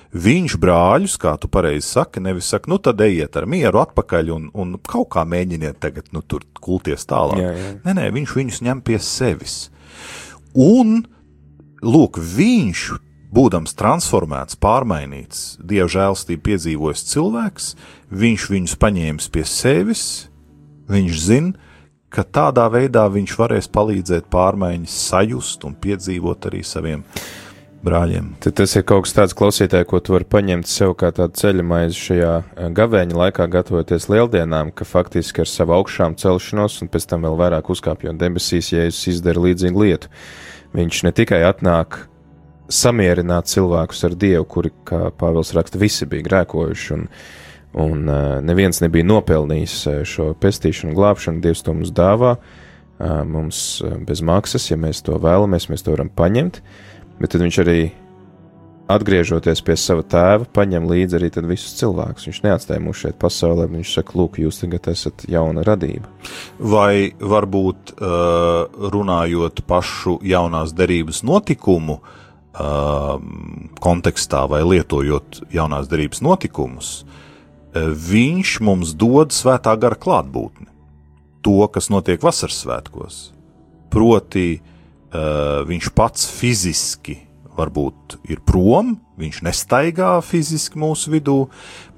Viņš 0.09 0.55
brāļus, 0.57 1.19
kā 1.21 1.35
tu 1.37 1.51
pareizi 1.53 1.85
saki, 1.85 2.23
nevis 2.25 2.49
saka, 2.49 2.71
nu 2.73 2.79
tad 2.81 3.01
ejiet 3.05 3.37
ar 3.37 3.45
mieru 3.45 3.83
atpakaļ 3.83 4.31
un, 4.33 4.47
un 4.57 4.79
kaut 4.81 5.11
kā 5.13 5.27
mēģiniet 5.29 5.77
tagad, 5.83 6.09
nu 6.17 6.23
tur 6.25 6.47
kulties 6.65 7.05
tālāk. 7.09 7.43
Jā, 7.43 7.51
jā. 7.53 7.75
Nē, 7.85 7.95
nē, 7.99 8.07
viņš 8.17 8.33
viņus 8.39 8.63
ņem 8.65 8.81
pie 8.87 8.97
sevis. 9.05 9.59
Un 10.57 11.03
lūk, 11.85 12.17
viņš, 12.17 12.87
būdams 13.37 13.77
transformēts, 13.77 14.57
pārmainīts, 14.57 15.59
dieva 15.61 15.91
žēlstību 15.93 16.45
piedzīvojis 16.47 17.05
cilvēks, 17.13 17.67
viņš 18.09 18.47
viņus 18.55 18.77
paņēmis 18.81 19.29
pie 19.35 19.45
sevis, 19.45 20.05
viņš 20.89 21.19
zina, 21.21 21.69
ka 22.09 22.25
tādā 22.25 22.65
veidā 22.73 23.05
viņš 23.13 23.35
varēs 23.37 23.69
palīdzēt 23.69 24.31
pārmaiņas 24.33 24.97
sajust 25.11 25.69
un 25.69 25.77
piedzīvot 25.77 26.49
arī 26.49 26.63
saviem 26.65 27.05
brāļiem. 27.85 28.33
Tad 28.43 28.57
tas 28.59 28.75
ir 28.77 28.85
kaut 28.89 29.07
kas 29.07 29.15
tāds 29.17 29.37
klausītāji, 29.39 29.87
ko 29.89 30.01
tu 30.03 30.15
vari 30.15 30.27
paņemt 30.29 30.69
sev 30.69 30.95
kā 30.99 31.11
tādu 31.15 31.39
ceļamaizi 31.39 32.03
šajā 32.03 32.35
eh, 32.41 32.69
gavēņa 32.75 33.19
laikā, 33.23 33.49
gatavoties 33.53 34.09
lieldienām, 34.11 34.73
ka 34.75 34.87
faktiski 34.89 35.45
ar 35.45 35.51
savu 35.51 35.77
augšām 35.79 36.19
celšanos 36.19 36.81
un 36.83 36.93
pēc 36.93 37.09
tam 37.11 37.27
vēl 37.27 37.39
vairāk 37.39 37.71
uzkāpjot 37.75 38.19
debesīs, 38.21 38.73
ja 38.75 38.87
es 38.91 39.01
izdaru 39.11 39.47
līdzīgu 39.49 39.85
lietu. 39.85 40.13
Viņš 40.77 41.03
ne 41.07 41.15
tikai 41.17 41.43
atnāk 41.49 42.03
samierināt 42.69 43.49
cilvēkus 43.49 44.05
ar 44.05 44.17
Dievu, 44.21 44.45
kuri, 44.49 44.73
kā 44.87 45.09
Pāvils 45.17 45.55
raksta, 45.57 45.81
visi 45.81 46.09
bija 46.09 46.27
grēkojuši, 46.27 46.91
un, 46.99 47.07
un 47.81 48.03
uh, 48.11 48.19
neviens 48.45 48.83
nebija 48.85 49.07
nopelnījis 49.09 49.77
uh, 49.89 50.01
šo 50.09 50.35
pestīšanu, 50.41 50.93
glābšanu, 50.99 51.41
Dievs 51.45 51.65
to 51.65 51.73
mums 51.73 51.95
dāvā, 51.97 52.35
uh, 52.37 53.23
mums 53.25 53.81
uh, 53.81 53.97
bez 54.05 54.21
maksas, 54.21 54.69
ja 54.69 54.77
mēs 54.81 55.01
to 55.07 55.17
vēlamies, 55.23 55.71
mēs 55.73 55.87
to 55.87 55.97
varam 55.97 56.13
paņemt, 56.13 56.61
bet 57.19 57.35
tad 57.35 57.43
viņš 57.45 57.59
arī 57.65 57.81
atgriežoties 58.89 59.61
pie 59.65 59.77
sava 59.77 60.05
tēva, 60.07 60.47
paņem 60.57 60.87
līdzi 60.89 61.19
arī 61.19 61.29
visus 61.51 61.77
cilvēkus. 61.81 62.29
Viņš 62.29 62.39
neatstāja 62.47 62.83
mūs 62.83 63.03
šeit 63.03 63.19
pasaulē, 63.21 63.67
bet 63.69 63.83
viņš 63.83 63.93
saka, 63.99 64.17
lūk, 64.17 64.39
jūs 64.41 64.63
tagad 64.63 64.89
esat 64.93 65.27
jauna 65.29 65.65
radība. 65.67 66.09
Vai 66.59 67.13
varbūt 67.21 67.99
runājot 68.95 69.63
pašu 69.69 70.19
jaunās 70.25 70.73
derības 70.77 71.23
notikumu, 71.29 71.99
kontekstā 73.85 74.47
vai 74.51 74.63
lietojot 74.65 75.45
jaunās 75.55 75.91
derības 75.91 76.25
notikumus, 76.25 76.93
viņš 77.77 78.57
mums 78.65 78.97
dod 78.99 79.37
svētā 79.37 79.77
gara 79.79 79.99
klātbūtni. 80.01 80.67
To, 81.45 81.61
kas 81.71 81.87
notiek 81.93 82.25
vasaras 82.25 82.65
svētkos. 82.65 83.19
Proti, 83.93 84.49
uh, 84.59 84.78
viņš 85.09 85.91
pats 85.97 86.27
fiziski 86.29 87.17
varbūt 87.59 88.19
ir 88.31 88.41
prom, 88.47 88.97
viņš 89.19 89.41
nestaigā 89.47 90.19
fiziski 90.25 90.79
mūsu 90.79 91.13
vidū, 91.17 91.39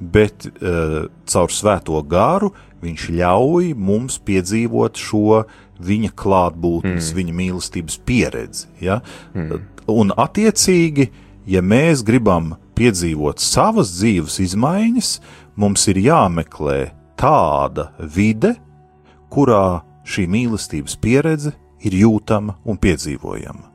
bet 0.00 0.46
uh, 0.48 1.10
caur 1.28 1.52
svēto 1.52 2.00
garu 2.08 2.52
viņš 2.80 3.08
ļauj 3.18 3.74
mums 3.76 4.16
piedzīvot 4.24 5.00
šo 5.00 5.42
viņa 5.80 6.12
klātbūtnes, 6.16 7.10
mm. 7.10 7.18
viņa 7.18 7.36
mīlestības 7.36 8.00
pieredzi. 8.08 8.70
Ja? 8.84 9.00
Mm. 9.34 9.66
Un, 9.90 10.14
attiecīgi, 10.16 11.10
ja 11.50 11.62
mēs 11.64 12.04
gribam 12.06 12.54
piedzīvot 12.78 13.42
savas 13.42 13.92
dzīves 13.98 14.40
izmaiņas, 14.46 15.14
mums 15.60 15.86
ir 15.92 16.00
jāmeklē 16.06 16.80
tāda 17.20 17.90
vide, 18.00 18.54
kurā 19.32 19.82
šī 20.08 20.24
mīlestības 20.30 20.96
pieredze 21.00 21.52
ir 21.86 21.96
jūtama 22.02 22.56
un 22.64 22.78
piedzīvojama. 22.80 23.68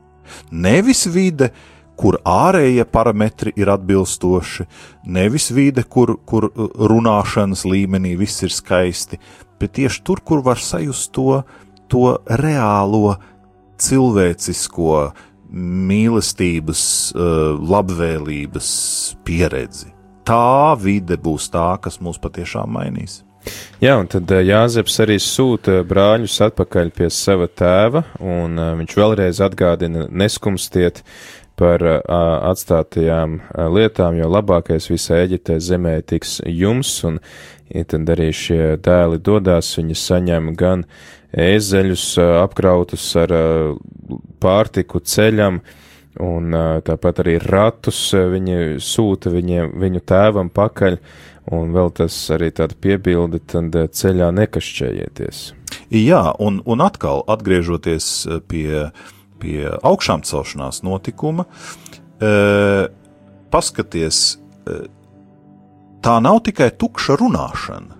Nevis 0.50 1.06
vide, 1.12 1.50
kur 1.96 2.18
ārējie 2.28 2.84
parametri 2.92 3.52
ir 3.56 3.70
atbilstoši, 3.72 4.66
nevis 5.06 5.48
vide, 5.54 5.82
kur, 5.82 6.16
kur 6.28 6.50
runāšanas 6.56 7.64
līmenī 7.68 8.16
viss 8.20 8.44
ir 8.44 8.52
skaisti, 8.52 9.20
bet 9.60 9.76
tieši 9.78 10.02
tur, 10.04 10.20
kur 10.20 10.42
var 10.44 10.60
sajust 10.60 11.12
to, 11.16 11.40
to 11.88 12.18
reālo 12.26 13.16
cilvēcisko 13.80 15.00
mīlestības, 15.56 16.82
eh, 17.14 17.20
labvēlības 17.72 18.70
pieredzi. 19.24 19.92
Tā 20.26 20.74
vide 20.74 21.16
būs 21.16 21.50
tā, 21.54 21.80
kas 21.80 22.00
mūs 22.02 22.18
patiešām 22.18 22.72
mainīs. 22.74 23.22
Jā, 23.76 23.96
un 24.00 24.06
tad 24.08 24.30
eh, 24.32 24.44
Jāzeps 24.48 24.94
arī 25.04 25.18
sūta 25.20 25.82
brāļus 25.86 26.38
atpakaļ 26.46 26.92
pie 26.96 27.10
sava 27.12 27.46
tēva, 27.46 28.06
un 28.24 28.56
eh, 28.56 28.70
viņš 28.80 28.94
vēlreiz 28.96 29.40
atgādina 29.44 30.06
neskumstiet 30.10 31.02
par 31.56 31.80
atstātajām 31.80 33.38
lietām, 33.72 34.18
jo 34.18 34.26
labākais 34.28 34.90
visā 34.90 35.22
Eģiptē 35.22 35.54
zemē 35.56 35.94
tiks 36.04 36.34
jums, 36.44 36.90
un 37.08 37.16
tad 37.88 38.12
arī 38.12 38.26
šie 38.36 38.74
dēli 38.84 39.16
dodās, 39.24 39.70
viņi 39.78 39.96
saņem 39.96 40.50
gan 40.60 40.84
ēzeļus 41.32 42.04
apkrautus 42.42 43.06
ar 43.22 43.32
pārtiku 44.44 45.00
ceļam, 45.00 45.62
un 46.20 46.58
tāpat 46.84 47.24
arī 47.24 47.38
ratus 47.40 48.02
viņi 48.12 48.76
sūta 48.84 49.32
viņiem, 49.32 49.72
viņu 49.80 50.04
tēvam 50.12 50.52
pakaļ, 50.52 51.00
un 51.52 51.74
vēl 51.74 51.92
tas 51.94 52.14
arī 52.34 52.50
tāda 52.54 52.76
piebilde, 52.80 53.40
tad 53.46 53.74
ceļā 53.74 54.32
nekašķējieties. 54.34 55.42
Jā, 55.94 56.22
un, 56.42 56.60
un 56.66 56.82
atkal 56.82 57.22
atgriežoties 57.30 58.08
pie, 58.50 58.88
pie 59.42 59.60
augšām 59.86 60.24
celšanās 60.26 60.82
notikuma, 60.86 61.46
e, 62.18 62.32
paskaties, 63.52 64.22
tā 66.02 66.16
nav 66.22 66.42
tikai 66.46 66.72
tukša 66.74 67.18
runāšana. 67.20 67.94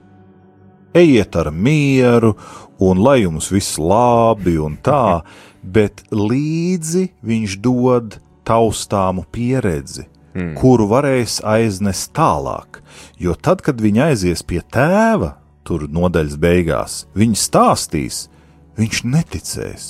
Ejiet 0.96 1.36
ar 1.36 1.52
mieru, 1.52 2.32
un 2.80 3.02
lai 3.04 3.20
jums 3.22 3.50
viss 3.52 3.76
labi 3.78 4.56
un 4.62 4.78
tā, 4.82 5.22
bet 5.76 6.04
līdzi 6.10 7.08
viņš 7.26 7.58
dod 7.64 8.18
taustāmu 8.46 9.26
pieredzi, 9.34 10.06
mm. 10.34 10.54
kuru 10.60 10.86
varēs 10.90 11.40
aiznest 11.44 12.12
tālāk. 12.16 12.80
Jo 13.20 13.34
tad, 13.34 13.62
kad 13.64 13.80
viņi 13.82 14.02
aizies 14.10 14.44
pie 14.46 14.60
tēva, 14.60 15.36
tur 15.66 15.86
nodaļas 15.90 16.36
beigās, 16.40 16.98
viņi 17.16 17.40
stāstīs, 17.40 18.26
viņš 18.78 19.02
neticēs. 19.08 19.88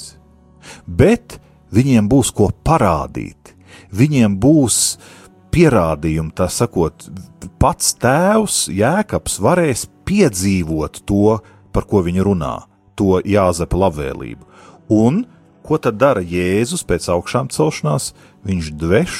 Bet 0.86 1.38
viņiem 1.74 2.08
būs 2.10 2.32
ko 2.34 2.50
parādīt, 2.66 3.54
viņiem 3.94 4.38
būs 4.42 4.96
pierādījumi, 5.54 6.34
tā 6.36 6.48
sakot, 6.52 7.08
pats 7.62 7.94
tēvs 8.00 8.66
Jēkabs 8.72 9.38
varēs 9.42 9.86
piedzīvot 10.08 11.04
to, 11.08 11.38
par 11.72 11.86
ko 11.88 12.02
viņi 12.06 12.24
runā, 12.24 12.58
to 12.96 13.20
Jāzepa 13.24 13.86
labvēlību. 13.86 14.44
Un 14.92 15.24
Ko 15.66 15.80
tad 15.82 15.96
dara 15.98 16.22
Jēzus 16.22 16.84
pēc 16.86 17.08
augšām 17.10 17.48
celšanās? 17.50 18.12
Viņš 18.46 18.68
dveš 18.78 19.16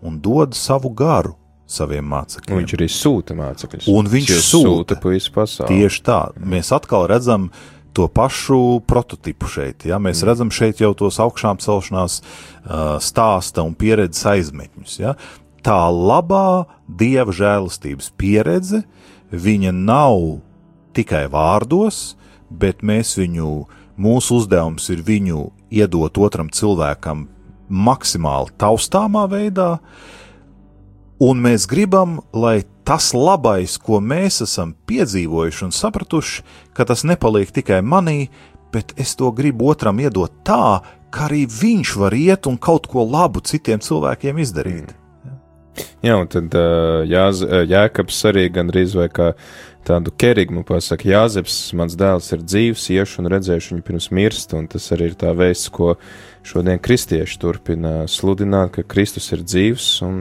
un 0.00 0.16
dod 0.24 0.56
savu 0.56 0.88
garu 0.96 1.36
saviem 1.72 2.08
mācekļiem. 2.12 2.62
Viņš 2.62 2.74
arī 2.78 2.88
sūta 2.92 3.36
mācekļus. 3.38 3.90
Un 3.92 4.10
viņš 4.12 4.32
sūta, 4.38 4.96
sūta 4.96 4.98
visu 5.04 5.32
pasauli. 5.34 5.78
Tieši 5.78 6.02
tā. 6.06 6.18
Mēs 6.54 6.72
atkal 6.76 7.08
redzam 7.10 7.50
to 7.92 8.08
pašu 8.08 8.80
prototipu 8.88 9.48
šeit. 9.50 9.86
Ja? 9.88 10.00
Mēs 10.02 10.22
mm. 10.22 10.28
redzam 10.30 10.52
šeit 10.54 10.80
jau 10.80 10.92
tos 10.96 11.20
augšām 11.22 11.60
celšanās 11.62 12.20
uh, 12.22 12.96
stāsta 13.02 13.64
un 13.66 13.76
pieredzes 13.78 14.24
aizmetņus. 14.32 14.96
Ja? 15.02 15.16
Tā 15.62 15.78
labā 15.92 16.64
dieva 16.88 17.34
žēlastības 17.34 18.10
pieredze, 18.18 18.82
viņa 19.30 19.74
nav 19.76 20.40
tikai 20.96 21.26
vārdos, 21.32 22.16
bet 22.50 22.82
mēs 22.84 23.14
viņu, 23.20 23.52
mūsu 24.00 24.40
uzdevums 24.40 24.88
ir 24.92 25.04
viņu 25.06 25.46
iedot 25.72 26.18
otram 26.20 26.50
cilvēkam 26.52 27.28
maksimāli 27.72 28.52
taustāmā 28.60 29.24
veidā, 29.30 29.76
un 31.20 31.42
mēs 31.42 31.66
gribam, 31.70 32.20
lai 32.32 32.62
tas 32.86 33.12
labais, 33.14 33.76
ko 33.78 34.00
mēs 34.00 34.42
esam 34.46 34.74
piedzīvojuši 34.88 35.68
un 35.68 35.76
sapratuši, 35.76 36.42
ka 36.72 36.86
tas 36.88 37.04
nepaliek 37.04 37.52
tikai 37.52 37.82
manī, 37.82 38.30
bet 38.72 38.94
es 38.96 39.14
to 39.18 39.30
gribu 39.36 39.70
otram 39.72 40.00
iedot 40.00 40.32
tā, 40.46 40.80
ka 41.12 41.28
arī 41.28 41.44
viņš 41.46 41.94
var 42.00 42.16
iet 42.16 42.48
un 42.48 42.56
kaut 42.56 42.88
ko 42.88 43.04
labu 43.04 43.44
citiem 43.44 43.82
cilvēkiem 43.84 44.40
izdarīt. 44.40 44.88
Mm. 44.88 45.02
Jā, 46.04 46.16
un 46.18 46.28
tad 46.28 46.52
jā, 47.08 47.26
Jēkabs 47.68 48.18
arī 48.28 48.48
gandrīz 48.52 48.96
vai 48.98 49.06
kā 49.12 49.32
tādu 49.86 50.12
kerigmu 50.14 50.64
pasaka, 50.66 51.08
Jāzeps, 51.08 51.56
mans 51.78 51.96
dēls 51.98 52.28
ir 52.34 52.42
dzīvs, 52.44 52.88
iešu 52.96 53.22
un 53.22 53.30
redzēšu 53.32 53.74
viņu 53.74 53.86
pirms 53.86 54.10
mirst, 54.14 54.52
un 54.58 54.68
tas 54.70 54.90
arī 54.94 55.10
ir 55.10 55.16
tā 55.18 55.32
veids, 55.36 55.64
ko 55.72 55.94
šodien 56.46 56.82
kristieši 56.82 57.38
turpina 57.42 57.94
sludināt, 58.10 58.76
ka 58.76 58.86
Kristus 58.86 59.30
ir 59.34 59.46
dzīvs 59.46 59.88
un 60.06 60.18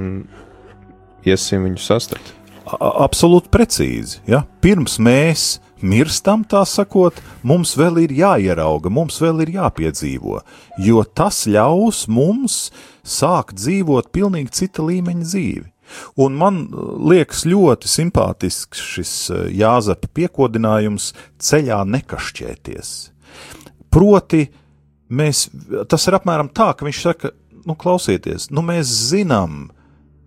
iesim 1.28 1.68
viņu 1.68 1.82
sastapt. 1.82 2.38
Absolūti 2.72 3.50
precīzi, 3.52 4.22
ja? 4.30 4.44
Pirms 4.64 5.00
mēs 5.02 5.60
mirstam, 5.84 6.46
tā 6.46 6.62
sakot, 6.70 7.18
mums 7.44 7.74
vēl 7.78 8.04
ir 8.06 8.14
jāierauga, 8.16 8.92
mums 8.94 9.18
vēl 9.22 9.44
ir 9.46 9.56
jāpiedzīvo, 9.58 10.40
jo 10.86 11.04
tas 11.04 11.44
ļaus 11.50 12.06
mums 12.12 12.70
sākt 13.04 13.58
dzīvot 13.60 14.12
pilnīgi 14.14 14.54
cita 14.62 14.86
līmeņa 14.86 15.28
dzīvi. 15.28 15.68
Un 16.24 16.38
man 16.40 16.62
uh, 16.70 16.94
liekas 17.12 17.44
ļoti 17.50 17.90
simpātisks 17.92 18.80
šis 18.94 19.14
uh, 19.34 19.44
Jāzepa 19.52 20.08
piekodinājums 20.16 21.12
ceļā 21.42 21.82
nekašķēties. 21.98 22.94
Proti, 23.92 24.46
mēs, 25.12 25.50
tas 25.92 26.08
ir 26.08 26.16
apmēram 26.16 26.52
tā, 26.56 26.72
ka 26.78 26.88
viņš 26.88 27.02
saka, 27.04 27.34
nu, 27.68 27.76
klausieties, 27.76 28.48
nu, 28.56 28.64
mēs 28.64 28.92
zinām, 29.12 29.66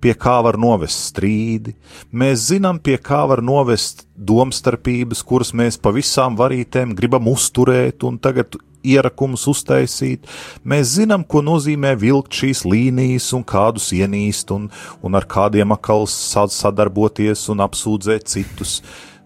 pie 0.05 0.13
kā 0.21 0.37
var 0.45 0.59
novest 0.61 1.09
strīdi, 1.09 1.73
mēs 2.13 2.51
zinām, 2.51 2.77
pie 2.85 2.99
kā 3.01 3.23
var 3.31 3.41
novest 3.45 4.05
domstarpības, 4.15 5.25
kuras 5.25 5.55
mēs 5.57 5.81
pa 5.81 5.95
visām 5.97 6.37
varītēm 6.37 6.93
gribam 6.99 7.31
uzturēt, 7.33 8.05
un 8.05 8.21
tagad 8.21 8.59
ierakumus 8.85 9.47
uztaisīt. 9.49 10.29
Mēs 10.61 10.99
zinām, 10.99 11.25
ko 11.25 11.41
nozīmē 11.45 11.95
vilkt 12.01 12.37
šīs 12.37 12.65
līnijas 12.69 13.31
un 13.37 13.47
kādus 13.49 13.89
ienīst 13.97 14.53
un, 14.53 14.69
un 15.01 15.17
ar 15.17 15.25
kādiem 15.25 15.73
akals 15.73 16.15
sadarboties 16.59 17.49
un 17.55 17.65
apsūdzēt 17.65 18.29
citus. 18.29 18.83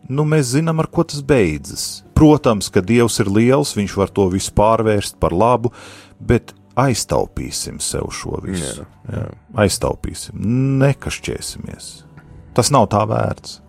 Nu, 0.09 0.25
mēs 0.25 0.55
zinām, 0.55 0.79
ar 0.81 0.87
ko 0.87 1.03
tas 1.05 1.25
beidzas. 1.27 2.05
Protams, 2.17 2.71
ka 2.73 2.81
Dievs 2.83 3.19
ir 3.23 3.29
liels, 3.35 3.75
viņš 3.77 3.99
var 3.99 4.15
to 4.15 4.31
visu 4.33 4.55
pārvērst 4.57 5.19
par 5.21 5.35
labu, 5.35 5.75
bet 6.19 6.55
aiztaupīsim 6.79 7.81
sev 7.83 8.11
šo 8.15 8.41
visu. 8.45 8.85
Jā, 8.85 9.15
jā. 9.15 9.25
Aiztaupīsim, 9.65 10.39
nekašķēsimies. 10.83 11.89
Tas 12.57 12.73
nav 12.75 12.89
tā 12.93 13.05
vērts. 13.09 13.61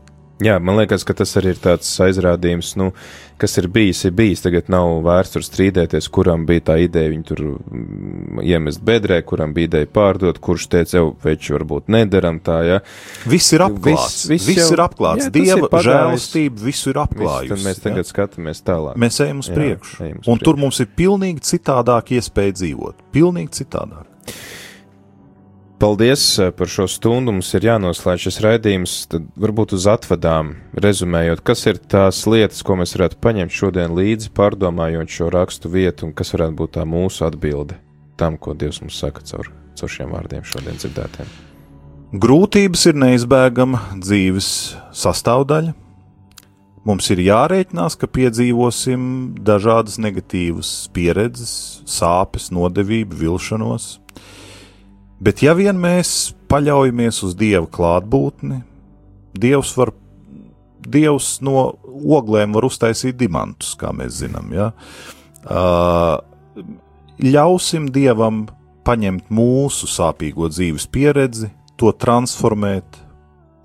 Jā, 0.43 0.55
man 0.63 0.79
liekas, 0.79 1.03
ka 1.03 1.13
tas 1.19 1.35
arī 1.39 1.51
ir 1.51 1.57
tāds 1.59 1.89
aizrādījums, 1.99 2.71
nu, 2.79 2.93
kas 3.39 3.57
ir 3.61 3.67
bijis, 3.71 4.03
ir 4.07 4.13
bijis. 4.17 4.43
Tagad 4.43 4.69
nav 4.71 4.99
vērts 5.05 5.33
tur 5.35 5.45
strīdēties, 5.45 6.09
kuram 6.13 6.45
bija 6.49 6.65
tā 6.71 6.77
ideja 6.83 7.11
viņu 7.13 7.27
tur 7.29 7.41
mm, 7.45 8.43
iemest 8.45 8.83
bedrē, 8.85 9.21
kuram 9.27 9.53
bija 9.55 9.71
ideja 9.71 9.89
pārdot, 9.95 10.41
kurš 10.43 10.67
teica, 10.73 10.97
jau 10.99 11.13
veči 11.23 11.55
varbūt 11.55 11.89
nedaram 11.93 12.41
tā, 12.43 12.59
jā. 12.67 12.79
Viss 13.29 13.55
ir 13.55 13.65
apklāts. 13.65 14.19
Viss, 14.29 14.29
viss, 14.33 14.49
viss 14.51 14.63
jau, 14.65 14.69
ir 14.75 14.85
apklāts. 14.85 15.29
Jā, 15.29 15.33
Dieva 15.39 15.83
žēlastība 15.89 16.67
visu 16.67 16.93
ir 16.93 17.01
apklājusi. 17.05 17.55
Tad 17.55 17.65
mēs 17.65 17.83
tagad 17.83 18.03
jā? 18.03 18.09
skatāmies 18.11 18.63
tālāk. 18.67 18.99
Mēs 18.99 19.19
ejam 19.25 19.43
uz 19.43 19.51
priekšu. 19.55 19.97
Un 20.03 20.15
priekšu. 20.19 20.39
tur 20.45 20.61
mums 20.61 20.83
ir 20.83 20.91
pilnīgi 20.99 21.45
citādāk 21.53 22.15
iespēja 22.19 22.59
dzīvot. 22.61 23.05
Pilnīgi 23.15 23.61
citādāk. 23.61 24.07
Paldies 25.79 26.39
eh, 26.39 26.51
par 26.51 26.67
šo 26.67 26.89
stundu. 26.91 27.31
Mums 27.31 27.53
ir 27.55 27.63
jānoslēdz 27.63 28.25
šis 28.25 28.39
raidījums. 28.43 28.95
Tad 29.13 29.29
varbūt 29.39 29.77
uz 29.77 29.85
atvadām, 29.87 30.57
rezumējot, 30.75 31.39
kas 31.47 31.63
ir 31.71 31.79
tās 31.79 32.25
lietas, 32.27 32.65
ko 32.67 32.75
mēs 32.81 32.97
varētu 32.97 33.15
paņemt 33.23 33.55
šodien 33.55 33.93
līdzi, 33.95 34.33
pārdomājot 34.35 35.13
šo 35.15 35.29
rakstu 35.31 35.71
vietu, 35.71 36.09
un 36.09 36.11
kas 36.17 36.33
varētu 36.35 36.57
būt 36.59 36.73
tā 36.75 36.83
mūsu 36.83 37.23
atbilde 37.29 37.79
tam, 38.19 38.35
ko 38.35 38.51
Dievs 38.59 38.81
mums 38.83 38.97
saka 38.99 39.23
caur, 39.23 39.47
caur 39.79 39.93
šiem 39.93 40.11
vārdiem 40.11 40.43
šodien 40.43 40.75
dzirdētiem. 40.81 41.29
Grūtības 42.19 42.83
ir 42.89 42.99
neizbēgama 42.99 43.79
dzīves 44.01 44.49
sastāvdaļa. 44.99 45.71
Mums 46.89 47.07
ir 47.15 47.23
jārēķinās, 47.23 47.95
ka 48.01 48.11
piedzīvosim 48.11 49.07
dažādas 49.47 49.95
negatīvas 50.01 50.73
pieredzes, 50.91 51.55
sāpes, 51.87 52.49
nodevību, 52.51 53.15
vilšanos 53.23 53.93
Bet 55.19 55.41
ja 55.43 55.51
vien 55.57 55.75
mēs 55.79 56.31
paļaujamies 56.47 57.23
uz 57.27 57.35
Dieva 57.39 57.67
klātbūtni, 57.67 58.61
Dievs 59.39 59.73
var, 59.77 59.91
Dievs 60.79 61.37
no 61.43 61.65
oglēm 61.83 62.55
var 62.55 62.67
uztaisīt 62.69 63.17
diamantus, 63.19 63.75
kā 63.79 63.91
mēs 63.95 64.21
zinām. 64.21 64.53
Ja? 64.55 64.69
Uh, 65.43 66.15
ļausim 67.19 67.89
Dievam 67.93 68.45
paņemt 68.87 69.27
mūsu 69.27 69.89
sāpīgo 69.91 70.47
dzīves 70.49 70.87
pieredzi, 70.91 71.51
to 71.79 71.91
transformēt 71.95 73.01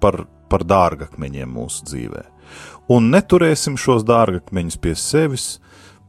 par, 0.03 0.25
par 0.51 0.67
dārgakmeņiem 0.67 1.55
mūsu 1.55 1.87
dzīvē. 1.87 2.25
Un 2.95 3.09
neturēsim 3.15 3.79
šos 3.81 4.03
dārgakmeņus 4.07 4.81
pie 4.83 4.97
sevis, 4.99 5.47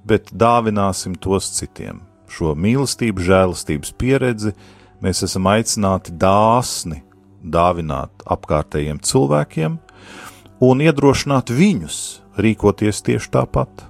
bet 0.05 0.33
dāvināsim 0.33 1.13
tos 1.21 1.53
citiem. 1.53 2.01
Šo 2.29 2.51
mīlestību, 2.57 3.23
žēlastības 3.23 3.93
pieredzi, 4.01 4.51
uh, 4.51 4.84
Mēs 5.03 5.23
esam 5.25 5.47
aicināti 5.51 6.13
dāsni 6.15 7.01
dāvināt 7.43 8.23
apkārtējiem 8.31 9.01
cilvēkiem 9.05 9.77
un 10.65 10.83
iedrošināt 10.85 11.51
viņus 11.53 11.99
rīkoties 12.41 13.03
tieši 13.05 13.31
tāpat. 13.33 13.85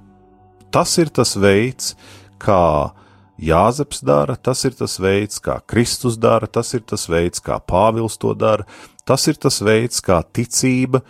Tas 0.73 0.97
ir 0.99 1.11
tas 1.13 1.35
veids, 1.39 1.93
kā 2.41 2.91
Jāzeps 3.35 3.99
dara, 3.99 4.37
tas 4.39 4.61
ir 4.63 4.77
tas 4.79 4.95
veids, 4.99 5.41
kā 5.43 5.57
Kristus 5.67 6.15
dara, 6.15 6.47
tas 6.47 6.71
ir 6.73 6.85
tas 6.87 7.03
veids, 7.11 7.41
kā 7.43 7.57
Pāvils 7.59 8.15
to 8.19 8.31
dara, 8.31 8.63
tas 9.03 9.27
ir 9.27 9.35
tas 9.35 9.59
veids, 9.59 9.99
kā 9.99 10.21
ticība, 10.23 11.01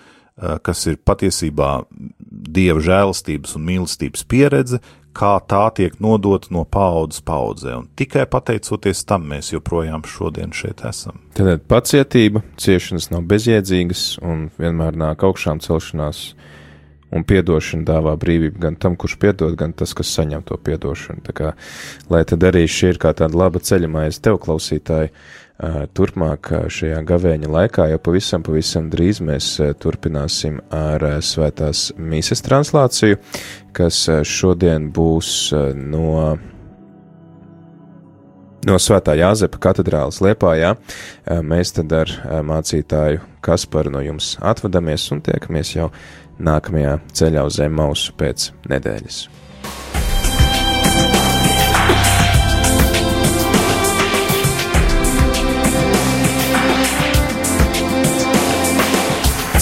eh, 0.41 0.57
kas 0.57 0.87
ir 0.87 0.97
patiesībā 0.97 1.85
dieva 2.19 2.81
žēlastības 2.81 3.55
un 3.55 3.65
mīlestības 3.69 4.25
pieredze, 4.25 4.81
kā 5.15 5.35
tā 5.47 5.63
tiek 5.77 5.95
nodota 6.03 6.51
no 6.53 6.65
paudzes 6.67 7.23
paudzē, 7.25 7.77
un 7.81 7.87
tikai 7.99 8.25
pateicoties 8.31 9.05
tam 9.07 9.29
mēs 9.31 9.53
joprojām 9.53 10.03
šodien 10.09 10.53
šeit 10.55 10.83
esam. 10.87 11.21
Tad 11.37 11.63
pacietība, 11.71 12.43
ciešanas 12.61 13.09
nav 13.13 13.25
bezjēdzīgas, 13.31 14.05
un 14.25 14.49
vienmēr 14.59 14.97
nāk 14.99 15.25
augšām 15.27 15.61
celšanās, 15.63 16.27
un 17.15 17.23
piedošana 17.27 17.87
dāvā 17.87 18.15
brīvību 18.19 18.59
gan 18.61 18.77
tam, 18.81 18.97
kurš 18.99 19.17
piedod, 19.21 19.55
gan 19.59 19.73
tas, 19.77 19.93
kas 19.95 20.11
saņem 20.17 20.43
to 20.47 20.57
piedošanu. 20.59 21.23
Tā 21.25 21.35
kā, 21.37 21.53
lai 22.11 22.23
tad 22.27 22.43
arī 22.49 22.65
šī 22.67 22.95
ir 22.95 23.01
kā 23.01 23.13
tāda 23.15 23.39
laba 23.39 23.61
ceļamais 23.63 24.19
tev, 24.23 24.39
klausītāji, 24.43 25.13
turpmāk 25.95 26.49
šajā 26.71 26.99
gavēņa 27.07 27.51
laikā, 27.51 27.85
jo 27.91 27.99
pavisam, 28.03 28.43
pavisam 28.43 28.89
drīz 28.91 29.21
mēs 29.23 29.53
turpināsim 29.79 30.59
ar 30.73 31.05
svētās 31.23 31.91
mīsas 31.95 32.43
translāciju, 32.45 33.21
kas 33.75 34.01
šodien 34.27 34.91
būs 34.95 35.53
no 35.79 36.35
no 38.65 38.79
Svētā 38.81 39.13
Jāzepa 39.19 39.59
katedrālas 39.61 40.21
Liepājā. 40.25 40.73
Mēs 41.45 41.75
tad 41.77 41.93
ar 41.93 42.11
mācītāju 42.45 43.21
Kasparu 43.45 43.93
no 43.93 44.01
jums 44.01 44.35
atvadamies 44.41 45.05
un 45.13 45.21
tiekamies 45.25 45.75
jau 45.75 45.91
nākamajā 46.41 46.99
ceļā 47.15 47.45
uz 47.47 47.59
Zemmausu 47.61 48.15
pēc 48.17 48.49
nedēļas. 48.71 49.25